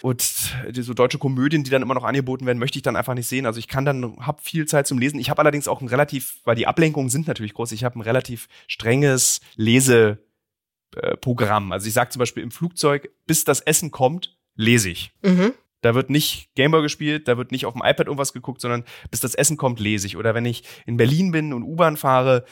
Und 0.00 0.22
so 0.22 0.94
deutsche 0.94 1.18
Komödien, 1.18 1.62
die 1.62 1.70
dann 1.70 1.82
immer 1.82 1.94
noch 1.94 2.02
angeboten 2.02 2.44
werden, 2.44 2.58
möchte 2.58 2.76
ich 2.76 2.82
dann 2.82 2.96
einfach 2.96 3.14
nicht 3.14 3.28
sehen. 3.28 3.46
Also 3.46 3.60
ich 3.60 3.68
kann 3.68 3.84
dann, 3.84 4.16
habe 4.18 4.42
viel 4.42 4.66
Zeit 4.66 4.88
zum 4.88 4.98
Lesen. 4.98 5.20
Ich 5.20 5.30
habe 5.30 5.40
allerdings 5.40 5.68
auch 5.68 5.80
ein 5.80 5.86
relativ, 5.86 6.40
weil 6.44 6.56
die 6.56 6.66
Ablenkungen 6.66 7.08
sind 7.08 7.28
natürlich 7.28 7.54
groß, 7.54 7.70
ich 7.70 7.84
habe 7.84 7.96
ein 7.98 8.02
relativ 8.02 8.48
strenges 8.66 9.40
Leseprogramm. 9.54 11.70
Also 11.70 11.86
ich 11.86 11.94
sage 11.94 12.10
zum 12.10 12.18
Beispiel 12.18 12.42
im 12.42 12.50
Flugzeug, 12.50 13.10
bis 13.26 13.44
das 13.44 13.60
Essen 13.60 13.92
kommt, 13.92 14.36
lese 14.56 14.90
ich. 14.90 15.12
Mhm. 15.22 15.52
Da 15.82 15.94
wird 15.94 16.10
nicht 16.10 16.52
Gameboy 16.56 16.82
gespielt, 16.82 17.28
da 17.28 17.36
wird 17.36 17.52
nicht 17.52 17.66
auf 17.66 17.74
dem 17.74 17.82
iPad 17.82 18.06
irgendwas 18.06 18.32
geguckt, 18.32 18.60
sondern 18.60 18.82
bis 19.10 19.20
das 19.20 19.36
Essen 19.36 19.56
kommt, 19.56 19.78
lese 19.78 20.08
ich. 20.08 20.16
Oder 20.16 20.34
wenn 20.34 20.46
ich 20.46 20.64
in 20.84 20.96
Berlin 20.96 21.30
bin 21.30 21.52
und 21.52 21.62
U-Bahn 21.62 21.96
fahre, 21.96 22.44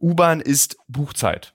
U-Bahn 0.00 0.40
ist 0.40 0.78
Buchzeit. 0.88 1.52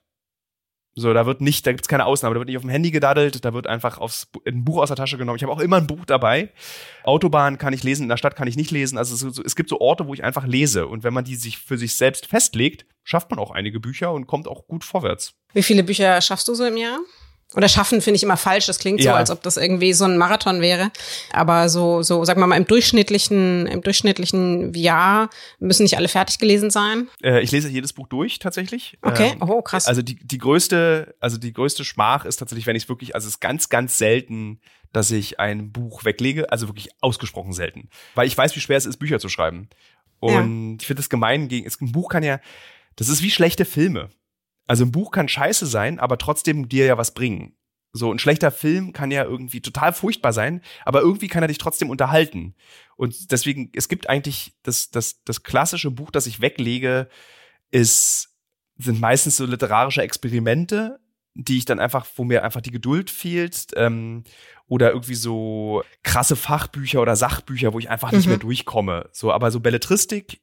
So, 0.94 1.14
da 1.14 1.24
wird 1.24 1.40
nicht, 1.40 1.66
da 1.66 1.72
gibt's 1.72 1.88
keine 1.88 2.04
Ausnahme, 2.04 2.34
da 2.34 2.40
wird 2.40 2.48
nicht 2.48 2.58
auf 2.58 2.64
dem 2.64 2.70
Handy 2.70 2.90
gedaddelt, 2.90 3.44
da 3.44 3.54
wird 3.54 3.66
einfach 3.66 3.96
aufs, 3.98 4.28
ein 4.46 4.64
Buch 4.64 4.82
aus 4.82 4.88
der 4.88 4.96
Tasche 4.96 5.16
genommen. 5.16 5.36
Ich 5.36 5.42
habe 5.42 5.52
auch 5.52 5.60
immer 5.60 5.78
ein 5.78 5.86
Buch 5.86 6.04
dabei. 6.04 6.50
Autobahn 7.04 7.56
kann 7.56 7.72
ich 7.72 7.82
lesen, 7.82 8.02
in 8.02 8.08
der 8.10 8.18
Stadt 8.18 8.36
kann 8.36 8.46
ich 8.46 8.56
nicht 8.56 8.70
lesen. 8.70 8.98
Also 8.98 9.28
es, 9.28 9.38
es 9.38 9.56
gibt 9.56 9.70
so 9.70 9.80
Orte, 9.80 10.06
wo 10.06 10.12
ich 10.12 10.22
einfach 10.22 10.46
lese. 10.46 10.86
Und 10.86 11.02
wenn 11.02 11.14
man 11.14 11.24
die 11.24 11.36
sich 11.36 11.58
für 11.58 11.78
sich 11.78 11.94
selbst 11.94 12.26
festlegt, 12.26 12.84
schafft 13.04 13.30
man 13.30 13.38
auch 13.38 13.50
einige 13.50 13.80
Bücher 13.80 14.12
und 14.12 14.26
kommt 14.26 14.46
auch 14.46 14.66
gut 14.66 14.84
vorwärts. 14.84 15.34
Wie 15.54 15.62
viele 15.62 15.82
Bücher 15.82 16.20
schaffst 16.20 16.46
du 16.48 16.54
so 16.54 16.66
im 16.66 16.76
Jahr? 16.76 16.98
Oder 17.54 17.68
schaffen 17.68 18.00
finde 18.00 18.16
ich 18.16 18.22
immer 18.22 18.36
falsch. 18.36 18.66
Das 18.66 18.78
klingt 18.78 19.00
ja. 19.00 19.12
so, 19.12 19.16
als 19.16 19.30
ob 19.30 19.42
das 19.42 19.56
irgendwie 19.56 19.92
so 19.92 20.04
ein 20.04 20.16
Marathon 20.16 20.60
wäre. 20.60 20.90
Aber 21.32 21.68
so, 21.68 22.02
so, 22.02 22.24
sag 22.24 22.36
mal 22.36 22.46
mal, 22.46 22.56
im 22.56 22.66
durchschnittlichen, 22.66 23.66
im 23.66 23.82
durchschnittlichen 23.82 24.74
Jahr 24.74 25.30
müssen 25.58 25.82
nicht 25.82 25.96
alle 25.96 26.08
fertig 26.08 26.38
gelesen 26.38 26.70
sein. 26.70 27.08
Äh, 27.22 27.42
ich 27.42 27.50
lese 27.50 27.68
jedes 27.68 27.92
Buch 27.92 28.08
durch, 28.08 28.38
tatsächlich. 28.38 28.98
Okay, 29.02 29.32
ähm, 29.34 29.48
oh, 29.48 29.62
krass. 29.62 29.86
Also 29.86 30.02
die, 30.02 30.16
die 30.16 30.38
größte, 30.38 31.14
also 31.20 31.38
die 31.38 31.52
größte 31.52 31.84
Schmach 31.84 32.24
ist 32.24 32.36
tatsächlich, 32.36 32.66
wenn 32.66 32.76
ich 32.76 32.88
wirklich, 32.88 33.14
also 33.14 33.26
es 33.26 33.34
ist 33.34 33.40
ganz, 33.40 33.68
ganz 33.68 33.98
selten, 33.98 34.60
dass 34.92 35.10
ich 35.10 35.40
ein 35.40 35.72
Buch 35.72 36.04
weglege. 36.04 36.50
Also 36.52 36.68
wirklich 36.68 36.90
ausgesprochen 37.00 37.52
selten. 37.52 37.88
Weil 38.14 38.26
ich 38.26 38.36
weiß, 38.36 38.54
wie 38.56 38.60
schwer 38.60 38.76
es 38.76 38.86
ist, 38.86 38.98
Bücher 38.98 39.18
zu 39.18 39.28
schreiben. 39.28 39.68
Und 40.20 40.70
ja. 40.70 40.76
ich 40.80 40.86
finde 40.86 41.00
es 41.00 41.08
gemein 41.08 41.48
gegen, 41.48 41.68
ein 41.68 41.92
Buch 41.92 42.08
kann 42.08 42.22
ja, 42.22 42.40
das 42.96 43.08
ist 43.08 43.22
wie 43.22 43.30
schlechte 43.30 43.64
Filme. 43.64 44.10
Also 44.72 44.86
ein 44.86 44.90
Buch 44.90 45.10
kann 45.10 45.28
scheiße 45.28 45.66
sein, 45.66 46.00
aber 46.00 46.16
trotzdem 46.16 46.66
dir 46.66 46.86
ja 46.86 46.96
was 46.96 47.12
bringen. 47.12 47.54
So, 47.92 48.10
ein 48.10 48.18
schlechter 48.18 48.50
Film 48.50 48.94
kann 48.94 49.10
ja 49.10 49.22
irgendwie 49.22 49.60
total 49.60 49.92
furchtbar 49.92 50.32
sein, 50.32 50.62
aber 50.86 51.02
irgendwie 51.02 51.28
kann 51.28 51.42
er 51.42 51.48
dich 51.48 51.58
trotzdem 51.58 51.90
unterhalten. 51.90 52.54
Und 52.96 53.32
deswegen, 53.32 53.70
es 53.76 53.90
gibt 53.90 54.08
eigentlich 54.08 54.54
das, 54.62 54.90
das, 54.90 55.24
das 55.24 55.42
klassische 55.42 55.90
Buch, 55.90 56.10
das 56.10 56.26
ich 56.26 56.40
weglege, 56.40 57.10
ist, 57.70 58.34
sind 58.78 58.98
meistens 58.98 59.36
so 59.36 59.44
literarische 59.44 60.00
Experimente, 60.00 61.00
die 61.34 61.58
ich 61.58 61.66
dann 61.66 61.78
einfach, 61.78 62.06
wo 62.16 62.24
mir 62.24 62.42
einfach 62.42 62.62
die 62.62 62.70
Geduld 62.70 63.10
fehlt, 63.10 63.72
ähm, 63.76 64.24
oder 64.68 64.92
irgendwie 64.92 65.16
so 65.16 65.84
krasse 66.02 66.34
Fachbücher 66.34 67.02
oder 67.02 67.14
Sachbücher, 67.14 67.74
wo 67.74 67.78
ich 67.78 67.90
einfach 67.90 68.10
nicht 68.10 68.24
mhm. 68.24 68.30
mehr 68.30 68.38
durchkomme. 68.38 69.10
So, 69.12 69.30
aber 69.30 69.50
so 69.50 69.60
Belletristik 69.60 70.40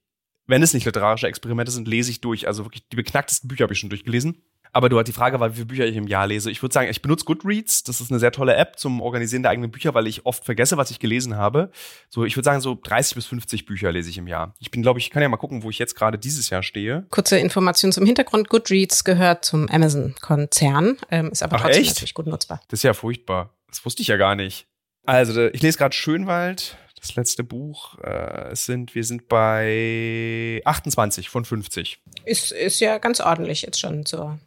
wenn 0.49 0.63
es 0.63 0.73
nicht 0.73 0.85
literarische 0.85 1.27
Experimente 1.27 1.71
sind, 1.71 1.87
lese 1.87 2.11
ich 2.11 2.21
durch. 2.21 2.47
Also 2.47 2.65
wirklich 2.65 2.87
die 2.89 2.95
beknacktesten 2.95 3.47
Bücher 3.47 3.63
habe 3.63 3.73
ich 3.73 3.79
schon 3.79 3.89
durchgelesen. 3.89 4.41
Aber 4.71 4.89
du, 4.89 5.01
die 5.01 5.11
Frage 5.11 5.39
war, 5.39 5.49
wie 5.51 5.55
viele 5.55 5.65
Bücher 5.65 5.85
ich 5.87 5.95
im 5.95 6.07
Jahr 6.07 6.27
lese. 6.27 6.51
Ich 6.51 6.61
würde 6.61 6.73
sagen, 6.73 6.89
ich 6.89 7.01
benutze 7.01 7.25
Goodreads. 7.25 7.83
Das 7.83 8.01
ist 8.01 8.11
eine 8.11 8.19
sehr 8.19 8.31
tolle 8.31 8.55
App 8.55 8.77
zum 8.77 9.01
Organisieren 9.01 9.41
der 9.41 9.51
eigenen 9.51 9.71
Bücher, 9.71 9.93
weil 9.93 10.05
ich 10.05 10.25
oft 10.25 10.45
vergesse, 10.45 10.77
was 10.77 10.91
ich 10.91 10.99
gelesen 10.99 11.37
habe. 11.37 11.71
So, 12.09 12.23
ich 12.23 12.35
würde 12.35 12.45
sagen, 12.45 12.61
so 12.61 12.77
30 12.81 13.15
bis 13.15 13.25
50 13.25 13.65
Bücher 13.65 13.91
lese 13.91 14.09
ich 14.09 14.17
im 14.17 14.27
Jahr. 14.27 14.53
Ich 14.59 14.69
bin, 14.69 14.81
glaube 14.81 14.99
ich, 14.99 15.09
kann 15.09 15.23
ja 15.23 15.29
mal 15.29 15.37
gucken, 15.37 15.63
wo 15.63 15.69
ich 15.69 15.79
jetzt 15.79 15.95
gerade 15.95 16.19
dieses 16.19 16.49
Jahr 16.49 16.61
stehe. 16.61 17.07
Kurze 17.09 17.39
Information 17.39 17.91
zum 17.91 18.05
Hintergrund. 18.05 18.49
Goodreads 18.49 19.03
gehört 19.03 19.43
zum 19.43 19.67
Amazon-Konzern, 19.69 20.97
ähm, 21.09 21.31
ist 21.31 21.41
aber 21.41 21.55
Ach, 21.55 21.61
trotzdem 21.61 21.81
echt? 21.81 21.95
natürlich 21.95 22.13
gut 22.13 22.27
nutzbar. 22.27 22.61
Das 22.67 22.79
ist 22.79 22.83
ja 22.83 22.93
furchtbar. 22.93 23.55
Das 23.69 23.83
wusste 23.85 24.01
ich 24.01 24.07
ja 24.07 24.17
gar 24.17 24.35
nicht. 24.35 24.67
Also, 25.05 25.47
ich 25.47 25.61
lese 25.61 25.77
gerade 25.77 25.95
Schönwald, 25.95 26.77
das 26.99 27.15
letzte 27.15 27.43
Buch. 27.43 27.97
Äh, 27.99 28.55
sind, 28.55 28.95
wir 28.95 29.03
sind 29.03 29.27
bei 29.27 30.61
28 30.65 31.29
von 31.29 31.45
50. 31.45 31.99
Ist, 32.25 32.51
ist 32.51 32.79
ja 32.79 32.97
ganz 32.97 33.19
ordentlich 33.19 33.61
jetzt 33.61 33.79
schon 33.79 34.05
zur 34.05 34.39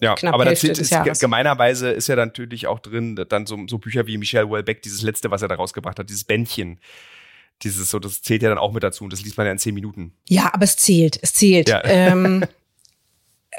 Ja, 0.00 0.14
knapp 0.14 0.34
aber 0.34 0.44
da 0.44 0.50
Hälfte 0.50 0.72
zählt, 0.72 1.06
des 1.06 1.12
ist, 1.12 1.20
gemeinerweise 1.20 1.90
ist 1.90 2.08
ja 2.08 2.16
natürlich 2.16 2.66
auch 2.66 2.78
drin, 2.78 3.16
dann 3.28 3.46
so, 3.46 3.58
so 3.68 3.78
Bücher 3.78 4.06
wie 4.06 4.18
Michel 4.18 4.44
Houellebecq, 4.44 4.82
dieses 4.82 5.02
letzte, 5.02 5.30
was 5.30 5.42
er 5.42 5.48
da 5.48 5.56
rausgebracht 5.56 5.98
hat, 5.98 6.08
dieses 6.08 6.24
Bändchen. 6.24 6.80
Dieses 7.62 7.90
so, 7.90 7.98
das 7.98 8.22
zählt 8.22 8.42
ja 8.42 8.48
dann 8.48 8.58
auch 8.58 8.72
mit 8.72 8.82
dazu 8.82 9.04
und 9.04 9.12
das 9.12 9.22
liest 9.22 9.36
man 9.36 9.46
ja 9.46 9.52
in 9.52 9.58
zehn 9.58 9.74
Minuten. 9.74 10.14
Ja, 10.28 10.52
aber 10.52 10.64
es 10.64 10.76
zählt, 10.76 11.18
es 11.22 11.34
zählt. 11.34 11.68
Ja. 11.68 11.84
Ähm, 11.84 12.44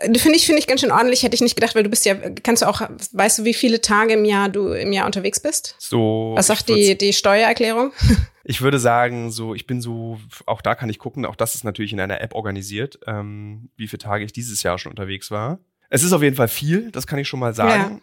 Finde 0.04 0.36
ich, 0.36 0.46
finde 0.46 0.60
ich 0.60 0.68
ganz 0.68 0.82
schön 0.82 0.92
ordentlich, 0.92 1.24
hätte 1.24 1.36
ich 1.36 1.42
nicht 1.42 1.56
gedacht, 1.56 1.76
weil 1.76 1.84
du 1.84 1.90
bist 1.90 2.06
ja, 2.06 2.16
kannst 2.44 2.62
du 2.62 2.68
auch, 2.68 2.82
weißt 3.12 3.40
du, 3.40 3.44
wie 3.46 3.54
viele 3.54 3.82
Tage 3.82 4.14
im 4.14 4.26
Jahr 4.26 4.50
du 4.50 4.68
im 4.74 4.92
Jahr 4.92 5.06
unterwegs 5.06 5.40
bist? 5.40 5.76
So. 5.80 6.34
Was 6.36 6.48
sagt 6.48 6.70
die, 6.70 6.98
die 6.98 7.14
Steuererklärung? 7.14 7.92
Ich 8.46 8.62
würde 8.62 8.78
sagen, 8.78 9.32
so, 9.32 9.56
ich 9.56 9.68
bin 9.68 9.82
so, 9.82 10.20
auch 10.46 10.62
da 10.62 10.76
kann 10.76 10.90
ich 10.90 11.00
gucken, 11.00 11.26
auch 11.26 11.38
das 11.38 11.56
ist 11.56 11.64
natürlich 11.64 11.94
in 11.94 12.02
einer 12.02 12.20
App 12.20 12.36
organisiert, 12.36 13.00
ähm, 13.08 13.70
wie 13.78 13.88
viele 13.88 14.00
Tage 14.00 14.26
ich 14.26 14.34
dieses 14.34 14.64
Jahr 14.64 14.78
schon 14.78 14.90
unterwegs 14.90 15.32
war. 15.32 15.60
Es 15.90 16.04
ist 16.04 16.12
auf 16.12 16.22
jeden 16.22 16.36
Fall 16.36 16.50
viel, 16.50 16.92
das 16.92 17.08
kann 17.08 17.20
ich 17.20 17.28
schon 17.30 17.40
mal 17.40 17.54
sagen. 17.54 18.02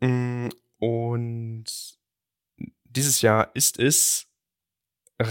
Mm, 0.00 0.48
Und 0.80 1.64
dieses 2.84 3.22
Jahr 3.22 3.52
ist 3.54 3.78
es 3.78 4.26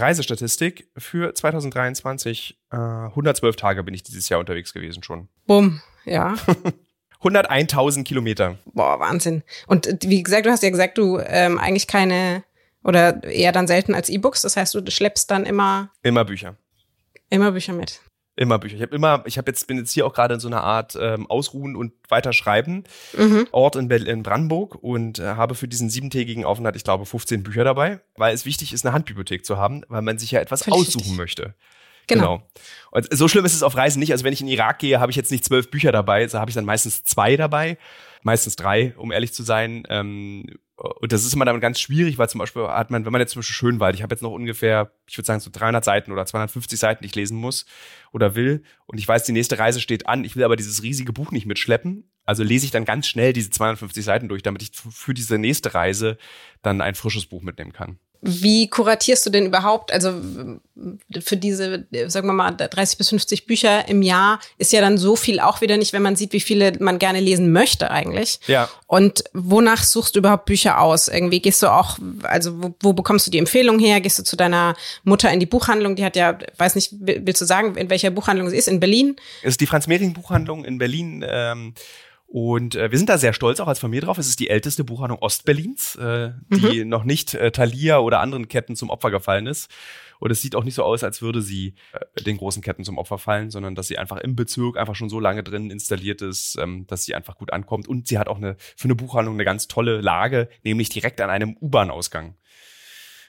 Reisestatistik 0.00 0.88
für 0.96 1.34
2023. 1.34 2.58
Äh, 2.70 2.76
112 2.76 3.56
Tage 3.56 3.82
bin 3.84 3.94
ich 3.94 4.02
dieses 4.02 4.28
Jahr 4.28 4.40
unterwegs 4.40 4.72
gewesen 4.72 5.02
schon. 5.02 5.28
Bumm, 5.46 5.80
ja. 6.04 6.34
101.000 7.22 8.04
Kilometer. 8.04 8.58
Boah, 8.66 9.00
Wahnsinn. 9.00 9.42
Und 9.66 9.86
äh, 9.86 9.98
wie 10.02 10.22
gesagt, 10.22 10.46
du 10.46 10.50
hast 10.50 10.62
ja 10.62 10.70
gesagt, 10.70 10.98
du 10.98 11.18
ähm, 11.18 11.58
eigentlich 11.58 11.86
keine 11.86 12.44
oder 12.82 13.24
eher 13.24 13.52
dann 13.52 13.66
selten 13.66 13.94
als 13.94 14.10
E-Books. 14.10 14.42
Das 14.42 14.56
heißt, 14.58 14.74
du 14.74 14.90
schleppst 14.90 15.30
dann 15.30 15.46
immer, 15.46 15.90
Immer 16.02 16.24
Bücher. 16.26 16.56
immer 17.30 17.52
Bücher 17.52 17.72
mit. 17.72 18.00
Immer 18.36 18.58
Bücher. 18.58 18.76
Ich 18.76 18.82
habe 18.82 18.94
immer, 18.96 19.22
ich 19.26 19.38
habe 19.38 19.50
jetzt 19.50 19.66
bin 19.68 19.78
jetzt 19.78 19.92
hier 19.92 20.06
auch 20.06 20.12
gerade 20.12 20.34
in 20.34 20.40
so 20.40 20.48
einer 20.48 20.62
Art 20.64 20.98
ähm, 21.00 21.30
Ausruhen 21.30 21.76
und 21.76 21.92
weiterschreiben 22.08 22.84
Mhm. 23.16 23.46
Ort 23.52 23.76
in, 23.76 23.86
Berlin, 23.88 24.08
in 24.08 24.22
Brandenburg 24.24 24.74
und 24.82 25.20
äh, 25.20 25.22
habe 25.36 25.54
für 25.54 25.68
diesen 25.68 25.88
siebentägigen 25.88 26.44
Aufenthalt, 26.44 26.74
ich 26.74 26.82
glaube, 26.84 27.06
15 27.06 27.44
Bücher 27.44 27.62
dabei, 27.62 28.00
weil 28.16 28.34
es 28.34 28.44
wichtig 28.44 28.72
ist, 28.72 28.84
eine 28.84 28.92
Handbibliothek 28.92 29.46
zu 29.46 29.56
haben, 29.56 29.82
weil 29.88 30.02
man 30.02 30.18
sich 30.18 30.32
ja 30.32 30.40
etwas 30.40 30.64
Völlig 30.64 30.80
aussuchen 30.80 31.02
richtig. 31.02 31.16
möchte. 31.16 31.54
Genau. 32.06 32.42
Und 32.90 33.06
so 33.16 33.28
schlimm 33.28 33.44
ist 33.44 33.54
es 33.54 33.62
auf 33.62 33.76
Reisen 33.76 34.00
nicht. 34.00 34.12
Also 34.12 34.24
wenn 34.24 34.32
ich 34.32 34.40
in 34.40 34.46
den 34.46 34.54
Irak 34.54 34.78
gehe, 34.78 35.00
habe 35.00 35.10
ich 35.10 35.16
jetzt 35.16 35.30
nicht 35.30 35.44
zwölf 35.44 35.70
Bücher 35.70 35.92
dabei, 35.92 36.26
so 36.28 36.38
habe 36.38 36.50
ich 36.50 36.54
dann 36.54 36.64
meistens 36.64 37.04
zwei 37.04 37.36
dabei, 37.36 37.78
meistens 38.24 38.56
drei, 38.56 38.94
um 38.96 39.12
ehrlich 39.12 39.32
zu 39.32 39.42
sein. 39.42 39.84
Ähm, 39.88 40.46
und 40.76 41.12
das 41.12 41.24
ist 41.24 41.34
immer 41.34 41.44
dann 41.44 41.60
ganz 41.60 41.78
schwierig, 41.78 42.18
weil 42.18 42.28
zum 42.28 42.40
Beispiel 42.40 42.66
hat 42.66 42.90
man, 42.90 43.04
wenn 43.04 43.12
man 43.12 43.20
jetzt 43.20 43.32
zum 43.32 43.40
Beispiel 43.40 43.54
Schönwald, 43.54 43.94
ich 43.94 44.02
habe 44.02 44.12
jetzt 44.12 44.22
noch 44.22 44.32
ungefähr, 44.32 44.90
ich 45.06 45.16
würde 45.16 45.26
sagen 45.26 45.40
so 45.40 45.50
300 45.52 45.84
Seiten 45.84 46.10
oder 46.10 46.26
250 46.26 46.78
Seiten, 46.78 47.02
die 47.02 47.06
ich 47.06 47.14
lesen 47.14 47.38
muss 47.38 47.64
oder 48.12 48.34
will. 48.34 48.64
Und 48.86 48.98
ich 48.98 49.06
weiß, 49.06 49.24
die 49.24 49.32
nächste 49.32 49.58
Reise 49.58 49.80
steht 49.80 50.08
an. 50.08 50.24
Ich 50.24 50.34
will 50.34 50.42
aber 50.44 50.56
dieses 50.56 50.82
riesige 50.82 51.12
Buch 51.12 51.30
nicht 51.30 51.46
mitschleppen. 51.46 52.10
Also 52.24 52.42
lese 52.42 52.64
ich 52.64 52.72
dann 52.72 52.84
ganz 52.84 53.06
schnell 53.06 53.32
diese 53.32 53.50
250 53.50 54.04
Seiten 54.04 54.28
durch, 54.28 54.42
damit 54.42 54.62
ich 54.62 54.72
für 54.74 55.14
diese 55.14 55.38
nächste 55.38 55.74
Reise 55.74 56.18
dann 56.62 56.80
ein 56.80 56.94
frisches 56.94 57.26
Buch 57.26 57.42
mitnehmen 57.42 57.72
kann. 57.72 57.98
Wie 58.26 58.68
kuratierst 58.68 59.26
du 59.26 59.30
denn 59.30 59.44
überhaupt, 59.46 59.92
also 59.92 60.14
für 61.20 61.36
diese, 61.36 61.86
sagen 62.06 62.26
wir 62.26 62.32
mal, 62.32 62.50
30 62.52 62.96
bis 62.98 63.10
50 63.10 63.46
Bücher 63.46 63.86
im 63.88 64.00
Jahr 64.02 64.40
ist 64.58 64.72
ja 64.72 64.80
dann 64.80 64.96
so 64.98 65.14
viel 65.14 65.40
auch 65.40 65.60
wieder 65.60 65.76
nicht, 65.76 65.92
wenn 65.92 66.02
man 66.02 66.16
sieht, 66.16 66.32
wie 66.32 66.40
viele 66.40 66.72
man 66.80 66.98
gerne 66.98 67.20
lesen 67.20 67.52
möchte 67.52 67.90
eigentlich. 67.90 68.40
Ja. 68.46 68.68
Und 68.86 69.24
wonach 69.34 69.84
suchst 69.84 70.14
du 70.14 70.20
überhaupt 70.20 70.46
Bücher 70.46 70.80
aus? 70.80 71.08
Irgendwie 71.08 71.40
gehst 71.40 71.62
du 71.62 71.68
auch, 71.68 71.98
also 72.22 72.62
wo, 72.62 72.74
wo 72.80 72.92
bekommst 72.94 73.26
du 73.26 73.30
die 73.30 73.38
Empfehlung 73.38 73.78
her? 73.78 74.00
Gehst 74.00 74.18
du 74.18 74.22
zu 74.24 74.36
deiner 74.36 74.74
Mutter 75.04 75.30
in 75.30 75.38
die 75.38 75.46
Buchhandlung? 75.46 75.94
Die 75.94 76.04
hat 76.04 76.16
ja, 76.16 76.38
weiß 76.56 76.74
nicht, 76.76 76.92
will- 77.00 77.20
willst 77.24 77.42
du 77.42 77.44
sagen, 77.46 77.76
in 77.76 77.90
welcher 77.90 78.10
Buchhandlung 78.10 78.48
sie 78.50 78.56
ist? 78.56 78.68
In 78.68 78.80
Berlin? 78.80 79.16
Es 79.42 79.50
ist 79.50 79.60
die 79.60 79.66
Franz-Mehring-Buchhandlung 79.66 80.64
in 80.64 80.78
Berlin. 80.78 81.24
Ähm, 81.28 81.74
und 82.34 82.74
äh, 82.74 82.90
wir 82.90 82.98
sind 82.98 83.08
da 83.08 83.16
sehr 83.16 83.32
stolz 83.32 83.60
auch 83.60 83.68
als 83.68 83.78
Familie 83.78 84.00
drauf. 84.00 84.18
Es 84.18 84.26
ist 84.26 84.40
die 84.40 84.50
älteste 84.50 84.82
Buchhandlung 84.82 85.22
Ostberlins, 85.22 85.94
äh, 85.94 86.32
die 86.50 86.84
noch 86.84 87.04
nicht 87.04 87.34
äh, 87.34 87.52
Thalia 87.52 88.00
oder 88.00 88.18
anderen 88.18 88.48
Ketten 88.48 88.74
zum 88.74 88.90
Opfer 88.90 89.12
gefallen 89.12 89.46
ist. 89.46 89.70
Und 90.18 90.32
es 90.32 90.42
sieht 90.42 90.56
auch 90.56 90.64
nicht 90.64 90.74
so 90.74 90.82
aus, 90.82 91.04
als 91.04 91.22
würde 91.22 91.42
sie 91.42 91.76
äh, 91.92 92.24
den 92.24 92.36
großen 92.36 92.60
Ketten 92.60 92.82
zum 92.82 92.98
Opfer 92.98 93.18
fallen, 93.18 93.52
sondern 93.52 93.76
dass 93.76 93.86
sie 93.86 93.98
einfach 93.98 94.16
im 94.16 94.34
Bezirk 94.34 94.76
einfach 94.76 94.96
schon 94.96 95.08
so 95.08 95.20
lange 95.20 95.44
drin 95.44 95.70
installiert 95.70 96.22
ist, 96.22 96.58
ähm, 96.60 96.88
dass 96.88 97.04
sie 97.04 97.14
einfach 97.14 97.36
gut 97.36 97.52
ankommt. 97.52 97.86
Und 97.86 98.08
sie 98.08 98.18
hat 98.18 98.26
auch 98.26 98.38
eine 98.38 98.56
für 98.58 98.86
eine 98.86 98.96
Buchhandlung 98.96 99.36
eine 99.36 99.44
ganz 99.44 99.68
tolle 99.68 100.00
Lage, 100.00 100.48
nämlich 100.64 100.88
direkt 100.88 101.20
an 101.20 101.30
einem 101.30 101.56
U-Bahn-Ausgang. 101.60 102.34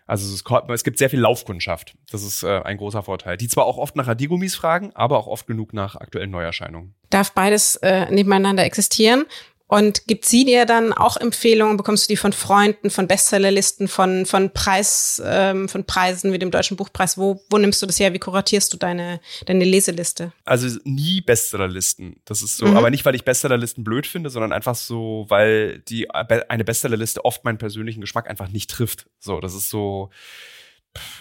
Also 0.08 0.32
es, 0.34 0.44
ko- 0.44 0.62
es 0.72 0.84
gibt 0.84 0.98
sehr 1.00 1.10
viel 1.10 1.20
Laufkundschaft. 1.20 1.96
Das 2.12 2.24
ist 2.24 2.44
äh, 2.44 2.62
ein 2.62 2.78
großer 2.78 3.02
Vorteil. 3.04 3.38
Die 3.38 3.48
zwar 3.48 3.66
auch 3.66 3.78
oft 3.78 3.96
nach 3.96 4.08
Radiergummis 4.08 4.56
fragen, 4.56 4.92
aber 4.94 5.18
auch 5.18 5.28
oft 5.28 5.48
genug 5.48 5.74
nach 5.74 5.96
aktuellen 5.96 6.30
Neuerscheinungen. 6.30 6.94
Darf 7.10 7.32
beides 7.34 7.78
äh, 7.78 8.10
nebeneinander 8.12 8.64
existieren? 8.66 9.26
Und 9.68 10.06
gibt 10.06 10.26
sie 10.26 10.46
dir 10.46 10.66
dann 10.68 10.94
auch 10.94 11.18
Empfehlungen? 11.18 11.76
Bekommst 11.76 12.04
du 12.08 12.14
die 12.14 12.18
von 12.18 12.34
Freunden, 12.34 12.92
von 12.92 13.08
Bestsellerlisten, 13.08 13.88
von 13.88 14.28
von 14.28 14.54
Preis, 14.54 15.20
ähm, 15.26 15.68
von 15.68 15.86
Preisen 15.86 16.32
wie 16.32 16.38
dem 16.38 16.52
Deutschen 16.52 16.78
Buchpreis? 16.78 17.18
Wo 17.18 17.42
wo 17.50 17.58
nimmst 17.58 17.82
du 17.82 17.88
das 17.88 18.00
her? 18.00 18.14
Wie 18.14 18.20
kuratierst 18.20 18.72
du 18.74 18.78
deine 18.78 19.20
deine 19.48 19.66
Leseliste? 19.66 20.32
Also 20.44 20.78
nie 20.84 21.22
Bestsellerlisten. 21.22 22.18
Das 22.26 22.44
ist 22.44 22.58
so, 22.58 22.68
Mhm. 22.68 22.78
aber 22.78 22.92
nicht, 22.92 23.06
weil 23.06 23.16
ich 23.16 23.26
Bestsellerlisten 23.26 23.84
blöd 23.84 24.06
finde, 24.06 24.30
sondern 24.30 24.54
einfach 24.54 24.76
so, 24.76 25.26
weil 25.30 25.80
die 25.80 26.12
eine 26.12 26.64
Bestsellerliste 26.64 27.26
oft 27.26 27.44
meinen 27.44 27.58
persönlichen 27.58 28.02
Geschmack 28.02 28.30
einfach 28.30 28.50
nicht 28.50 28.70
trifft. 28.70 29.08
So, 29.20 29.40
das 29.40 29.56
ist 29.56 29.70
so. 29.72 30.12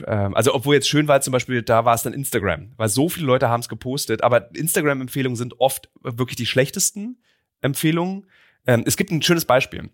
ähm, 0.07 0.35
Also, 0.35 0.55
obwohl 0.55 0.75
jetzt 0.75 0.89
schön 0.89 1.09
war 1.09 1.21
zum 1.21 1.33
Beispiel, 1.33 1.63
da 1.63 1.85
war 1.85 1.95
es 1.95 2.03
dann 2.03 2.13
Instagram, 2.13 2.73
weil 2.77 2.89
so 2.89 3.09
viele 3.09 3.27
Leute 3.27 3.49
haben 3.49 3.61
es 3.61 3.69
gepostet, 3.69 4.23
aber 4.23 4.55
Instagram-Empfehlungen 4.55 5.37
sind 5.37 5.61
oft 5.61 5.89
wirklich 6.03 6.37
die 6.37 6.47
schlechtesten 6.47 7.23
Empfehlungen. 7.65 8.27
Ähm, 8.67 8.85
es 8.87 8.97
gibt 8.97 9.11
ein 9.11 9.23
schönes 9.23 9.45
Beispiel. 9.45 9.91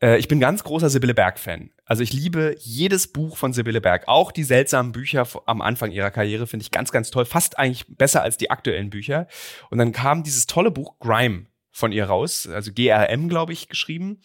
Äh, 0.00 0.18
Ich 0.18 0.28
bin 0.28 0.40
ganz 0.40 0.64
großer 0.64 0.88
Sibylle 0.88 1.14
Berg-Fan. 1.14 1.70
Also 1.84 2.02
ich 2.02 2.12
liebe 2.12 2.56
jedes 2.60 3.08
Buch 3.12 3.36
von 3.36 3.52
Sibylle 3.52 3.80
Berg. 3.80 4.06
Auch 4.06 4.32
die 4.32 4.44
seltsamen 4.44 4.92
Bücher 4.92 5.26
am 5.46 5.60
Anfang 5.60 5.90
ihrer 5.90 6.10
Karriere 6.10 6.46
finde 6.46 6.62
ich 6.62 6.70
ganz, 6.70 6.92
ganz 6.92 7.10
toll. 7.10 7.24
Fast 7.24 7.58
eigentlich 7.58 7.86
besser 7.88 8.22
als 8.22 8.36
die 8.36 8.50
aktuellen 8.50 8.90
Bücher. 8.90 9.26
Und 9.70 9.78
dann 9.78 9.92
kam 9.92 10.22
dieses 10.22 10.46
tolle 10.46 10.70
Buch 10.70 10.98
Grime 11.00 11.46
von 11.70 11.92
ihr 11.92 12.04
raus. 12.04 12.46
Also 12.46 12.72
GRM, 12.72 13.28
glaube 13.28 13.52
ich, 13.52 13.68
geschrieben. 13.68 14.20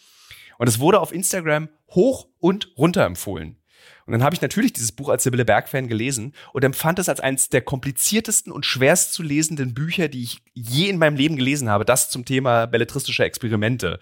Und 0.57 0.67
es 0.67 0.79
wurde 0.79 0.99
auf 0.99 1.11
Instagram 1.11 1.69
hoch 1.91 2.27
und 2.39 2.71
runter 2.77 3.05
empfohlen. 3.05 3.57
Und 4.05 4.13
dann 4.13 4.23
habe 4.23 4.35
ich 4.35 4.41
natürlich 4.41 4.73
dieses 4.73 4.91
Buch 4.91 5.09
als 5.09 5.23
Sibylle 5.23 5.45
Berg-Fan 5.45 5.87
gelesen 5.87 6.33
und 6.53 6.63
empfand 6.63 6.99
es 6.99 7.09
als 7.09 7.19
eines 7.19 7.49
der 7.49 7.61
kompliziertesten 7.61 8.51
und 8.51 8.65
schwerst 8.65 9.13
zu 9.13 9.23
lesenden 9.23 9.73
Bücher, 9.73 10.07
die 10.09 10.23
ich 10.23 10.41
je 10.53 10.89
in 10.89 10.99
meinem 10.99 11.15
Leben 11.15 11.35
gelesen 11.35 11.69
habe. 11.69 11.85
Das 11.85 12.11
zum 12.11 12.23
Thema 12.23 12.67
belletristische 12.67 13.23
Experimente. 13.23 13.99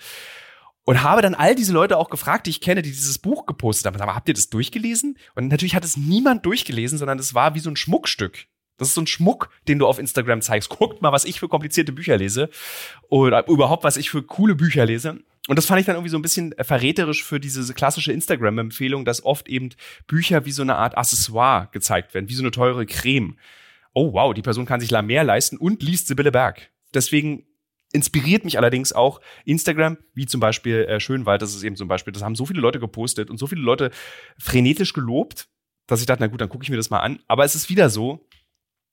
Und 0.86 1.02
habe 1.02 1.22
dann 1.22 1.36
all 1.36 1.56
diese 1.56 1.72
Leute 1.72 1.98
auch 1.98 2.10
gefragt, 2.10 2.46
die 2.46 2.50
ich 2.50 2.60
kenne, 2.60 2.82
die 2.82 2.92
dieses 2.92 3.18
Buch 3.18 3.46
gepostet 3.46 3.86
haben. 3.86 3.98
Mal, 3.98 4.14
habt 4.14 4.28
ihr 4.28 4.34
das 4.34 4.50
durchgelesen? 4.50 5.18
Und 5.36 5.48
natürlich 5.48 5.76
hat 5.76 5.86
es 5.86 5.96
niemand 5.96 6.46
durchgelesen, 6.46 6.98
sondern 6.98 7.20
es 7.20 7.34
war 7.34 7.56
wie 7.56 7.60
so 7.60 7.70
ein 7.70 7.78
Schmuckstück. 7.78 8.48
Das 8.78 8.90
ist 8.90 8.96
so 8.96 9.02
ein 9.02 9.08
Schmuck, 9.08 9.50
den 9.70 9.80
du 9.80 9.88
auf 9.88 10.00
Instagram 10.00 10.42
zeigst. 10.42 10.68
Guckt 10.68 11.02
mal, 11.02 11.14
was 11.14 11.24
ich 11.24 11.40
für 11.40 11.48
komplizierte 11.48 11.94
Bücher 11.94 12.18
lese. 12.18 12.50
Oder 13.08 13.48
überhaupt, 13.48 13.86
was 13.86 13.96
ich 13.96 14.10
für 14.10 14.24
coole 14.24 14.56
Bücher 14.56 14.86
lese. 14.86 15.20
Und 15.48 15.58
das 15.58 15.66
fand 15.66 15.82
ich 15.82 15.86
dann 15.86 15.96
irgendwie 15.96 16.10
so 16.10 16.18
ein 16.18 16.22
bisschen 16.22 16.56
verräterisch 16.60 17.24
für 17.24 17.40
diese 17.40 17.74
klassische 17.74 18.14
Instagram-Empfehlung, 18.14 19.04
dass 19.04 19.26
oft 19.26 19.50
eben 19.50 19.70
Bücher 20.08 20.46
wie 20.46 20.52
so 20.52 20.62
eine 20.62 20.76
Art 20.76 20.98
Accessoire 20.98 21.68
gezeigt 21.72 22.14
werden, 22.14 22.30
wie 22.30 22.36
so 22.36 22.44
eine 22.44 22.52
teure 22.52 22.86
Creme. 22.86 23.38
Oh 23.94 24.14
wow, 24.14 24.34
die 24.34 24.42
Person 24.42 24.66
kann 24.66 24.80
sich 24.80 24.90
La 24.90 25.02
Mer 25.02 25.24
leisten 25.24 25.58
und 25.58 25.84
liest 25.84 26.08
Sibylle 26.08 26.32
Berg. 26.32 26.72
Deswegen 26.94 27.46
inspiriert 27.92 28.46
mich 28.46 28.58
allerdings 28.58 28.94
auch 28.94 29.22
Instagram, 29.46 29.98
wie 30.14 30.26
zum 30.26 30.40
Beispiel 30.40 30.86
äh, 30.86 31.00
Schönwald, 31.00 31.42
das 31.42 31.56
ist 31.56 31.64
eben 31.64 31.76
zum 31.76 31.88
Beispiel, 31.88 32.12
das 32.12 32.24
haben 32.24 32.36
so 32.36 32.46
viele 32.46 32.60
Leute 32.60 32.80
gepostet 32.80 33.30
und 33.30 33.38
so 33.38 33.46
viele 33.46 33.62
Leute 33.62 33.92
frenetisch 34.40 34.94
gelobt, 34.94 35.48
dass 35.88 36.00
ich 36.00 36.06
dachte, 36.06 36.24
na 36.24 36.28
gut, 36.28 36.42
dann 36.42 36.50
gucke 36.50 36.64
ich 36.64 36.70
mir 36.70 36.78
das 36.78 36.90
mal 36.90 37.00
an. 37.00 37.20
Aber 37.28 37.44
es 37.44 37.54
ist 37.56 37.70
wieder 37.70 37.90
so, 37.90 38.28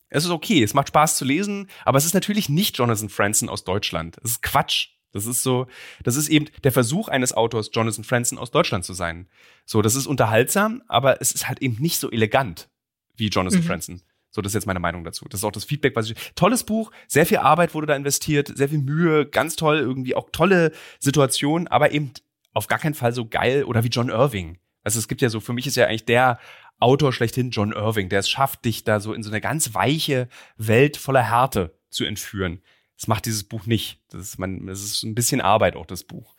es 0.08 0.24
ist 0.24 0.30
okay, 0.30 0.62
es 0.62 0.74
macht 0.74 0.88
Spaß 0.88 1.16
zu 1.16 1.24
lesen, 1.24 1.68
aber 1.84 1.96
es 1.96 2.04
ist 2.04 2.14
natürlich 2.14 2.48
nicht 2.48 2.76
Jonathan 2.76 3.08
Franzen 3.08 3.48
aus 3.48 3.64
Deutschland. 3.64 4.18
Es 4.22 4.32
ist 4.32 4.42
Quatsch. 4.42 4.88
Das 5.12 5.26
ist 5.26 5.42
so, 5.42 5.66
das 6.04 6.16
ist 6.16 6.28
eben 6.28 6.46
der 6.62 6.72
Versuch 6.72 7.08
eines 7.08 7.32
Autors, 7.32 7.70
Jonathan 7.72 8.04
Franzen 8.04 8.38
aus 8.38 8.50
Deutschland 8.50 8.84
zu 8.84 8.92
sein. 8.92 9.28
So, 9.64 9.82
das 9.82 9.94
ist 9.94 10.06
unterhaltsam, 10.06 10.82
aber 10.88 11.20
es 11.20 11.32
ist 11.32 11.48
halt 11.48 11.60
eben 11.62 11.76
nicht 11.80 11.98
so 11.98 12.10
elegant 12.10 12.68
wie 13.16 13.28
Jonathan 13.28 13.60
Mhm. 13.60 13.64
Franzen. 13.64 14.02
So, 14.30 14.40
das 14.42 14.50
ist 14.50 14.54
jetzt 14.54 14.66
meine 14.66 14.78
Meinung 14.78 15.02
dazu. 15.02 15.26
Das 15.28 15.40
ist 15.40 15.44
auch 15.44 15.50
das 15.50 15.64
Feedback, 15.64 15.96
was 15.96 16.08
ich. 16.08 16.16
Tolles 16.36 16.62
Buch, 16.62 16.92
sehr 17.08 17.26
viel 17.26 17.38
Arbeit 17.38 17.74
wurde 17.74 17.88
da 17.88 17.96
investiert, 17.96 18.56
sehr 18.56 18.68
viel 18.68 18.78
Mühe, 18.78 19.26
ganz 19.26 19.56
toll, 19.56 19.78
irgendwie 19.78 20.14
auch 20.14 20.30
tolle 20.30 20.70
Situationen, 21.00 21.66
aber 21.66 21.90
eben 21.90 22.12
auf 22.52 22.68
gar 22.68 22.78
keinen 22.78 22.94
Fall 22.94 23.12
so 23.12 23.26
geil 23.26 23.64
oder 23.64 23.82
wie 23.82 23.88
John 23.88 24.08
Irving. 24.08 24.58
Also 24.84 24.98
es 25.00 25.08
gibt 25.08 25.20
ja 25.20 25.28
so, 25.28 25.40
für 25.40 25.52
mich 25.52 25.66
ist 25.66 25.76
ja 25.76 25.86
eigentlich 25.86 26.04
der 26.04 26.38
Autor 26.78 27.12
schlechthin 27.12 27.50
John 27.50 27.72
Irving, 27.72 28.08
der 28.08 28.20
es 28.20 28.30
schafft, 28.30 28.64
dich 28.64 28.84
da 28.84 29.00
so 29.00 29.12
in 29.12 29.22
so 29.22 29.30
eine 29.30 29.40
ganz 29.40 29.74
weiche 29.74 30.28
Welt 30.56 30.96
voller 30.96 31.28
Härte 31.28 31.76
zu 31.90 32.04
entführen. 32.04 32.62
Das 33.00 33.08
macht 33.08 33.24
dieses 33.24 33.44
Buch 33.44 33.64
nicht. 33.64 33.98
Das 34.10 34.20
ist, 34.20 34.38
man, 34.38 34.66
das 34.66 34.82
ist 34.82 35.04
ein 35.04 35.14
bisschen 35.14 35.40
Arbeit 35.40 35.74
auch, 35.74 35.86
das 35.86 36.04
Buch. 36.04 36.36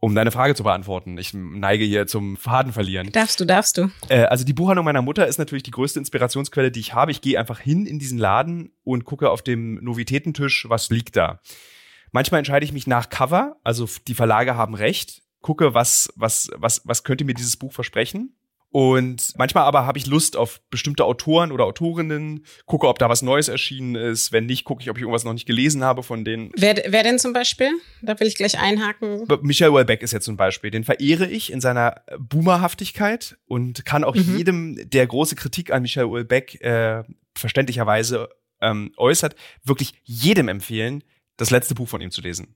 Um 0.00 0.16
deine 0.16 0.32
Frage 0.32 0.56
zu 0.56 0.64
beantworten, 0.64 1.16
ich 1.16 1.32
neige 1.32 1.84
hier 1.84 2.08
zum 2.08 2.36
Faden 2.36 2.72
verlieren. 2.72 3.12
Darfst 3.12 3.38
du, 3.38 3.44
darfst 3.44 3.78
du. 3.78 3.88
Äh, 4.08 4.24
also 4.24 4.44
die 4.44 4.52
Buchhandlung 4.52 4.84
meiner 4.84 5.02
Mutter 5.02 5.28
ist 5.28 5.38
natürlich 5.38 5.62
die 5.62 5.70
größte 5.70 6.00
Inspirationsquelle, 6.00 6.72
die 6.72 6.80
ich 6.80 6.94
habe. 6.94 7.12
Ich 7.12 7.20
gehe 7.20 7.38
einfach 7.38 7.60
hin 7.60 7.86
in 7.86 8.00
diesen 8.00 8.18
Laden 8.18 8.72
und 8.82 9.04
gucke 9.04 9.30
auf 9.30 9.42
dem 9.42 9.74
Novitätentisch, 9.74 10.66
was 10.68 10.90
liegt 10.90 11.14
da. 11.14 11.40
Manchmal 12.10 12.38
entscheide 12.38 12.64
ich 12.64 12.72
mich 12.72 12.88
nach 12.88 13.08
Cover, 13.08 13.56
also 13.62 13.88
die 14.08 14.14
Verlage 14.14 14.56
haben 14.56 14.74
recht, 14.74 15.22
gucke, 15.40 15.72
was, 15.72 16.12
was, 16.16 16.50
was, 16.56 16.82
was 16.84 17.04
könnte 17.04 17.24
mir 17.24 17.34
dieses 17.34 17.56
Buch 17.56 17.72
versprechen 17.72 18.34
und 18.72 19.32
manchmal 19.36 19.64
aber 19.64 19.84
habe 19.84 19.98
ich 19.98 20.06
Lust 20.06 20.36
auf 20.36 20.60
bestimmte 20.70 21.04
Autoren 21.04 21.50
oder 21.50 21.64
Autorinnen, 21.64 22.44
gucke, 22.66 22.86
ob 22.86 23.00
da 23.00 23.08
was 23.08 23.20
Neues 23.20 23.48
erschienen 23.48 23.96
ist. 23.96 24.30
Wenn 24.30 24.46
nicht, 24.46 24.64
gucke 24.64 24.82
ich, 24.82 24.90
ob 24.90 24.96
ich 24.96 25.02
irgendwas 25.02 25.24
noch 25.24 25.32
nicht 25.32 25.46
gelesen 25.46 25.82
habe 25.82 26.04
von 26.04 26.24
denen. 26.24 26.52
Wer, 26.56 26.76
wer 26.86 27.02
denn 27.02 27.18
zum 27.18 27.32
Beispiel? 27.32 27.72
Da 28.00 28.18
will 28.20 28.28
ich 28.28 28.36
gleich 28.36 28.60
einhaken. 28.60 29.26
Michael 29.42 29.74
Welbeck 29.74 30.02
ist 30.02 30.12
jetzt 30.12 30.24
zum 30.24 30.36
Beispiel. 30.36 30.70
Den 30.70 30.84
verehre 30.84 31.26
ich 31.26 31.52
in 31.52 31.60
seiner 31.60 32.02
Boomerhaftigkeit 32.18 33.36
und 33.46 33.84
kann 33.84 34.04
auch 34.04 34.14
mhm. 34.14 34.36
jedem, 34.36 34.90
der 34.90 35.06
große 35.06 35.34
Kritik 35.34 35.72
an 35.72 35.82
Michael 35.82 36.12
Welbeck 36.12 36.60
äh, 36.60 37.02
verständlicherweise 37.36 38.28
ähm, 38.60 38.92
äußert, 38.96 39.34
wirklich 39.64 39.94
jedem 40.04 40.46
empfehlen, 40.46 41.02
das 41.36 41.50
letzte 41.50 41.74
Buch 41.74 41.88
von 41.88 42.00
ihm 42.00 42.10
zu 42.12 42.20
lesen. 42.20 42.54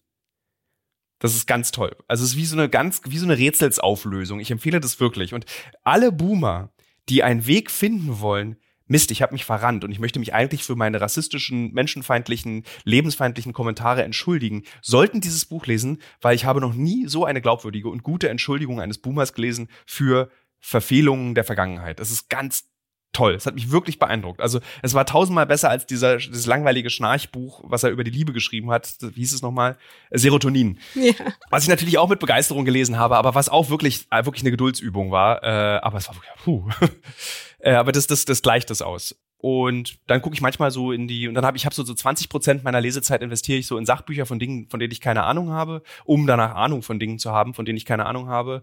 Das 1.24 1.34
ist 1.34 1.46
ganz 1.46 1.70
toll. 1.70 1.96
Also 2.06 2.22
es 2.22 2.32
ist 2.32 2.36
wie 2.36 2.44
so 2.44 2.54
eine 2.54 2.68
ganz, 2.68 3.00
wie 3.06 3.16
so 3.16 3.24
eine 3.24 3.38
Rätselsauflösung. 3.38 4.40
Ich 4.40 4.50
empfehle 4.50 4.78
das 4.78 5.00
wirklich. 5.00 5.32
Und 5.32 5.46
alle 5.82 6.12
Boomer, 6.12 6.74
die 7.08 7.22
einen 7.22 7.46
Weg 7.46 7.70
finden 7.70 8.20
wollen, 8.20 8.56
Mist, 8.88 9.10
ich 9.10 9.22
habe 9.22 9.32
mich 9.32 9.46
verrannt 9.46 9.84
und 9.84 9.90
ich 9.90 9.98
möchte 9.98 10.18
mich 10.18 10.34
eigentlich 10.34 10.64
für 10.64 10.76
meine 10.76 11.00
rassistischen, 11.00 11.72
menschenfeindlichen, 11.72 12.64
lebensfeindlichen 12.84 13.54
Kommentare 13.54 14.02
entschuldigen, 14.02 14.64
sollten 14.82 15.22
dieses 15.22 15.46
Buch 15.46 15.64
lesen, 15.64 16.02
weil 16.20 16.36
ich 16.36 16.44
habe 16.44 16.60
noch 16.60 16.74
nie 16.74 17.06
so 17.06 17.24
eine 17.24 17.40
glaubwürdige 17.40 17.88
und 17.88 18.02
gute 18.02 18.28
Entschuldigung 18.28 18.78
eines 18.78 18.98
Boomers 18.98 19.32
gelesen 19.32 19.70
für 19.86 20.28
Verfehlungen 20.60 21.34
der 21.34 21.44
Vergangenheit. 21.44 22.00
Das 22.00 22.10
ist 22.10 22.28
ganz 22.28 22.68
toll. 23.14 23.34
Es 23.34 23.46
hat 23.46 23.54
mich 23.54 23.70
wirklich 23.70 23.98
beeindruckt. 23.98 24.40
Also 24.40 24.60
es 24.82 24.92
war 24.92 25.06
tausendmal 25.06 25.46
besser 25.46 25.70
als 25.70 25.86
dieser 25.86 26.18
dieses 26.18 26.46
langweilige 26.46 26.90
Schnarchbuch, 26.90 27.62
was 27.64 27.82
er 27.82 27.90
über 27.90 28.04
die 28.04 28.10
Liebe 28.10 28.32
geschrieben 28.32 28.70
hat. 28.70 28.94
Wie 29.00 29.20
hieß 29.20 29.32
es 29.32 29.42
nochmal? 29.42 29.76
Serotonin. 30.10 30.78
Ja. 30.94 31.12
Was 31.50 31.62
ich 31.62 31.68
natürlich 31.68 31.98
auch 31.98 32.08
mit 32.08 32.20
Begeisterung 32.20 32.64
gelesen 32.64 32.98
habe, 32.98 33.16
aber 33.16 33.34
was 33.34 33.48
auch 33.48 33.70
wirklich 33.70 34.06
äh, 34.10 34.24
wirklich 34.24 34.42
eine 34.42 34.50
Geduldsübung 34.50 35.10
war. 35.10 35.42
Äh, 35.42 35.80
aber 35.80 35.98
es 35.98 36.08
war 36.08 36.16
wirklich, 36.16 36.32
puh. 36.44 36.68
äh, 37.60 37.72
aber 37.72 37.92
das 37.92 38.06
das 38.06 38.24
das 38.26 38.42
gleicht 38.42 38.68
das 38.70 38.82
aus. 38.82 39.16
Und 39.44 39.98
dann 40.06 40.22
gucke 40.22 40.32
ich 40.32 40.40
manchmal 40.40 40.70
so 40.70 40.90
in 40.90 41.06
die, 41.06 41.28
und 41.28 41.34
dann 41.34 41.44
habe 41.44 41.58
ich 41.58 41.66
habe 41.66 41.74
so, 41.74 41.84
so 41.84 41.92
20 41.92 42.30
Prozent 42.30 42.64
meiner 42.64 42.80
Lesezeit 42.80 43.20
investiere 43.20 43.58
ich 43.58 43.66
so 43.66 43.76
in 43.76 43.84
Sachbücher 43.84 44.24
von 44.24 44.38
Dingen, 44.38 44.70
von 44.70 44.80
denen 44.80 44.90
ich 44.90 45.02
keine 45.02 45.24
Ahnung 45.24 45.50
habe, 45.50 45.82
um 46.06 46.26
danach 46.26 46.54
Ahnung 46.54 46.80
von 46.80 46.98
Dingen 46.98 47.18
zu 47.18 47.30
haben, 47.30 47.52
von 47.52 47.66
denen 47.66 47.76
ich 47.76 47.84
keine 47.84 48.06
Ahnung 48.06 48.28
habe. 48.28 48.62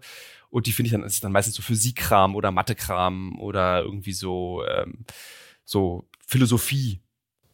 Und 0.50 0.66
die 0.66 0.72
finde 0.72 0.88
ich 0.88 0.92
dann, 0.92 1.04
ist 1.04 1.22
dann 1.22 1.30
meistens 1.30 1.54
so 1.54 1.62
Physikkram 1.62 2.34
oder 2.34 2.50
Mathekram 2.50 3.38
oder 3.40 3.82
irgendwie 3.82 4.12
so, 4.12 4.64
ähm, 4.66 5.04
so 5.64 6.08
Philosophie. 6.26 7.00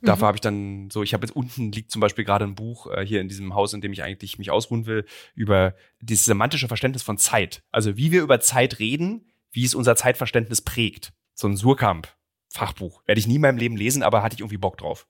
Dafür 0.01 0.25
mhm. 0.25 0.27
habe 0.29 0.37
ich 0.39 0.41
dann 0.41 0.89
so, 0.91 1.03
ich 1.03 1.13
habe 1.13 1.27
jetzt 1.27 1.37
unten 1.37 1.71
liegt 1.71 1.91
zum 1.91 2.01
Beispiel 2.01 2.25
gerade 2.25 2.47
ein 2.47 2.55
Buch 2.55 2.87
äh, 2.87 3.05
hier 3.05 3.21
in 3.21 3.29
diesem 3.29 3.55
Haus, 3.55 3.75
in 3.75 3.83
dem 3.83 3.93
ich 3.93 4.03
eigentlich 4.03 4.39
mich 4.39 4.51
ausruhen 4.51 4.87
will, 4.87 5.05
über 5.35 5.75
dieses 6.01 6.25
semantische 6.25 6.67
Verständnis 6.67 7.03
von 7.03 7.19
Zeit. 7.19 7.63
Also 7.73 7.99
wie 7.99 8.11
wir 8.11 8.23
über 8.23 8.41
Zeit 8.41 8.79
reden, 8.79 9.27
wie 9.53 9.67
es 9.67 9.75
unser 9.75 9.97
Zeitverständnis 9.97 10.63
prägt. 10.63 11.13
So 11.35 11.47
ein 11.47 11.59
Surkamp. 11.59 12.09
Fachbuch. 12.49 13.03
Werde 13.07 13.19
ich 13.19 13.27
nie 13.27 13.37
in 13.37 13.43
meinem 13.43 13.59
Leben 13.59 13.77
lesen, 13.77 14.03
aber 14.03 14.23
hatte 14.23 14.35
ich 14.35 14.41
irgendwie 14.41 14.59
Bock 14.59 14.77
drauf. 14.79 15.07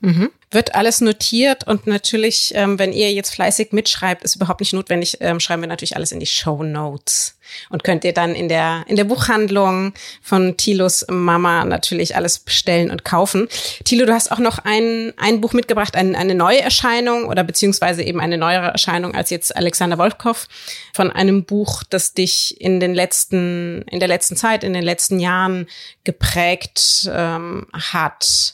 Mhm. 0.00 0.30
Wird 0.50 0.74
alles 0.74 1.00
notiert 1.00 1.66
und 1.66 1.86
natürlich, 1.86 2.52
ähm, 2.54 2.78
wenn 2.78 2.92
ihr 2.92 3.12
jetzt 3.12 3.34
fleißig 3.34 3.72
mitschreibt, 3.72 4.22
ist 4.22 4.36
überhaupt 4.36 4.60
nicht 4.60 4.72
notwendig, 4.72 5.18
ähm, 5.20 5.40
schreiben 5.40 5.62
wir 5.62 5.68
natürlich 5.68 5.96
alles 5.96 6.12
in 6.12 6.20
die 6.20 6.26
Show 6.26 6.62
Notes 6.62 7.36
und 7.70 7.84
könnt 7.84 8.04
ihr 8.04 8.12
dann 8.12 8.34
in 8.34 8.48
der 8.48 8.84
in 8.86 8.96
der 8.96 9.04
Buchhandlung 9.04 9.92
von 10.22 10.56
Tilos 10.56 11.06
Mama 11.08 11.64
natürlich 11.64 12.16
alles 12.16 12.38
bestellen 12.38 12.90
und 12.90 13.04
kaufen. 13.04 13.48
Tilo, 13.84 14.06
du 14.06 14.12
hast 14.12 14.30
auch 14.30 14.38
noch 14.38 14.58
ein 14.58 15.12
ein 15.16 15.40
Buch 15.40 15.52
mitgebracht, 15.52 15.96
ein, 15.96 16.14
eine 16.14 16.34
neue 16.34 16.60
Erscheinung 16.60 17.24
oder 17.24 17.44
beziehungsweise 17.44 18.02
eben 18.02 18.20
eine 18.20 18.38
neuere 18.38 18.68
Erscheinung 18.68 19.14
als 19.14 19.30
jetzt 19.30 19.56
Alexander 19.56 19.98
Wolfkow 19.98 20.46
von 20.92 21.10
einem 21.10 21.44
Buch, 21.44 21.82
das 21.88 22.14
dich 22.14 22.60
in 22.60 22.80
den 22.80 22.94
letzten 22.94 23.82
in 23.90 23.98
der 23.98 24.08
letzten 24.08 24.36
Zeit, 24.36 24.64
in 24.64 24.72
den 24.72 24.84
letzten 24.84 25.20
Jahren 25.20 25.66
geprägt 26.04 27.08
ähm, 27.12 27.66
hat. 27.72 28.53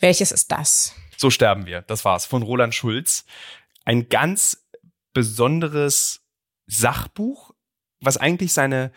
Welches 0.00 0.32
ist 0.32 0.52
das? 0.52 0.94
So 1.16 1.30
sterben 1.30 1.66
wir. 1.66 1.82
Das 1.82 2.04
war's. 2.04 2.26
Von 2.26 2.42
Roland 2.42 2.74
Schulz. 2.74 3.24
Ein 3.84 4.08
ganz 4.08 4.66
besonderes 5.12 6.22
Sachbuch, 6.66 7.54
was 8.00 8.16
eigentlich 8.16 8.52
seine 8.52 8.92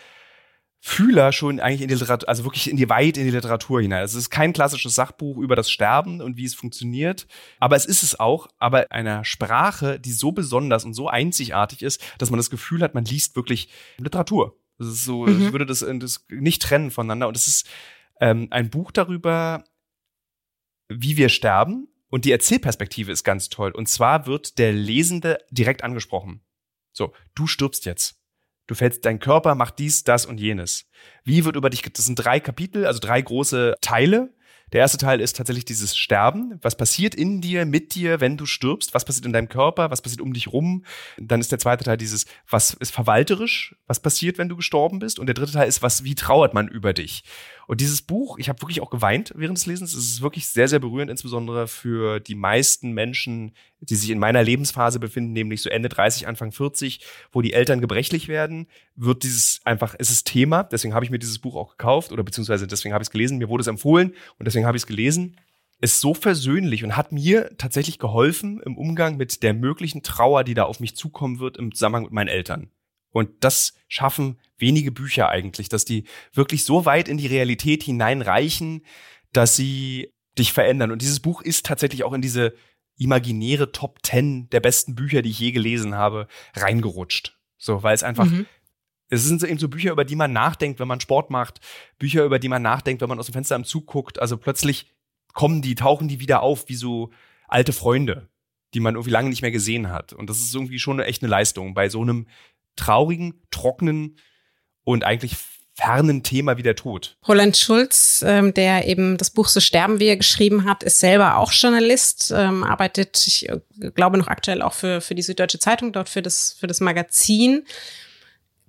Fühler 0.82 1.34
schon 1.34 1.60
eigentlich 1.60 1.82
in 1.82 1.90
die 1.90 1.96
Literatur, 1.96 2.30
also 2.30 2.46
wirklich 2.46 2.70
in 2.70 2.78
die 2.78 2.90
weit 2.90 3.18
in 3.18 3.26
die 3.26 3.32
Literatur 3.32 3.82
hinein. 3.82 4.00
Also 4.00 4.18
es 4.18 4.26
ist 4.26 4.30
kein 4.30 4.54
klassisches 4.54 4.96
Sachbuch 4.96 5.38
über 5.38 5.56
das 5.58 5.70
Sterben 5.70 6.22
und 6.22 6.38
wie 6.38 6.46
es 6.46 6.56
funktioniert, 6.56 7.28
aber 7.60 7.76
es 7.76 7.86
ist 7.86 8.02
es 8.02 8.18
auch, 8.20 8.48
aber 8.60 8.90
einer 8.90 9.26
Sprache, 9.26 10.00
die 10.00 10.14
so 10.14 10.32
besonders 10.32 10.86
und 10.86 10.94
so 10.94 11.10
einzigartig 11.10 11.82
ist, 11.82 12.02
dass 12.18 12.30
man 12.30 12.38
das 12.38 12.50
Gefühl 12.50 12.82
hat, 12.82 12.94
man 12.94 13.04
liest 13.04 13.36
wirklich 13.36 13.70
Literatur. 13.98 14.58
Das 14.78 14.88
ist 14.88 15.04
so, 15.04 15.26
mhm. 15.26 15.48
ich 15.48 15.52
würde 15.52 15.66
das, 15.66 15.80
das 15.80 16.26
nicht 16.30 16.62
trennen 16.62 16.92
voneinander 16.92 17.28
und 17.28 17.36
es 17.36 17.48
ist 17.48 17.68
ähm, 18.22 18.48
ein 18.50 18.70
Buch 18.70 18.92
darüber, 18.92 19.66
wie 20.90 21.18
wir 21.18 21.30
sterben. 21.30 21.88
Und 22.10 22.26
die 22.26 22.32
Erzählperspektive 22.32 23.12
ist 23.12 23.24
ganz 23.24 23.50
toll. 23.50 23.72
Und 23.72 23.88
zwar 23.88 24.26
wird 24.26 24.58
der 24.58 24.74
Lesende 24.74 25.38
direkt 25.52 25.84
angesprochen. 25.84 26.42
So, 26.92 27.14
du 27.36 27.48
stirbst 27.48 27.86
jetzt. 27.86 28.16
Du 28.68 28.76
fällst, 28.76 29.06
dein 29.06 29.20
Körper 29.20 29.56
macht 29.56 29.80
dies, 29.80 30.04
das 30.04 30.26
und 30.26 30.40
jenes. 30.40 30.86
Wie 31.24 31.46
wird 31.46 31.56
über 31.56 31.70
dich, 31.70 31.82
das 31.82 32.06
sind 32.06 32.16
drei 32.16 32.40
Kapitel, 32.40 32.86
also 32.86 33.00
drei 33.00 33.22
große 33.22 33.76
Teile. 33.82 34.34
Der 34.72 34.82
erste 34.82 35.00
Teil 35.00 35.22
ist 35.22 35.36
tatsächlich 35.36 35.66
dieses 35.66 35.98
Sterben. 35.98 36.60
Was 36.62 36.78
passiert 36.78 37.16
in 37.16 37.42
dir, 37.42 37.66
mit 37.66 37.96
dir, 37.96 38.20
wenn 38.20 38.38
du 38.38 38.46
stirbst? 38.46 38.94
Was 38.94 39.06
passiert 39.06 39.26
in 39.26 39.34
deinem 39.34 39.50
Körper? 39.50 39.90
Was 39.90 40.02
passiert 40.02 40.22
um 40.22 40.34
dich 40.34 40.48
rum? 40.48 40.86
Dann 41.18 41.40
ist 41.40 41.52
der 41.52 41.58
zweite 41.58 41.84
Teil 41.84 41.98
dieses, 41.98 42.26
was 42.48 42.76
ist 42.76 42.92
verwalterisch? 42.92 43.76
Was 43.88 44.00
passiert, 44.00 44.38
wenn 44.38 44.50
du 44.50 44.56
gestorben 44.56 45.00
bist? 45.00 45.18
Und 45.18 45.26
der 45.26 45.34
dritte 45.34 45.54
Teil 45.54 45.68
ist, 45.68 45.82
was, 45.82 46.04
wie 46.04 46.14
trauert 46.14 46.54
man 46.54 46.68
über 46.68 46.94
dich? 46.94 47.24
Und 47.70 47.82
dieses 47.82 48.02
Buch, 48.02 48.40
ich 48.40 48.50
habe 48.50 48.60
wirklich 48.64 48.82
auch 48.82 48.90
geweint 48.90 49.32
während 49.36 49.56
des 49.56 49.68
Lesens. 49.68 49.94
Es 49.94 50.04
ist 50.04 50.22
wirklich 50.24 50.48
sehr, 50.48 50.68
sehr 50.68 50.80
berührend, 50.80 51.12
insbesondere 51.12 51.68
für 51.68 52.20
die 52.20 52.34
meisten 52.34 52.94
Menschen, 52.94 53.52
die 53.80 53.94
sich 53.94 54.10
in 54.10 54.18
meiner 54.18 54.42
Lebensphase 54.42 55.00
befinden, 55.00 55.34
nämlich 55.34 55.62
so 55.62 55.70
Ende 55.70 55.88
30, 55.88 56.28
Anfang 56.28 56.52
40, 56.52 57.06
wo 57.32 57.44
die 57.44 57.54
Eltern 57.54 57.80
gebrechlich 57.80 58.28
werden, 58.28 58.66
wird 58.96 59.22
dieses 59.22 59.62
einfach, 59.66 59.94
es 60.00 60.10
ist 60.10 60.26
Thema. 60.26 60.64
Deswegen 60.64 60.96
habe 60.96 61.06
ich 61.06 61.12
mir 61.12 61.20
dieses 61.20 61.38
Buch 61.38 61.56
auch 61.56 61.78
gekauft 61.78 62.12
oder 62.12 62.24
beziehungsweise 62.24 62.66
deswegen 62.66 62.92
habe 62.96 63.04
ich 63.04 63.10
es 63.10 63.12
gelesen. 63.12 63.38
Mir 63.38 63.50
wurde 63.50 63.62
es 63.62 63.68
empfohlen 63.68 64.16
und 64.40 64.48
deswegen 64.48 64.66
habe 64.66 64.76
ich 64.76 64.82
es 64.82 64.88
gelesen 64.88 65.38
ist 65.82 66.02
so 66.02 66.14
versöhnlich 66.14 66.84
und 66.84 66.98
hat 66.98 67.14
mir 67.14 67.56
tatsächlich 67.58 68.00
geholfen 68.00 68.60
im 68.66 68.78
Umgang 68.78 69.16
mit 69.16 69.44
der 69.44 69.54
möglichen 69.54 70.04
Trauer, 70.04 70.44
die 70.44 70.54
da 70.54 70.64
auf 70.64 70.82
mich 70.82 70.98
zukommen 70.98 71.40
wird 71.40 71.56
im 71.56 71.74
Zusammenhang 71.74 72.04
mit 72.04 72.12
meinen 72.12 72.28
Eltern. 72.28 72.70
Und 73.12 73.30
das 73.42 73.74
schaffen 73.88 74.40
wenige 74.58 74.92
Bücher 74.92 75.30
eigentlich, 75.30 75.70
dass 75.70 75.86
die 75.86 76.04
wirklich 76.34 76.64
so 76.64 76.86
weit 76.86 77.08
in 77.08 77.18
die 77.18 77.28
Realität 77.28 77.84
hineinreichen, 77.84 78.84
dass 79.34 79.56
sie 79.56 80.14
dich 80.38 80.54
verändern. 80.54 80.92
Und 80.92 81.02
dieses 81.02 81.20
Buch 81.20 81.42
ist 81.42 81.66
tatsächlich 81.66 82.04
auch 82.04 82.14
in 82.14 82.22
diese 82.22 82.54
imaginäre 82.98 83.72
Top 83.72 84.04
Ten 84.04 84.50
der 84.50 84.60
besten 84.60 84.96
Bücher, 84.96 85.22
die 85.22 85.30
ich 85.30 85.40
je 85.40 85.52
gelesen 85.52 85.96
habe, 85.96 86.28
reingerutscht. 86.56 87.38
So, 87.58 87.82
weil 87.84 87.96
es 87.96 88.04
einfach, 88.04 88.26
mhm. 88.26 88.46
es 89.10 89.24
sind 89.24 89.44
eben 89.44 89.58
so 89.58 89.70
Bücher, 89.70 89.92
über 89.92 90.06
die 90.06 90.16
man 90.16 90.34
nachdenkt, 90.34 90.80
wenn 90.80 90.88
man 90.88 91.00
Sport 91.00 91.30
macht, 91.30 91.60
Bücher, 91.98 92.26
über 92.26 92.40
die 92.40 92.50
man 92.50 92.62
nachdenkt, 92.62 93.02
wenn 93.02 93.10
man 93.10 93.20
aus 93.20 93.28
dem 93.28 93.34
Fenster 93.34 93.56
am 93.56 93.66
Zug 93.66 93.88
guckt. 93.88 94.20
Also 94.20 94.38
plötzlich 94.38 94.88
kommen 95.34 95.62
die, 95.62 95.76
tauchen 95.76 96.08
die 96.08 96.20
wieder 96.20 96.42
auf, 96.42 96.68
wie 96.68 96.76
so 96.76 97.12
alte 97.48 97.74
Freunde, 97.74 98.30
die 98.74 98.80
man 98.80 98.96
irgendwie 98.96 99.12
lange 99.12 99.30
nicht 99.30 99.42
mehr 99.42 99.52
gesehen 99.52 99.90
hat. 99.90 100.14
Und 100.14 100.30
das 100.30 100.40
ist 100.40 100.54
irgendwie 100.54 100.80
schon 100.80 101.00
eine, 101.00 101.06
echt 101.08 101.24
eine 101.24 101.30
Leistung 101.30 101.74
bei 101.74 101.90
so 101.90 102.02
einem 102.02 102.28
traurigen, 102.76 103.42
trockenen 103.52 104.18
und 104.84 105.04
eigentlich 105.04 105.36
fernen 105.80 106.24
Thema 106.24 106.58
wie 106.58 106.64
der 106.64 106.76
Tod. 106.76 107.16
Roland 107.28 107.56
Schulz, 107.56 108.24
ähm, 108.26 108.54
der 108.54 108.88
eben 108.88 109.18
das 109.18 109.30
Buch 109.30 109.48
So 109.48 109.62
sterben 109.62 110.00
wir 110.00 110.18
geschrieben 110.18 110.66
hat, 110.66 110.84
ist 110.84 111.00
selber 111.00 111.38
auch 111.38 111.54
Journalist, 111.54 112.34
ähm, 112.36 112.64
arbeitet, 112.64 113.26
ich 113.28 113.48
äh, 113.48 113.60
glaube 113.96 114.18
noch 114.18 114.28
aktuell 114.28 114.62
auch 114.62 114.74
für, 114.74 115.00
für 115.00 115.16
die 115.16 115.22
Süddeutsche 115.22 115.60
Zeitung, 115.60 115.94
dort 115.94 116.10
für 116.10 116.22
das, 116.22 116.56
für 116.60 116.68
das 116.68 116.82
Magazin. 116.82 117.66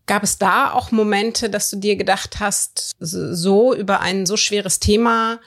Gab 0.07 0.23
es 0.23 0.39
da 0.39 0.73
auch 0.73 0.93
Momente, 0.93 1.51
dass 1.51 1.71
du 1.71 1.77
dir 1.77 1.97
gedacht 1.97 2.39
hast, 2.39 2.93
so 3.01 3.75
über 3.75 4.01
ein 4.01 4.25
so 4.27 4.37
schweres 4.37 4.79
Thema 4.79 5.41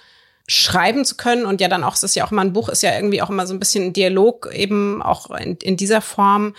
schreiben 0.48 1.06
zu 1.06 1.16
können 1.16 1.46
und 1.46 1.62
ja 1.62 1.70
dann 1.70 1.86
auch, 1.86 1.96
es 1.96 2.04
ist 2.04 2.16
ja 2.16 2.26
auch 2.26 2.32
immer 2.32 2.42
ein 2.42 2.54
Buch, 2.54 2.68
ist 2.68 2.84
ja 2.84 2.94
irgendwie 2.94 3.22
auch 3.22 3.30
immer 3.30 3.48
so 3.48 3.54
ein 3.54 3.60
bisschen 3.60 3.86
ein 3.86 3.94
Dialog 3.94 4.50
eben 4.54 5.02
auch 5.02 5.30
in, 5.32 5.56
in 5.58 5.78
dieser 5.78 6.02
Form. 6.02 6.56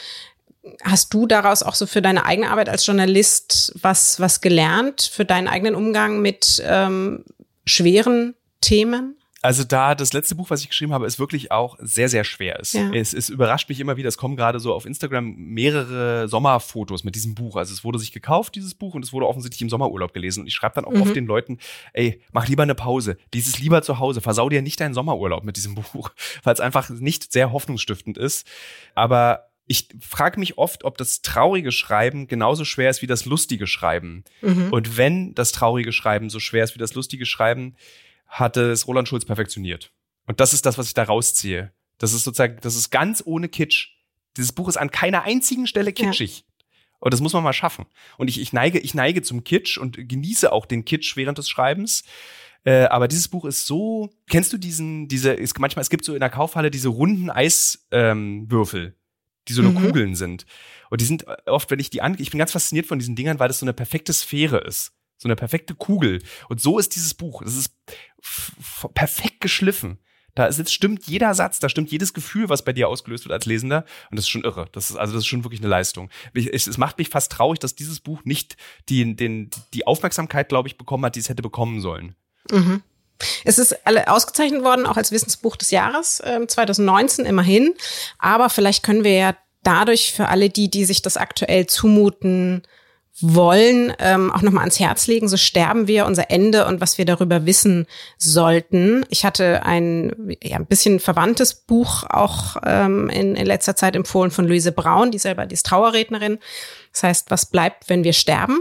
Hast 0.82 1.12
du 1.12 1.26
daraus 1.26 1.62
auch 1.62 1.74
so 1.74 1.86
für 1.86 2.00
deine 2.00 2.24
eigene 2.24 2.50
Arbeit 2.50 2.68
als 2.68 2.86
Journalist 2.86 3.74
was, 3.80 4.18
was 4.20 4.40
gelernt, 4.40 5.02
für 5.02 5.24
deinen 5.24 5.48
eigenen 5.48 5.74
Umgang 5.74 6.20
mit 6.20 6.62
ähm, 6.66 7.24
schweren 7.66 8.34
Themen? 8.60 9.16
Also 9.44 9.62
da 9.62 9.94
das 9.94 10.14
letzte 10.14 10.36
Buch, 10.36 10.48
was 10.48 10.62
ich 10.62 10.68
geschrieben 10.68 10.94
habe, 10.94 11.06
ist 11.06 11.18
wirklich 11.18 11.52
auch 11.52 11.76
sehr, 11.78 12.08
sehr 12.08 12.24
schwer 12.24 12.58
ist. 12.60 12.72
Ja. 12.72 12.90
Es, 12.94 13.12
es 13.12 13.28
überrascht 13.28 13.68
mich 13.68 13.78
immer 13.78 13.98
wieder. 13.98 14.08
Es 14.08 14.16
kommen 14.16 14.36
gerade 14.36 14.58
so 14.58 14.72
auf 14.72 14.86
Instagram 14.86 15.34
mehrere 15.36 16.28
Sommerfotos 16.28 17.04
mit 17.04 17.14
diesem 17.14 17.34
Buch. 17.34 17.56
Also 17.56 17.74
es 17.74 17.84
wurde 17.84 17.98
sich 17.98 18.10
gekauft, 18.10 18.54
dieses 18.54 18.74
Buch, 18.74 18.94
und 18.94 19.04
es 19.04 19.12
wurde 19.12 19.28
offensichtlich 19.28 19.60
im 19.60 19.68
Sommerurlaub 19.68 20.14
gelesen. 20.14 20.40
Und 20.40 20.46
ich 20.46 20.54
schreibe 20.54 20.76
dann 20.76 20.86
auch 20.86 20.92
mhm. 20.92 21.02
oft 21.02 21.14
den 21.14 21.26
Leuten, 21.26 21.58
ey, 21.92 22.22
mach 22.32 22.48
lieber 22.48 22.62
eine 22.62 22.74
Pause. 22.74 23.18
Lies 23.34 23.46
es 23.46 23.58
lieber 23.58 23.82
zu 23.82 23.98
Hause. 23.98 24.22
Versau 24.22 24.48
dir 24.48 24.62
nicht 24.62 24.80
deinen 24.80 24.94
Sommerurlaub 24.94 25.44
mit 25.44 25.58
diesem 25.58 25.74
Buch, 25.92 26.08
weil 26.42 26.54
es 26.54 26.60
einfach 26.60 26.88
nicht 26.88 27.30
sehr 27.30 27.52
hoffnungsstiftend 27.52 28.16
ist. 28.16 28.46
Aber 28.94 29.50
ich 29.66 29.88
frage 30.00 30.38
mich 30.38 30.58
oft, 30.58 30.84
ob 30.84 30.98
das 30.98 31.22
traurige 31.22 31.72
Schreiben 31.72 32.26
genauso 32.26 32.64
schwer 32.64 32.90
ist 32.90 33.02
wie 33.02 33.06
das 33.06 33.24
lustige 33.24 33.66
Schreiben. 33.66 34.24
Mhm. 34.42 34.72
Und 34.72 34.96
wenn 34.96 35.34
das 35.34 35.52
traurige 35.52 35.92
Schreiben 35.92 36.28
so 36.28 36.38
schwer 36.38 36.64
ist 36.64 36.74
wie 36.74 36.78
das 36.78 36.94
lustige 36.94 37.24
Schreiben, 37.24 37.76
hatte 38.26 38.70
es 38.70 38.86
Roland 38.86 39.08
Schulz 39.08 39.24
perfektioniert. 39.24 39.92
Und 40.26 40.40
das 40.40 40.52
ist 40.52 40.66
das, 40.66 40.76
was 40.76 40.88
ich 40.88 40.94
da 40.94 41.04
rausziehe. 41.04 41.72
Das 41.98 42.12
ist 42.12 42.24
sozusagen, 42.24 42.58
das 42.60 42.76
ist 42.76 42.90
ganz 42.90 43.22
ohne 43.24 43.48
Kitsch. 43.48 43.90
Dieses 44.36 44.52
Buch 44.52 44.68
ist 44.68 44.76
an 44.76 44.90
keiner 44.90 45.22
einzigen 45.22 45.66
Stelle 45.66 45.92
kitschig. 45.92 46.38
Ja. 46.38 46.44
Und 47.00 47.12
das 47.12 47.20
muss 47.20 47.32
man 47.32 47.42
mal 47.42 47.52
schaffen. 47.52 47.86
Und 48.16 48.28
ich, 48.28 48.40
ich 48.40 48.52
neige, 48.52 48.78
ich 48.78 48.94
neige 48.94 49.22
zum 49.22 49.44
Kitsch 49.44 49.78
und 49.78 50.08
genieße 50.08 50.50
auch 50.50 50.66
den 50.66 50.84
Kitsch 50.84 51.16
während 51.16 51.38
des 51.38 51.48
Schreibens. 51.48 52.02
Äh, 52.64 52.84
aber 52.84 53.08
dieses 53.08 53.28
Buch 53.28 53.44
ist 53.44 53.66
so. 53.66 54.10
Kennst 54.28 54.52
du 54.52 54.58
diesen, 54.58 55.06
diese, 55.06 55.32
ist, 55.32 55.58
manchmal, 55.58 55.82
es 55.82 55.90
gibt 55.90 56.04
so 56.04 56.14
in 56.14 56.20
der 56.20 56.30
Kaufhalle 56.30 56.70
diese 56.70 56.88
runden 56.88 57.30
Eiswürfel, 57.30 58.86
ähm, 58.86 58.94
die 59.48 59.52
so 59.52 59.62
nur 59.62 59.72
mhm. 59.72 59.86
Kugeln 59.86 60.14
sind. 60.14 60.46
Und 60.90 61.00
die 61.00 61.04
sind 61.04 61.26
oft, 61.46 61.70
wenn 61.70 61.80
ich 61.80 61.90
die 61.90 62.02
an, 62.02 62.16
ich 62.18 62.30
bin 62.30 62.38
ganz 62.38 62.52
fasziniert 62.52 62.86
von 62.86 62.98
diesen 62.98 63.16
Dingern, 63.16 63.38
weil 63.38 63.48
das 63.48 63.58
so 63.58 63.66
eine 63.66 63.72
perfekte 63.72 64.12
Sphäre 64.12 64.58
ist. 64.58 64.92
So 65.16 65.28
eine 65.28 65.36
perfekte 65.36 65.74
Kugel. 65.74 66.22
Und 66.48 66.60
so 66.60 66.78
ist 66.78 66.94
dieses 66.94 67.14
Buch. 67.14 67.42
Das 67.42 67.56
ist 67.56 67.74
perfekt 68.94 69.40
geschliffen. 69.40 69.98
Da 70.34 70.46
ist, 70.46 70.72
stimmt 70.72 71.06
jeder 71.06 71.32
Satz, 71.34 71.60
da 71.60 71.68
stimmt 71.68 71.92
jedes 71.92 72.12
Gefühl, 72.12 72.48
was 72.48 72.64
bei 72.64 72.72
dir 72.72 72.88
ausgelöst 72.88 73.24
wird 73.24 73.32
als 73.32 73.46
Lesender. 73.46 73.84
Und 74.10 74.16
das 74.16 74.24
ist 74.24 74.30
schon 74.30 74.42
irre. 74.42 74.68
Das 74.72 74.90
ist, 74.90 74.96
also 74.96 75.14
das 75.14 75.22
ist 75.22 75.26
schon 75.28 75.44
wirklich 75.44 75.60
eine 75.60 75.68
Leistung. 75.68 76.10
es 76.34 76.76
macht 76.76 76.98
mich 76.98 77.08
fast 77.08 77.30
traurig, 77.30 77.60
dass 77.60 77.76
dieses 77.76 78.00
Buch 78.00 78.24
nicht 78.24 78.56
die, 78.88 79.14
den, 79.14 79.50
die 79.72 79.86
Aufmerksamkeit, 79.86 80.48
glaube 80.48 80.68
ich, 80.68 80.76
bekommen 80.76 81.04
hat, 81.04 81.14
die 81.14 81.20
es 81.20 81.28
hätte 81.28 81.42
bekommen 81.42 81.80
sollen. 81.80 82.16
Mhm. 82.50 82.82
Es 83.44 83.58
ist 83.58 83.86
alle 83.86 84.08
ausgezeichnet 84.08 84.64
worden, 84.64 84.86
auch 84.86 84.96
als 84.96 85.12
Wissensbuch 85.12 85.56
des 85.56 85.70
Jahres, 85.70 86.20
äh, 86.20 86.46
2019 86.46 87.26
immerhin. 87.26 87.74
Aber 88.18 88.50
vielleicht 88.50 88.82
können 88.82 89.04
wir 89.04 89.14
ja 89.14 89.36
dadurch 89.62 90.12
für 90.12 90.28
alle 90.28 90.50
die, 90.50 90.70
die 90.70 90.84
sich 90.84 91.02
das 91.02 91.16
aktuell 91.16 91.66
zumuten, 91.66 92.62
wollen, 93.20 93.92
ähm, 94.00 94.32
auch 94.32 94.42
nochmal 94.42 94.62
ans 94.62 94.80
Herz 94.80 95.06
legen. 95.06 95.28
So 95.28 95.36
sterben 95.36 95.86
wir, 95.86 96.06
unser 96.06 96.30
Ende 96.30 96.66
und 96.66 96.80
was 96.80 96.98
wir 96.98 97.04
darüber 97.04 97.46
wissen 97.46 97.86
sollten. 98.18 99.06
Ich 99.08 99.24
hatte 99.24 99.64
ein 99.64 100.36
ja, 100.42 100.56
ein 100.56 100.66
bisschen 100.66 100.98
verwandtes 100.98 101.54
Buch 101.54 102.02
auch 102.08 102.56
ähm, 102.64 103.08
in, 103.10 103.36
in 103.36 103.46
letzter 103.46 103.76
Zeit 103.76 103.94
empfohlen 103.94 104.32
von 104.32 104.46
Luise 104.48 104.72
Braun, 104.72 105.12
die 105.12 105.18
selber 105.18 105.46
die 105.46 105.54
ist 105.54 105.66
Trauerrednerin. 105.66 106.38
Das 106.92 107.04
heißt, 107.04 107.30
was 107.30 107.46
bleibt, 107.46 107.88
wenn 107.88 108.02
wir 108.02 108.12
sterben? 108.12 108.60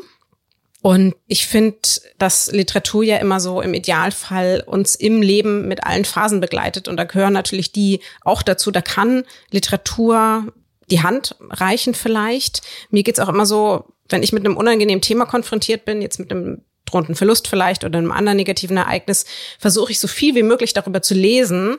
Und 0.83 1.15
ich 1.27 1.47
finde, 1.47 1.77
dass 2.17 2.51
Literatur 2.51 3.05
ja 3.05 3.15
immer 3.15 3.39
so 3.39 3.61
im 3.61 3.73
Idealfall 3.73 4.61
uns 4.65 4.95
im 4.95 5.21
Leben 5.21 5.65
mit 5.69 5.85
allen 5.85 6.03
Phasen 6.03 6.41
begleitet. 6.41 6.89
Und 6.89 6.97
da 6.97 7.05
gehören 7.05 7.31
natürlich 7.31 7.71
die 7.71 8.01
auch 8.19 8.41
dazu. 8.41 8.69
Da 8.69 8.81
kann 8.81 9.23
Literatur 9.49 10.51
die 10.91 11.01
Hand 11.01 11.37
reichen 11.39 11.93
vielleicht. 11.93 12.63
Mir 12.89 13.03
geht's 13.03 13.21
auch 13.21 13.29
immer 13.29 13.45
so, 13.45 13.93
wenn 14.09 14.23
ich 14.23 14.33
mit 14.33 14.45
einem 14.45 14.57
unangenehmen 14.57 15.01
Thema 15.01 15.25
konfrontiert 15.25 15.85
bin, 15.85 16.01
jetzt 16.01 16.19
mit 16.19 16.31
einem 16.31 16.63
drohenden 16.83 17.15
Verlust 17.15 17.47
vielleicht 17.47 17.85
oder 17.85 17.97
einem 17.97 18.11
anderen 18.11 18.35
negativen 18.35 18.75
Ereignis, 18.75 19.25
versuche 19.59 19.93
ich 19.93 20.01
so 20.01 20.09
viel 20.09 20.35
wie 20.35 20.43
möglich 20.43 20.73
darüber 20.73 21.01
zu 21.01 21.13
lesen, 21.13 21.77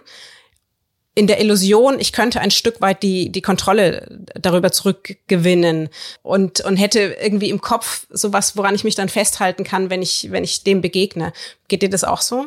in 1.14 1.26
der 1.28 1.40
Illusion, 1.40 2.00
ich 2.00 2.12
könnte 2.12 2.40
ein 2.40 2.50
Stück 2.50 2.80
weit 2.80 3.02
die, 3.02 3.30
die 3.30 3.42
Kontrolle 3.42 4.24
darüber 4.34 4.72
zurückgewinnen 4.72 5.88
und, 6.22 6.60
und 6.62 6.76
hätte 6.76 7.16
irgendwie 7.20 7.50
im 7.50 7.60
Kopf 7.60 8.06
sowas, 8.10 8.56
woran 8.56 8.74
ich 8.74 8.82
mich 8.84 8.96
dann 8.96 9.08
festhalten 9.08 9.62
kann, 9.62 9.90
wenn 9.90 10.02
ich, 10.02 10.30
wenn 10.30 10.42
ich 10.42 10.64
dem 10.64 10.80
begegne. 10.80 11.32
Geht 11.68 11.82
dir 11.82 11.90
das 11.90 12.02
auch 12.02 12.20
so? 12.20 12.46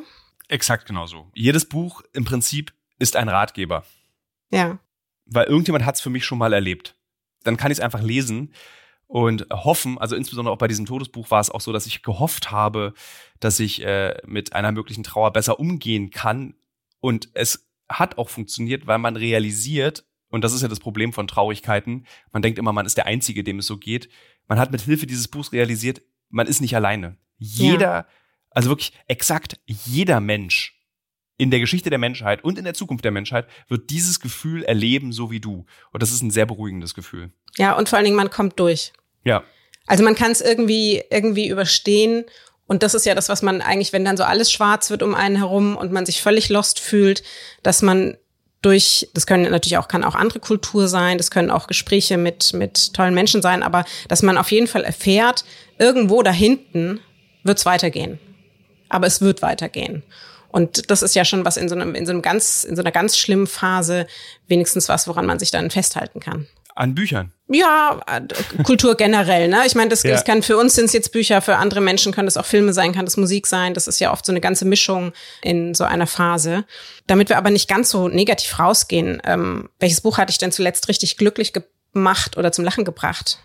Exakt 0.50 0.86
genauso. 0.86 1.28
Jedes 1.34 1.66
Buch 1.66 2.02
im 2.14 2.26
Prinzip 2.26 2.74
ist 3.00 3.16
ein 3.16 3.30
Ratgeber. 3.30 3.86
Ja. 4.52 4.80
Weil 5.26 5.46
irgendjemand 5.46 5.86
hat 5.86 5.96
es 5.96 6.02
für 6.02 6.10
mich 6.10 6.26
schon 6.26 6.38
mal 6.38 6.54
erlebt. 6.54 6.96
Dann 7.44 7.58
kann 7.58 7.72
ich 7.72 7.78
es 7.78 7.84
einfach 7.84 8.02
lesen 8.02 8.54
und 9.08 9.48
hoffen, 9.52 9.98
also 9.98 10.18
insbesondere 10.18 10.54
auch 10.54 10.58
bei 10.58 10.68
diesem 10.68 10.86
Todesbuch 10.86 11.32
war 11.32 11.40
es 11.40 11.50
auch 11.50 11.62
so, 11.62 11.72
dass 11.72 11.86
ich 11.86 12.04
gehofft 12.04 12.52
habe, 12.52 12.94
dass 13.40 13.62
ich 13.62 13.84
äh, 13.86 14.18
mit 14.26 14.52
einer 14.52 14.74
möglichen 14.74 15.04
Trauer 15.04 15.32
besser 15.32 15.60
umgehen 15.60 16.10
kann. 16.12 16.56
Und 17.00 17.30
es 17.34 17.67
hat 17.90 18.18
auch 18.18 18.30
funktioniert, 18.30 18.88
weil 18.88 18.98
man 18.98 19.16
realisiert, 19.16 20.06
und 20.30 20.44
das 20.44 20.54
ist 20.54 20.62
ja 20.62 20.68
das 20.68 20.80
Problem 20.80 21.14
von 21.14 21.28
Traurigkeiten, 21.28 22.06
man 22.32 22.42
denkt 22.42 22.60
immer, 22.60 22.74
man 22.74 22.86
ist 22.86 22.98
der 22.98 23.06
Einzige, 23.06 23.44
dem 23.44 23.60
es 23.60 23.68
so 23.68 23.78
geht. 23.78 24.10
Man 24.48 24.60
hat 24.60 24.72
mit 24.72 24.82
Hilfe 24.82 25.08
dieses 25.08 25.28
Buchs 25.28 25.52
realisiert, 25.52 26.02
man 26.30 26.48
ist 26.48 26.62
nicht 26.62 26.76
alleine. 26.76 27.18
Jeder, 27.38 27.92
ja. 27.92 28.08
also 28.52 28.70
wirklich 28.70 28.94
exakt 29.08 29.60
jeder 29.66 30.20
Mensch 30.20 30.78
in 31.38 31.52
der 31.52 31.60
Geschichte 31.60 31.90
der 31.90 32.00
Menschheit 32.00 32.44
und 32.44 32.58
in 32.58 32.66
der 32.66 32.74
Zukunft 32.74 33.06
der 33.06 33.12
Menschheit 33.12 33.48
wird 33.68 33.90
dieses 33.90 34.20
Gefühl 34.20 34.64
erleben, 34.64 35.12
so 35.12 35.30
wie 35.30 35.40
du. 35.40 35.66
Und 35.92 36.02
das 36.02 36.12
ist 36.12 36.24
ein 36.24 36.32
sehr 36.32 36.48
beruhigendes 36.48 36.94
Gefühl. 36.94 37.32
Ja, 37.58 37.74
und 37.74 37.90
vor 37.90 37.98
allen 37.98 38.06
Dingen, 38.06 38.18
man 38.18 38.32
kommt 38.32 38.60
durch. 38.60 38.92
Ja. 39.24 39.44
Also 39.86 40.04
man 40.04 40.16
kann 40.16 40.32
es 40.32 40.42
irgendwie, 40.42 41.04
irgendwie 41.10 41.48
überstehen. 41.48 42.26
Und 42.68 42.84
das 42.84 42.94
ist 42.94 43.06
ja 43.06 43.16
das, 43.16 43.30
was 43.30 43.42
man 43.42 43.62
eigentlich, 43.62 43.94
wenn 43.94 44.06
dann 44.06 44.18
so 44.18 44.24
alles 44.24 44.52
schwarz 44.52 44.90
wird 44.90 45.02
um 45.02 45.16
einen 45.16 45.38
herum 45.38 45.78
und 45.78 45.92
man 45.92 46.06
sich 46.06 46.22
völlig 46.22 46.50
lost 46.50 46.80
fühlt, 46.80 47.24
dass 47.64 47.82
man 47.82 48.18
durch, 48.62 49.10
das 49.14 49.26
können 49.26 49.50
natürlich 49.50 49.78
auch, 49.78 49.88
kann 49.88 50.04
auch 50.04 50.16
andere 50.16 50.40
Kultur 50.40 50.88
sein, 50.88 51.18
das 51.18 51.32
können 51.32 51.52
auch 51.52 51.68
Gespräche 51.68 52.18
mit, 52.18 52.54
mit 52.54 52.94
tollen 52.94 53.14
Menschen 53.14 53.42
sein, 53.42 53.64
aber 53.64 53.86
dass 54.10 54.24
man 54.24 54.38
auf 54.38 54.52
jeden 54.52 54.68
Fall 54.68 54.84
erfährt, 54.84 55.46
irgendwo 55.78 56.24
da 56.24 56.32
hinten 56.32 57.00
wird 57.44 57.60
es 57.60 57.66
weitergehen. 57.66 58.20
Aber 58.90 59.08
es 59.08 59.22
wird 59.22 59.42
weitergehen. 59.42 60.04
Und 60.50 60.90
das 60.90 61.04
ist 61.04 61.16
ja 61.16 61.24
schon 61.24 61.46
was 61.46 61.58
in 61.58 61.70
so 61.70 61.76
einem, 61.76 61.94
in 61.94 62.06
so 62.06 62.12
einem 62.12 62.22
ganz, 62.22 62.64
in 62.64 62.76
so 62.76 62.82
einer 62.82 62.92
ganz 62.92 63.18
schlimmen 63.18 63.48
Phase 63.48 64.08
wenigstens 64.48 64.90
was, 64.90 65.08
woran 65.08 65.26
man 65.26 65.40
sich 65.40 65.52
dann 65.52 65.70
festhalten 65.70 66.20
kann. 66.20 66.48
An 66.78 66.94
Büchern. 66.94 67.32
Ja, 67.50 68.00
Kultur 68.64 68.96
generell, 68.96 69.48
ne? 69.48 69.64
Ich 69.66 69.74
meine, 69.74 69.90
das, 69.90 70.04
ja. 70.04 70.12
das 70.12 70.26
kann 70.26 70.44
für 70.44 70.58
uns 70.58 70.76
sind 70.76 70.86
es 70.86 70.94
jetzt 70.94 71.12
Bücher, 71.12 71.42
für 71.42 71.56
andere 71.56 71.82
Menschen 71.82 72.12
können 72.12 72.28
das 72.28 72.38
auch 72.38 72.46
Filme 72.46 72.74
sein, 72.74 72.92
kann 72.92 73.06
das 73.06 73.18
Musik 73.18 73.48
sein. 73.48 73.74
Das 73.74 73.88
ist 73.88 74.00
ja 74.00 74.12
oft 74.12 74.26
so 74.26 74.32
eine 74.32 74.42
ganze 74.42 74.66
Mischung 74.66 75.14
in 75.42 75.74
so 75.74 75.86
einer 75.86 76.08
Phase. 76.08 76.66
Damit 77.08 77.30
wir 77.30 77.38
aber 77.38 77.50
nicht 77.50 77.70
ganz 77.70 77.90
so 77.90 78.10
negativ 78.10 78.60
rausgehen, 78.60 79.22
ähm, 79.26 79.70
welches 79.80 80.02
Buch 80.02 80.18
hatte 80.18 80.32
ich 80.32 80.38
denn 80.38 80.52
zuletzt 80.52 80.88
richtig 80.88 81.18
glücklich 81.18 81.54
gemacht 81.94 82.38
oder 82.38 82.52
zum 82.52 82.66
Lachen 82.66 82.84
gebracht? 82.84 83.40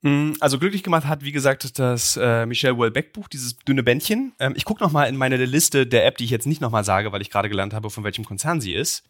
Mm, 0.00 0.32
also 0.40 0.58
glücklich 0.58 0.82
gemacht 0.82 1.06
hat, 1.06 1.22
wie 1.22 1.32
gesagt, 1.32 1.78
das 1.78 2.18
äh, 2.20 2.46
Michelle 2.46 2.78
Welbeck-Buch, 2.78 3.28
dieses 3.28 3.56
dünne 3.58 3.82
Bändchen. 3.82 4.32
Ähm, 4.40 4.54
ich 4.56 4.64
gucke 4.64 4.82
noch 4.82 4.90
mal 4.90 5.04
in 5.04 5.16
meine 5.16 5.36
Liste 5.36 5.86
der 5.86 6.06
App, 6.06 6.16
die 6.16 6.24
ich 6.24 6.30
jetzt 6.30 6.46
nicht 6.46 6.60
noch 6.60 6.70
mal 6.70 6.84
sage, 6.84 7.12
weil 7.12 7.22
ich 7.22 7.30
gerade 7.30 7.48
gelernt 7.48 7.72
habe, 7.72 7.88
von 7.88 8.04
welchem 8.04 8.24
Konzern 8.24 8.60
sie 8.60 8.74
ist. 8.74 9.04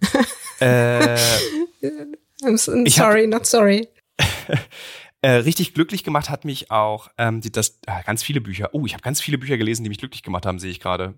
äh, 0.60 1.18
I'm 2.42 2.58
sorry, 2.88 3.22
hab, 3.22 3.30
not 3.30 3.46
sorry. 3.46 3.88
äh, 5.22 5.30
richtig 5.30 5.74
glücklich 5.74 6.04
gemacht 6.04 6.30
hat 6.30 6.44
mich 6.44 6.70
auch 6.70 7.08
ähm, 7.18 7.40
die, 7.40 7.52
das 7.52 7.80
äh, 7.86 8.02
ganz 8.04 8.22
viele 8.22 8.40
Bücher. 8.40 8.70
Oh, 8.72 8.86
ich 8.86 8.94
habe 8.94 9.02
ganz 9.02 9.20
viele 9.20 9.38
Bücher 9.38 9.56
gelesen, 9.56 9.84
die 9.84 9.88
mich 9.88 9.98
glücklich 9.98 10.22
gemacht 10.22 10.46
haben, 10.46 10.58
sehe 10.58 10.70
ich 10.70 10.80
gerade. 10.80 11.14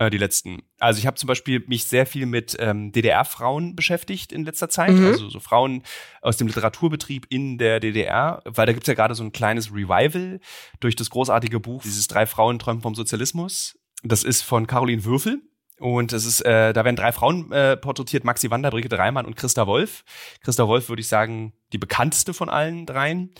Äh, 0.00 0.08
die 0.08 0.16
letzten. 0.16 0.62
Also 0.78 0.98
ich 0.98 1.06
habe 1.06 1.18
zum 1.18 1.26
Beispiel 1.26 1.62
mich 1.66 1.84
sehr 1.84 2.06
viel 2.06 2.24
mit 2.24 2.56
ähm, 2.58 2.90
DDR-Frauen 2.90 3.76
beschäftigt 3.76 4.32
in 4.32 4.46
letzter 4.46 4.70
Zeit. 4.70 4.92
Mhm. 4.92 5.06
Also 5.08 5.28
so 5.28 5.40
Frauen 5.40 5.82
aus 6.22 6.38
dem 6.38 6.46
Literaturbetrieb 6.46 7.26
in 7.28 7.58
der 7.58 7.80
DDR, 7.80 8.40
weil 8.46 8.64
da 8.64 8.72
gibt's 8.72 8.88
ja 8.88 8.94
gerade 8.94 9.14
so 9.14 9.22
ein 9.22 9.32
kleines 9.32 9.70
Revival 9.70 10.40
durch 10.80 10.96
das 10.96 11.10
großartige 11.10 11.60
Buch, 11.60 11.82
dieses 11.82 12.08
Drei 12.08 12.24
Frauen 12.24 12.58
träumen 12.58 12.80
vom 12.80 12.94
Sozialismus. 12.94 13.78
Das 14.02 14.24
ist 14.24 14.40
von 14.40 14.66
Caroline 14.66 15.04
Würfel. 15.04 15.42
Und 15.80 16.12
es 16.12 16.26
ist, 16.26 16.42
äh, 16.42 16.74
da 16.74 16.84
werden 16.84 16.96
drei 16.96 17.10
Frauen 17.10 17.50
äh, 17.52 17.74
porträtiert, 17.74 18.22
Maxi 18.22 18.50
Wander, 18.50 18.70
Brigitte 18.70 18.98
Reimann 18.98 19.24
und 19.24 19.34
Christa 19.34 19.66
Wolf. 19.66 20.04
Christa 20.42 20.68
Wolf 20.68 20.90
würde 20.90 21.00
ich 21.00 21.08
sagen, 21.08 21.54
die 21.72 21.78
bekannteste 21.78 22.34
von 22.34 22.50
allen 22.50 22.84
dreien. 22.84 23.30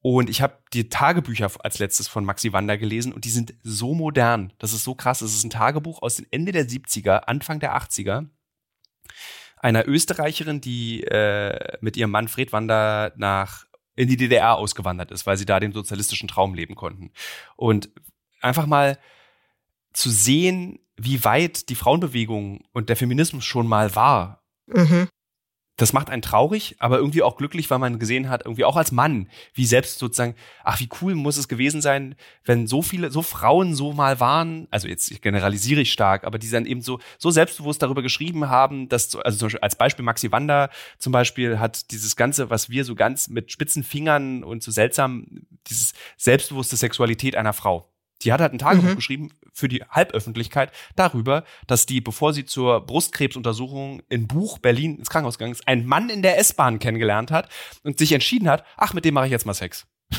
Und 0.00 0.30
ich 0.30 0.40
habe 0.40 0.56
die 0.72 0.88
Tagebücher 0.88 1.50
als 1.64 1.80
letztes 1.80 2.06
von 2.06 2.24
Maxi 2.24 2.52
Wander 2.52 2.78
gelesen 2.78 3.12
und 3.12 3.24
die 3.24 3.30
sind 3.30 3.54
so 3.64 3.92
modern. 3.92 4.52
Das 4.58 4.72
ist 4.72 4.84
so 4.84 4.94
krass. 4.94 5.20
Es 5.20 5.34
ist 5.34 5.42
ein 5.42 5.50
Tagebuch 5.50 6.00
aus 6.00 6.14
den 6.14 6.28
Ende 6.30 6.52
der 6.52 6.68
70er, 6.68 7.24
Anfang 7.24 7.58
der 7.58 7.76
80er. 7.76 8.28
Einer 9.56 9.88
Österreicherin, 9.88 10.60
die 10.60 11.02
äh, 11.02 11.76
mit 11.80 11.96
ihrem 11.96 12.12
Mann 12.12 12.28
Fred 12.28 12.52
Wander 12.52 13.12
nach 13.16 13.66
in 13.96 14.06
die 14.06 14.16
DDR 14.16 14.54
ausgewandert 14.54 15.10
ist, 15.10 15.26
weil 15.26 15.36
sie 15.36 15.44
da 15.44 15.58
den 15.58 15.72
sozialistischen 15.72 16.28
Traum 16.28 16.54
leben 16.54 16.76
konnten. 16.76 17.10
Und 17.56 17.90
einfach 18.40 18.66
mal 18.66 18.96
zu 19.92 20.10
sehen, 20.10 20.78
wie 20.96 21.24
weit 21.24 21.68
die 21.68 21.74
Frauenbewegung 21.74 22.62
und 22.72 22.88
der 22.88 22.96
Feminismus 22.96 23.44
schon 23.44 23.66
mal 23.66 23.94
war. 23.94 24.42
Mhm 24.66 25.08
das 25.80 25.94
macht 25.94 26.10
einen 26.10 26.20
traurig, 26.20 26.76
aber 26.78 26.98
irgendwie 26.98 27.22
auch 27.22 27.36
glücklich, 27.36 27.70
weil 27.70 27.78
man 27.78 27.98
gesehen 27.98 28.28
hat, 28.28 28.44
irgendwie 28.44 28.64
auch 28.64 28.76
als 28.76 28.92
Mann, 28.92 29.28
wie 29.54 29.64
selbst 29.64 29.98
sozusagen, 29.98 30.34
ach, 30.62 30.78
wie 30.78 30.90
cool 31.00 31.14
muss 31.14 31.38
es 31.38 31.48
gewesen 31.48 31.80
sein, 31.80 32.16
wenn 32.44 32.66
so 32.66 32.82
viele, 32.82 33.10
so 33.10 33.22
Frauen 33.22 33.74
so 33.74 33.94
mal 33.94 34.20
waren, 34.20 34.68
also 34.70 34.88
jetzt 34.88 35.22
generalisiere 35.22 35.80
ich 35.80 35.92
stark, 35.92 36.24
aber 36.24 36.38
die 36.38 36.50
dann 36.50 36.66
eben 36.66 36.82
so, 36.82 37.00
so 37.18 37.30
selbstbewusst 37.30 37.82
darüber 37.82 38.02
geschrieben 38.02 38.50
haben, 38.50 38.90
dass, 38.90 39.16
also 39.16 39.38
zum 39.38 39.46
Beispiel 39.46 39.60
als 39.60 39.76
Beispiel 39.76 40.04
Maxi 40.04 40.30
Wander 40.30 40.68
zum 40.98 41.12
Beispiel 41.12 41.58
hat 41.58 41.90
dieses 41.92 42.14
Ganze, 42.14 42.50
was 42.50 42.68
wir 42.68 42.84
so 42.84 42.94
ganz 42.94 43.28
mit 43.28 43.50
spitzen 43.50 43.82
Fingern 43.82 44.44
und 44.44 44.62
so 44.62 44.70
seltsam, 44.70 45.26
dieses 45.68 45.94
selbstbewusste 46.18 46.76
Sexualität 46.76 47.36
einer 47.36 47.54
Frau. 47.54 47.90
Die 48.22 48.34
hat 48.34 48.42
halt 48.42 48.52
ein 48.52 48.58
Tagebuch 48.58 48.90
mhm. 48.90 48.96
geschrieben 48.96 49.30
für 49.52 49.68
die 49.68 49.82
Halböffentlichkeit 49.88 50.72
darüber, 50.96 51.44
dass 51.66 51.86
die, 51.86 52.00
bevor 52.00 52.32
sie 52.32 52.44
zur 52.44 52.80
Brustkrebsuntersuchung 52.80 54.02
in 54.08 54.26
Buch 54.26 54.58
Berlin 54.58 54.96
ins 54.98 55.10
Krankenhaus 55.10 55.38
gegangen 55.38 55.52
ist, 55.52 55.66
einen 55.66 55.86
Mann 55.86 56.10
in 56.10 56.22
der 56.22 56.38
S-Bahn 56.38 56.78
kennengelernt 56.78 57.30
hat 57.30 57.48
und 57.82 57.98
sich 57.98 58.12
entschieden 58.12 58.48
hat, 58.48 58.64
ach, 58.76 58.94
mit 58.94 59.04
dem 59.04 59.14
mache 59.14 59.26
ich 59.26 59.32
jetzt 59.32 59.46
mal 59.46 59.54
Sex. 59.54 59.86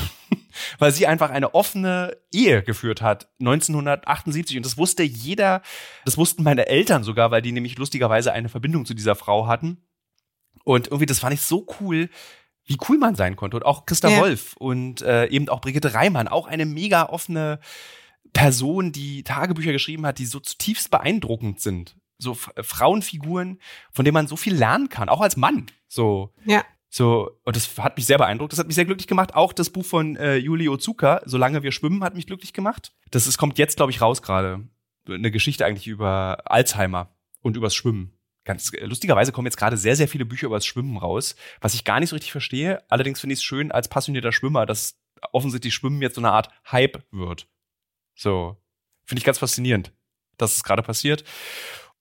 Weil 0.80 0.92
sie 0.92 1.08
einfach 1.08 1.30
eine 1.30 1.54
offene 1.54 2.18
Ehe 2.32 2.64
geführt 2.64 3.02
hat, 3.02 3.30
1978. 3.40 4.58
Und 4.58 4.66
das 4.66 4.78
wusste 4.78 5.04
jeder, 5.04 5.62
das 6.06 6.18
wussten 6.18 6.44
meine 6.44 6.68
Eltern 6.68 7.04
sogar, 7.04 7.32
weil 7.32 7.42
die 7.42 7.52
nämlich 7.52 7.78
lustigerweise 7.78 8.34
eine 8.34 8.50
Verbindung 8.50 8.86
zu 8.86 8.94
dieser 8.94 9.16
Frau 9.16 9.48
hatten. 9.48 9.78
Und 10.64 10.88
irgendwie, 10.88 11.06
das 11.06 11.20
fand 11.20 11.34
ich 11.34 11.42
so 11.42 11.66
cool, 11.80 12.10
wie 12.66 12.78
cool 12.88 12.98
man 12.98 13.16
sein 13.16 13.36
konnte. 13.36 13.58
Und 13.58 13.66
auch 13.66 13.86
Christa 13.86 14.10
ja. 14.10 14.20
Wolf 14.20 14.56
und 14.58 15.02
äh, 15.02 15.28
eben 15.28 15.50
auch 15.50 15.62
Brigitte 15.62 15.94
Reimann, 15.94 16.28
auch 16.28 16.48
eine 16.48 16.66
mega 16.66 17.08
offene 17.08 17.60
Person, 18.34 18.92
die 18.92 19.24
Tagebücher 19.24 19.72
geschrieben 19.72 20.06
hat, 20.06 20.20
die 20.20 20.26
so 20.26 20.40
zutiefst 20.40 20.92
beeindruckend 20.92 21.60
sind. 21.60 21.96
So 22.18 22.38
äh, 22.56 22.64
Frauenfiguren, 22.64 23.60
von 23.92 24.06
denen 24.06 24.14
man 24.14 24.28
so 24.28 24.36
viel 24.36 24.56
lernen 24.56 24.90
kann, 24.90 25.10
auch 25.10 25.22
als 25.22 25.38
Mann. 25.38 25.66
So. 25.88 26.34
Ja. 26.46 26.64
So, 26.94 27.32
und 27.46 27.56
das 27.56 27.78
hat 27.78 27.96
mich 27.96 28.06
sehr 28.06 28.18
beeindruckt. 28.18 28.52
Das 28.52 28.60
hat 28.60 28.68
mich 28.68 28.76
sehr 28.76 28.86
glücklich 28.86 29.08
gemacht. 29.08 29.34
Auch 29.34 29.54
das 29.54 29.70
Buch 29.70 29.86
von 29.86 30.18
äh, 30.18 30.36
Juli 30.36 30.68
Ozuka, 30.68 31.22
Solange 31.26 31.64
wir 31.64 31.72
schwimmen, 31.72 32.04
hat 32.04 32.16
mich 32.16 32.28
glücklich 32.28 32.52
gemacht. 32.52 32.94
Das 33.12 33.28
ist, 33.28 33.38
kommt 33.38 33.58
jetzt, 33.58 33.78
glaube 33.78 33.92
ich, 33.92 34.02
raus 34.02 34.22
gerade. 34.22 34.68
Eine 35.08 35.32
Geschichte 35.32 35.66
eigentlich 35.66 35.88
über 35.88 36.44
Alzheimer 36.46 37.16
und 37.42 37.56
übers 37.56 37.76
Schwimmen. 37.76 38.14
Ganz 38.44 38.74
äh, 38.74 38.86
lustigerweise 38.86 39.32
kommen 39.32 39.48
jetzt 39.48 39.58
gerade 39.58 39.78
sehr, 39.78 39.96
sehr 39.96 40.08
viele 40.08 40.26
Bücher 40.26 40.48
über 40.48 40.58
das 40.58 40.66
Schwimmen 40.66 40.98
raus, 40.98 41.36
was 41.62 41.74
ich 41.74 41.86
gar 41.86 42.00
nicht 42.00 42.10
so 42.10 42.16
richtig 42.16 42.32
verstehe. 42.32 42.84
Allerdings 42.90 43.22
finde 43.22 43.34
ich 43.34 43.40
es 43.40 43.44
schön 43.44 43.72
als 43.72 43.88
passionierter 43.88 44.32
Schwimmer, 44.32 44.66
dass 44.66 45.00
offensichtlich 45.32 45.74
Schwimmen 45.74 46.02
jetzt 46.02 46.16
so 46.16 46.22
eine 46.22 46.32
Art 46.32 46.50
Hype 46.72 47.04
wird. 47.12 47.48
So. 48.16 48.58
Finde 49.06 49.20
ich 49.20 49.26
ganz 49.26 49.40
faszinierend, 49.40 49.94
dass 50.38 50.56
es 50.56 50.64
gerade 50.64 50.84
passiert. 50.84 51.24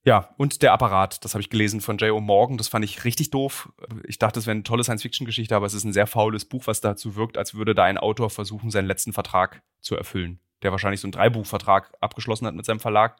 Ja, 0.03 0.33
und 0.37 0.63
der 0.63 0.73
Apparat, 0.73 1.23
das 1.23 1.35
habe 1.35 1.41
ich 1.41 1.49
gelesen 1.49 1.79
von 1.79 1.97
J.O. 1.97 2.19
Morgan, 2.21 2.57
das 2.57 2.69
fand 2.69 2.83
ich 2.83 3.03
richtig 3.03 3.29
doof. 3.29 3.71
Ich 4.07 4.17
dachte, 4.17 4.39
es 4.39 4.47
wäre 4.47 4.55
eine 4.55 4.63
tolle 4.63 4.83
Science-Fiction-Geschichte, 4.83 5.55
aber 5.55 5.67
es 5.67 5.75
ist 5.75 5.83
ein 5.83 5.93
sehr 5.93 6.07
faules 6.07 6.45
Buch, 6.45 6.65
was 6.65 6.81
dazu 6.81 7.15
wirkt, 7.15 7.37
als 7.37 7.53
würde 7.53 7.75
da 7.75 7.83
ein 7.83 7.99
Autor 7.99 8.31
versuchen, 8.31 8.71
seinen 8.71 8.87
letzten 8.87 9.13
Vertrag 9.13 9.61
zu 9.79 9.95
erfüllen. 9.95 10.39
Der 10.63 10.71
wahrscheinlich 10.71 11.01
so 11.01 11.05
einen 11.05 11.11
Dreibuchvertrag 11.11 11.93
abgeschlossen 12.01 12.47
hat 12.47 12.55
mit 12.55 12.65
seinem 12.65 12.79
Verlag. 12.79 13.17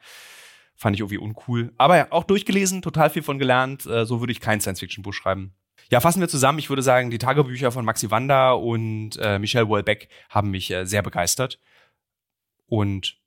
Fand 0.74 0.96
ich 0.96 1.00
irgendwie 1.00 1.18
uncool. 1.18 1.72
Aber 1.78 1.96
ja, 1.96 2.06
auch 2.10 2.24
durchgelesen, 2.24 2.82
total 2.82 3.10
viel 3.10 3.22
von 3.22 3.38
gelernt. 3.38 3.86
Äh, 3.86 4.04
so 4.04 4.20
würde 4.20 4.32
ich 4.32 4.40
kein 4.40 4.60
Science-Fiction-Buch 4.60 5.12
schreiben. 5.12 5.54
Ja, 5.90 6.00
fassen 6.00 6.20
wir 6.20 6.28
zusammen. 6.28 6.58
Ich 6.58 6.68
würde 6.68 6.82
sagen, 6.82 7.10
die 7.10 7.18
Tagebücher 7.18 7.70
von 7.70 7.84
Maxi 7.84 8.10
Wanda 8.10 8.52
und 8.52 9.18
äh, 9.20 9.38
Michelle 9.38 9.68
Welbeck 9.68 10.08
haben 10.30 10.50
mich 10.50 10.70
äh, 10.70 10.84
sehr 10.84 11.02
begeistert. 11.02 11.60
Und 12.72 13.18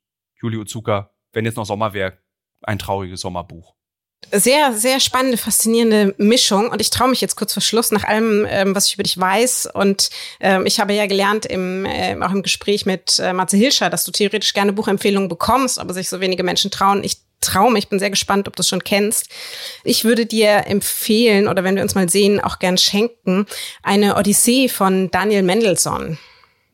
Juli 0.42 0.58
Uzuka, 0.58 1.12
wenn 1.32 1.46
jetzt 1.46 1.56
noch 1.56 1.68
Sommer 1.68 1.94
wäre, 1.94 2.18
ein 2.64 2.80
trauriges 2.80 3.22
Sommerbuch 3.22 3.76
sehr, 4.32 4.74
sehr 4.74 5.00
spannende, 5.00 5.38
faszinierende 5.38 6.16
Mischung. 6.18 6.70
Und 6.70 6.82
ich 6.82 6.90
traue 6.90 7.10
mich 7.10 7.22
jetzt 7.22 7.36
kurz 7.36 7.54
vor 7.54 7.62
Schluss 7.62 7.92
nach 7.92 8.06
allem, 8.06 8.48
ähm, 8.50 8.76
was 8.76 8.88
ich 8.88 8.96
über 8.96 9.04
dich 9.04 9.20
weiß. 9.20 9.70
Und 9.72 10.10
ähm, 10.40 10.66
ich 10.66 10.80
habe 10.80 10.94
ja 10.94 11.06
gelernt, 11.06 11.46
im, 11.46 11.86
äh, 11.86 12.18
auch 12.20 12.32
im 12.32 12.42
Gespräch 12.42 12.88
mit 12.88 13.20
äh, 13.20 13.34
Matze 13.34 13.56
Hilscher, 13.56 13.92
dass 13.92 14.04
du 14.04 14.12
theoretisch 14.12 14.54
gerne 14.54 14.74
Buchempfehlungen 14.74 15.30
bekommst, 15.30 15.78
aber 15.78 15.94
sich 15.94 16.10
so 16.10 16.22
wenige 16.22 16.44
Menschen 16.44 16.72
trauen. 16.72 17.04
Ich 17.04 17.18
Traum. 17.42 17.76
Ich 17.76 17.90
bin 17.90 18.00
sehr 18.00 18.10
gespannt, 18.10 18.48
ob 18.48 18.56
du 18.56 18.62
es 18.62 18.70
schon 18.70 18.84
kennst. 18.84 19.30
Ich 19.84 20.06
würde 20.06 20.26
dir 20.26 20.66
empfehlen, 20.66 21.48
oder 21.48 21.64
wenn 21.64 21.76
wir 21.76 21.84
uns 21.84 21.94
mal 21.94 22.10
sehen, 22.10 22.40
auch 22.40 22.58
gern 22.58 22.80
schenken, 22.80 23.46
eine 23.84 24.16
Odyssee 24.16 24.68
von 24.70 25.12
Daniel 25.12 25.44
Mendelssohn. 25.44 26.18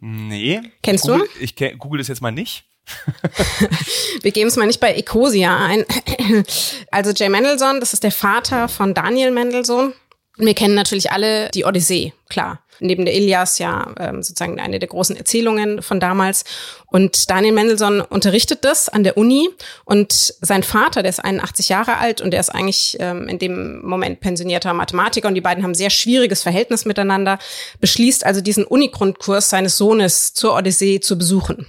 Nee. 0.01 0.61
Kennst 0.81 1.05
google, 1.05 1.29
du? 1.33 1.43
Ich 1.43 1.55
google 1.77 1.99
das 1.99 2.07
jetzt 2.07 2.21
mal 2.21 2.31
nicht. 2.31 2.65
Wir 4.21 4.31
geben 4.31 4.47
es 4.47 4.57
mal 4.57 4.65
nicht 4.65 4.79
bei 4.79 4.93
Ecosia 4.93 5.57
ein. 5.57 5.85
Also 6.91 7.11
Jay 7.11 7.29
Mendelssohn, 7.29 7.79
das 7.79 7.93
ist 7.93 8.03
der 8.03 8.11
Vater 8.11 8.67
von 8.67 8.93
Daniel 8.93 9.31
Mendelssohn. 9.31 9.93
Wir 10.37 10.53
kennen 10.53 10.75
natürlich 10.75 11.11
alle 11.11 11.49
die 11.51 11.63
Odyssee, 11.63 12.13
klar. 12.29 12.61
Neben 12.81 13.05
der 13.05 13.15
Ilias 13.15 13.59
ja 13.59 13.93
ähm, 13.99 14.23
sozusagen 14.23 14.59
eine 14.59 14.79
der 14.79 14.89
großen 14.89 15.15
Erzählungen 15.15 15.81
von 15.81 15.99
damals. 15.99 16.43
Und 16.87 17.29
Daniel 17.29 17.53
Mendelssohn 17.53 18.01
unterrichtet 18.01 18.65
das 18.65 18.89
an 18.89 19.03
der 19.03 19.17
Uni. 19.17 19.49
Und 19.85 20.33
sein 20.41 20.63
Vater, 20.63 21.03
der 21.03 21.09
ist 21.09 21.23
81 21.23 21.69
Jahre 21.69 21.97
alt 21.97 22.21
und 22.21 22.31
der 22.31 22.39
ist 22.39 22.49
eigentlich 22.49 22.97
ähm, 22.99 23.27
in 23.27 23.39
dem 23.39 23.85
Moment 23.85 24.19
pensionierter 24.19 24.73
Mathematiker. 24.73 25.27
Und 25.27 25.35
die 25.35 25.41
beiden 25.41 25.63
haben 25.63 25.75
sehr 25.75 25.89
schwieriges 25.89 26.43
Verhältnis 26.43 26.85
miteinander. 26.85 27.39
Beschließt 27.79 28.25
also 28.25 28.41
diesen 28.41 28.65
Unigrundkurs 28.65 29.49
seines 29.49 29.77
Sohnes 29.77 30.33
zur 30.33 30.55
Odyssee 30.55 30.99
zu 30.99 31.17
besuchen. 31.17 31.67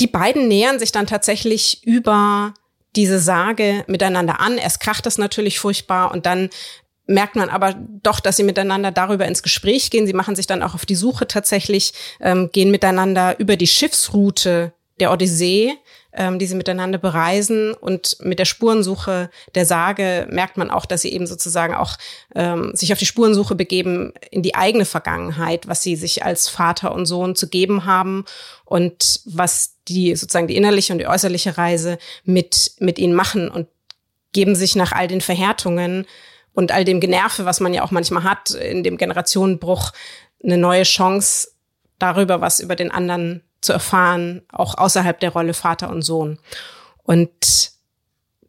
Die 0.00 0.06
beiden 0.06 0.48
nähern 0.48 0.78
sich 0.78 0.92
dann 0.92 1.06
tatsächlich 1.06 1.82
über 1.84 2.54
diese 2.96 3.18
Sage 3.18 3.84
miteinander 3.86 4.40
an. 4.40 4.58
Erst 4.58 4.80
kracht 4.80 5.06
das 5.06 5.18
natürlich 5.18 5.58
furchtbar 5.58 6.12
und 6.12 6.26
dann 6.26 6.50
merkt 7.06 7.36
man 7.36 7.48
aber 7.48 7.74
doch, 8.02 8.20
dass 8.20 8.36
sie 8.36 8.44
miteinander 8.44 8.90
darüber 8.90 9.26
ins 9.26 9.42
Gespräch 9.42 9.90
gehen. 9.90 10.06
Sie 10.06 10.12
machen 10.12 10.36
sich 10.36 10.46
dann 10.46 10.62
auch 10.62 10.74
auf 10.74 10.86
die 10.86 10.94
Suche 10.94 11.26
tatsächlich, 11.26 11.92
ähm, 12.20 12.50
gehen 12.52 12.70
miteinander 12.70 13.38
über 13.38 13.56
die 13.56 13.66
Schiffsroute 13.66 14.72
der 15.00 15.12
Odyssee, 15.12 15.72
ähm, 16.12 16.38
die 16.38 16.46
sie 16.46 16.54
miteinander 16.54 16.98
bereisen. 16.98 17.74
Und 17.74 18.16
mit 18.20 18.38
der 18.38 18.44
Spurensuche 18.44 19.30
der 19.54 19.66
Sage 19.66 20.26
merkt 20.30 20.56
man 20.56 20.70
auch, 20.70 20.86
dass 20.86 21.02
sie 21.02 21.12
eben 21.12 21.26
sozusagen 21.26 21.74
auch 21.74 21.96
ähm, 22.34 22.70
sich 22.74 22.92
auf 22.92 22.98
die 22.98 23.06
Spurensuche 23.06 23.54
begeben 23.54 24.12
in 24.30 24.42
die 24.42 24.54
eigene 24.54 24.84
Vergangenheit, 24.84 25.66
was 25.66 25.82
sie 25.82 25.96
sich 25.96 26.24
als 26.24 26.48
Vater 26.48 26.94
und 26.94 27.06
Sohn 27.06 27.34
zu 27.34 27.48
geben 27.48 27.84
haben 27.84 28.24
und 28.64 29.20
was 29.24 29.76
die 29.88 30.14
sozusagen 30.16 30.46
die 30.46 30.56
innerliche 30.56 30.92
und 30.92 31.00
die 31.00 31.08
äußerliche 31.08 31.58
Reise 31.58 31.98
mit, 32.24 32.72
mit 32.78 32.98
ihnen 32.98 33.14
machen 33.14 33.50
und 33.50 33.66
geben 34.32 34.54
sich 34.54 34.76
nach 34.76 34.92
all 34.92 35.08
den 35.08 35.20
Verhärtungen 35.20 36.06
und 36.54 36.72
all 36.72 36.84
dem 36.84 37.00
Generve, 37.00 37.44
was 37.44 37.60
man 37.60 37.74
ja 37.74 37.82
auch 37.82 37.90
manchmal 37.90 38.24
hat 38.24 38.50
in 38.50 38.82
dem 38.82 38.96
Generationenbruch, 38.96 39.92
eine 40.42 40.56
neue 40.56 40.84
Chance 40.84 41.48
darüber, 41.98 42.40
was 42.40 42.60
über 42.60 42.76
den 42.76 42.90
anderen 42.90 43.42
zu 43.60 43.72
erfahren, 43.72 44.42
auch 44.52 44.78
außerhalb 44.78 45.18
der 45.20 45.30
Rolle 45.30 45.54
Vater 45.54 45.90
und 45.90 46.02
Sohn. 46.02 46.38
Und 47.02 47.72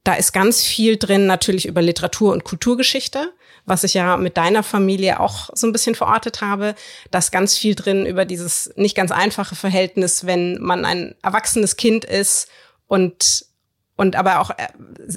da 0.04 0.14
ist 0.14 0.34
ganz 0.34 0.62
viel 0.62 0.98
drin 0.98 1.26
natürlich 1.26 1.66
über 1.66 1.82
Literatur 1.82 2.32
und 2.32 2.44
Kulturgeschichte, 2.44 3.34
was 3.66 3.84
ich 3.84 3.96
ja 3.96 4.18
mit 4.18 4.38
deiner 4.38 4.62
Familie 4.62 5.20
auch 5.20 5.50
so 5.54 5.66
ein 5.66 5.72
bisschen 5.72 5.96
verortet 5.96 6.42
habe. 6.42 6.76
Da 7.10 7.18
ist 7.18 7.32
ganz 7.32 7.58
viel 7.58 7.74
drin 7.74 8.06
über 8.06 8.26
dieses 8.26 8.72
nicht 8.76 8.96
ganz 8.96 9.12
einfache 9.12 9.56
Verhältnis, 9.56 10.26
wenn 10.26 10.62
man 10.62 10.86
ein 10.86 11.16
erwachsenes 11.24 11.76
Kind 11.76 12.06
ist 12.06 12.50
und 12.88 13.46
und 13.96 14.16
aber 14.16 14.40
auch 14.40 14.52
äh, 14.52 14.68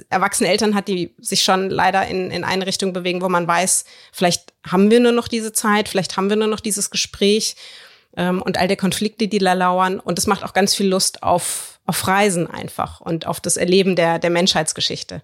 erwachsene 0.08 0.48
Eltern 0.48 0.74
hat, 0.74 0.88
die 0.88 1.14
sich 1.18 1.42
schon 1.42 1.70
leider 1.70 2.06
in, 2.06 2.30
in 2.30 2.44
eine 2.44 2.66
Richtung 2.66 2.92
bewegen, 2.92 3.22
wo 3.22 3.28
man 3.28 3.46
weiß, 3.46 3.84
vielleicht 4.12 4.52
haben 4.66 4.90
wir 4.90 5.00
nur 5.00 5.12
noch 5.12 5.28
diese 5.28 5.52
Zeit, 5.52 5.88
vielleicht 5.88 6.16
haben 6.16 6.28
wir 6.28 6.36
nur 6.36 6.48
noch 6.48 6.60
dieses 6.60 6.90
Gespräch 6.90 7.56
ähm, 8.16 8.40
und 8.40 8.58
all 8.58 8.68
der 8.68 8.76
Konflikte, 8.76 9.28
die 9.28 9.38
da 9.38 9.52
lauern. 9.52 9.98
Und 10.00 10.18
es 10.18 10.26
macht 10.26 10.44
auch 10.44 10.52
ganz 10.52 10.74
viel 10.74 10.88
Lust 10.88 11.22
auf, 11.22 11.80
auf 11.86 12.06
Reisen 12.06 12.46
einfach 12.46 13.00
und 13.00 13.26
auf 13.26 13.40
das 13.40 13.56
Erleben 13.56 13.96
der, 13.96 14.18
der 14.18 14.30
Menschheitsgeschichte. 14.30 15.22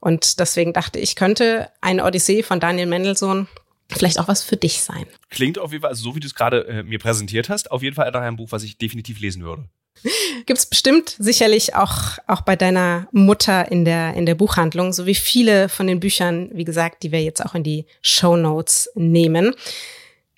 Und 0.00 0.40
deswegen 0.40 0.72
dachte 0.72 0.98
ich, 0.98 1.16
könnte 1.16 1.70
eine 1.80 2.04
Odyssee 2.04 2.42
von 2.42 2.60
Daniel 2.60 2.86
Mendelssohn 2.86 3.48
vielleicht 3.90 4.18
auch 4.18 4.28
was 4.28 4.42
für 4.42 4.56
dich 4.56 4.80
sein. 4.80 5.06
Klingt 5.28 5.58
auf 5.58 5.72
jeden 5.72 5.82
Fall, 5.82 5.90
also 5.90 6.02
so 6.04 6.14
wie 6.14 6.20
du 6.20 6.26
es 6.26 6.34
gerade 6.34 6.66
äh, 6.66 6.82
mir 6.82 6.98
präsentiert 6.98 7.48
hast, 7.48 7.70
auf 7.70 7.82
jeden 7.82 7.96
Fall 7.96 8.14
ein 8.14 8.36
Buch, 8.36 8.52
was 8.52 8.62
ich 8.62 8.78
definitiv 8.78 9.20
lesen 9.20 9.42
würde. 9.42 9.64
Gibt's 10.46 10.66
bestimmt 10.66 11.14
sicherlich 11.18 11.74
auch, 11.74 12.18
auch 12.26 12.42
bei 12.42 12.56
deiner 12.56 13.08
Mutter 13.12 13.70
in 13.70 13.84
der, 13.84 14.14
in 14.14 14.26
der 14.26 14.34
Buchhandlung, 14.34 14.92
so 14.92 15.06
wie 15.06 15.14
viele 15.14 15.68
von 15.68 15.86
den 15.86 16.00
Büchern, 16.00 16.50
wie 16.52 16.64
gesagt, 16.64 17.02
die 17.02 17.12
wir 17.12 17.22
jetzt 17.22 17.44
auch 17.44 17.54
in 17.54 17.62
die 17.62 17.86
Show 18.02 18.36
Notes 18.36 18.90
nehmen. 18.94 19.54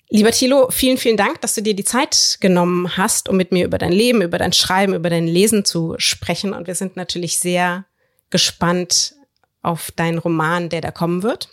Lieber 0.09 0.31
Thilo, 0.31 0.69
vielen, 0.69 0.97
vielen 0.97 1.17
Dank, 1.17 1.41
dass 1.41 1.55
du 1.55 1.61
dir 1.61 1.75
die 1.75 1.83
Zeit 1.83 2.37
genommen 2.39 2.97
hast, 2.97 3.29
um 3.29 3.37
mit 3.37 3.51
mir 3.51 3.65
über 3.65 3.79
dein 3.79 3.91
Leben, 3.91 4.21
über 4.21 4.37
dein 4.37 4.53
Schreiben, 4.53 4.93
über 4.93 5.09
dein 5.09 5.25
Lesen 5.25 5.65
zu 5.65 5.95
sprechen. 5.97 6.53
Und 6.53 6.67
wir 6.67 6.75
sind 6.75 6.95
natürlich 6.95 7.39
sehr 7.39 7.85
gespannt 8.29 9.15
auf 9.63 9.91
deinen 9.91 10.19
Roman, 10.19 10.69
der 10.69 10.81
da 10.81 10.91
kommen 10.91 11.23
wird. 11.23 11.49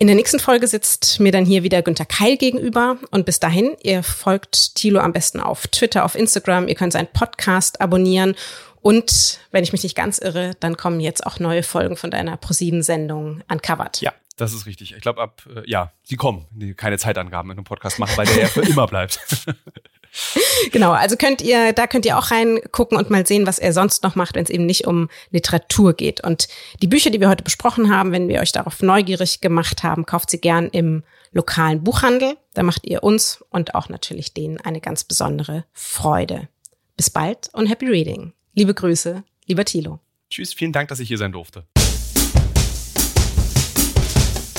In 0.00 0.06
der 0.06 0.14
nächsten 0.14 0.38
Folge 0.38 0.68
sitzt 0.68 1.18
mir 1.18 1.32
dann 1.32 1.44
hier 1.44 1.64
wieder 1.64 1.82
Günter 1.82 2.04
Keil 2.04 2.36
gegenüber. 2.36 2.98
Und 3.10 3.26
bis 3.26 3.40
dahin, 3.40 3.76
ihr 3.82 4.04
folgt 4.04 4.76
Thilo 4.76 5.00
am 5.00 5.12
besten 5.12 5.40
auf 5.40 5.66
Twitter, 5.66 6.04
auf 6.04 6.14
Instagram. 6.14 6.68
Ihr 6.68 6.76
könnt 6.76 6.92
seinen 6.92 7.08
Podcast 7.08 7.80
abonnieren 7.80 8.36
Und 8.80 9.40
wenn 9.50 9.64
ich 9.64 9.72
mich 9.72 9.82
nicht 9.82 9.96
ganz 9.96 10.18
irre, 10.18 10.52
dann 10.60 10.76
kommen 10.76 11.00
jetzt 11.00 11.26
auch 11.26 11.40
neue 11.40 11.64
Folgen 11.64 11.96
von 11.96 12.12
deiner 12.12 12.36
ProSieben-Sendung 12.36 13.42
Uncovered. 13.50 14.00
Ja, 14.00 14.12
das 14.36 14.52
ist 14.52 14.66
richtig. 14.66 14.94
Ich 14.94 15.00
glaube, 15.00 15.20
ab, 15.20 15.42
äh, 15.52 15.68
ja, 15.68 15.92
sie 16.04 16.14
kommen, 16.14 16.46
die 16.52 16.74
keine 16.74 16.96
Zeitangaben 16.96 17.50
in 17.50 17.58
einem 17.58 17.64
Podcast 17.64 17.98
machen, 17.98 18.16
weil 18.16 18.26
der 18.26 18.42
ja 18.42 18.46
für 18.46 18.60
immer 18.62 18.86
bleibt. 18.86 19.18
genau, 20.72 20.92
also 20.92 21.16
könnt 21.16 21.42
ihr, 21.42 21.72
da 21.72 21.86
könnt 21.86 22.06
ihr 22.06 22.18
auch 22.18 22.30
reingucken 22.30 22.98
und 22.98 23.10
mal 23.10 23.26
sehen, 23.26 23.46
was 23.46 23.58
er 23.58 23.72
sonst 23.72 24.02
noch 24.02 24.14
macht, 24.14 24.34
wenn 24.34 24.44
es 24.44 24.50
eben 24.50 24.66
nicht 24.66 24.86
um 24.86 25.08
Literatur 25.30 25.94
geht. 25.94 26.22
Und 26.22 26.48
die 26.82 26.86
Bücher, 26.86 27.10
die 27.10 27.20
wir 27.20 27.28
heute 27.28 27.44
besprochen 27.44 27.94
haben, 27.94 28.12
wenn 28.12 28.28
wir 28.28 28.40
euch 28.40 28.52
darauf 28.52 28.82
neugierig 28.82 29.40
gemacht 29.40 29.82
haben, 29.82 30.06
kauft 30.06 30.30
sie 30.30 30.40
gern 30.40 30.68
im 30.68 31.02
lokalen 31.32 31.84
Buchhandel. 31.84 32.36
Da 32.54 32.62
macht 32.62 32.86
ihr 32.86 33.02
uns 33.02 33.44
und 33.50 33.74
auch 33.74 33.88
natürlich 33.88 34.34
denen 34.34 34.60
eine 34.60 34.80
ganz 34.80 35.04
besondere 35.04 35.64
Freude. 35.72 36.48
Bis 36.96 37.10
bald 37.10 37.50
und 37.52 37.66
happy 37.66 37.86
reading. 37.86 38.32
Liebe 38.54 38.74
Grüße, 38.74 39.22
lieber 39.46 39.64
Thilo. 39.64 40.00
Tschüss, 40.30 40.52
vielen 40.52 40.72
Dank, 40.72 40.88
dass 40.88 41.00
ich 41.00 41.08
hier 41.08 41.18
sein 41.18 41.32
durfte. 41.32 41.64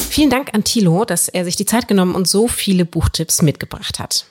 Vielen 0.09 0.29
Dank 0.29 0.53
an 0.53 0.63
Thilo, 0.63 1.05
dass 1.05 1.27
er 1.27 1.45
sich 1.45 1.55
die 1.55 1.65
Zeit 1.65 1.87
genommen 1.87 2.15
und 2.15 2.27
so 2.27 2.47
viele 2.47 2.83
Buchtipps 2.83 3.41
mitgebracht 3.41 3.99
hat. 3.99 4.25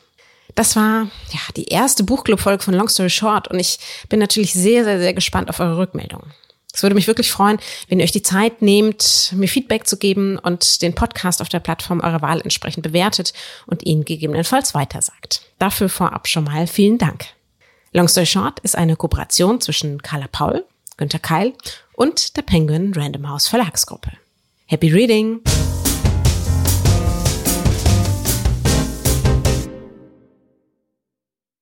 Das 0.58 0.74
war 0.74 1.08
ja 1.30 1.38
die 1.56 1.66
erste 1.66 2.02
Buchclub-Folge 2.02 2.64
von 2.64 2.74
Long 2.74 2.88
Story 2.88 3.10
Short 3.10 3.46
und 3.46 3.60
ich 3.60 3.78
bin 4.08 4.18
natürlich 4.18 4.54
sehr, 4.54 4.82
sehr, 4.82 4.98
sehr 4.98 5.14
gespannt 5.14 5.50
auf 5.50 5.60
eure 5.60 5.78
Rückmeldungen. 5.78 6.32
Es 6.74 6.82
würde 6.82 6.96
mich 6.96 7.06
wirklich 7.06 7.30
freuen, 7.30 7.60
wenn 7.86 8.00
ihr 8.00 8.04
euch 8.04 8.10
die 8.10 8.24
Zeit 8.24 8.60
nehmt, 8.60 9.32
mir 9.36 9.46
Feedback 9.46 9.86
zu 9.86 9.98
geben 9.98 10.36
und 10.36 10.82
den 10.82 10.96
Podcast 10.96 11.42
auf 11.42 11.48
der 11.48 11.60
Plattform 11.60 12.00
eurer 12.00 12.22
Wahl 12.22 12.40
entsprechend 12.40 12.82
bewertet 12.82 13.34
und 13.66 13.86
ihn 13.86 14.04
gegebenenfalls 14.04 14.74
weitersagt. 14.74 15.42
Dafür 15.60 15.88
vorab 15.88 16.26
schon 16.26 16.42
mal 16.42 16.66
vielen 16.66 16.98
Dank. 16.98 17.26
Long 17.92 18.08
Story 18.08 18.26
Short 18.26 18.58
ist 18.58 18.74
eine 18.74 18.96
Kooperation 18.96 19.60
zwischen 19.60 20.02
Carla 20.02 20.26
Paul, 20.26 20.64
Günter 20.96 21.20
Keil 21.20 21.54
und 21.94 22.36
der 22.36 22.42
Penguin 22.42 22.94
Random 22.96 23.28
House 23.28 23.46
Verlagsgruppe. 23.46 24.10
Happy 24.66 24.90
Reading! 24.90 25.40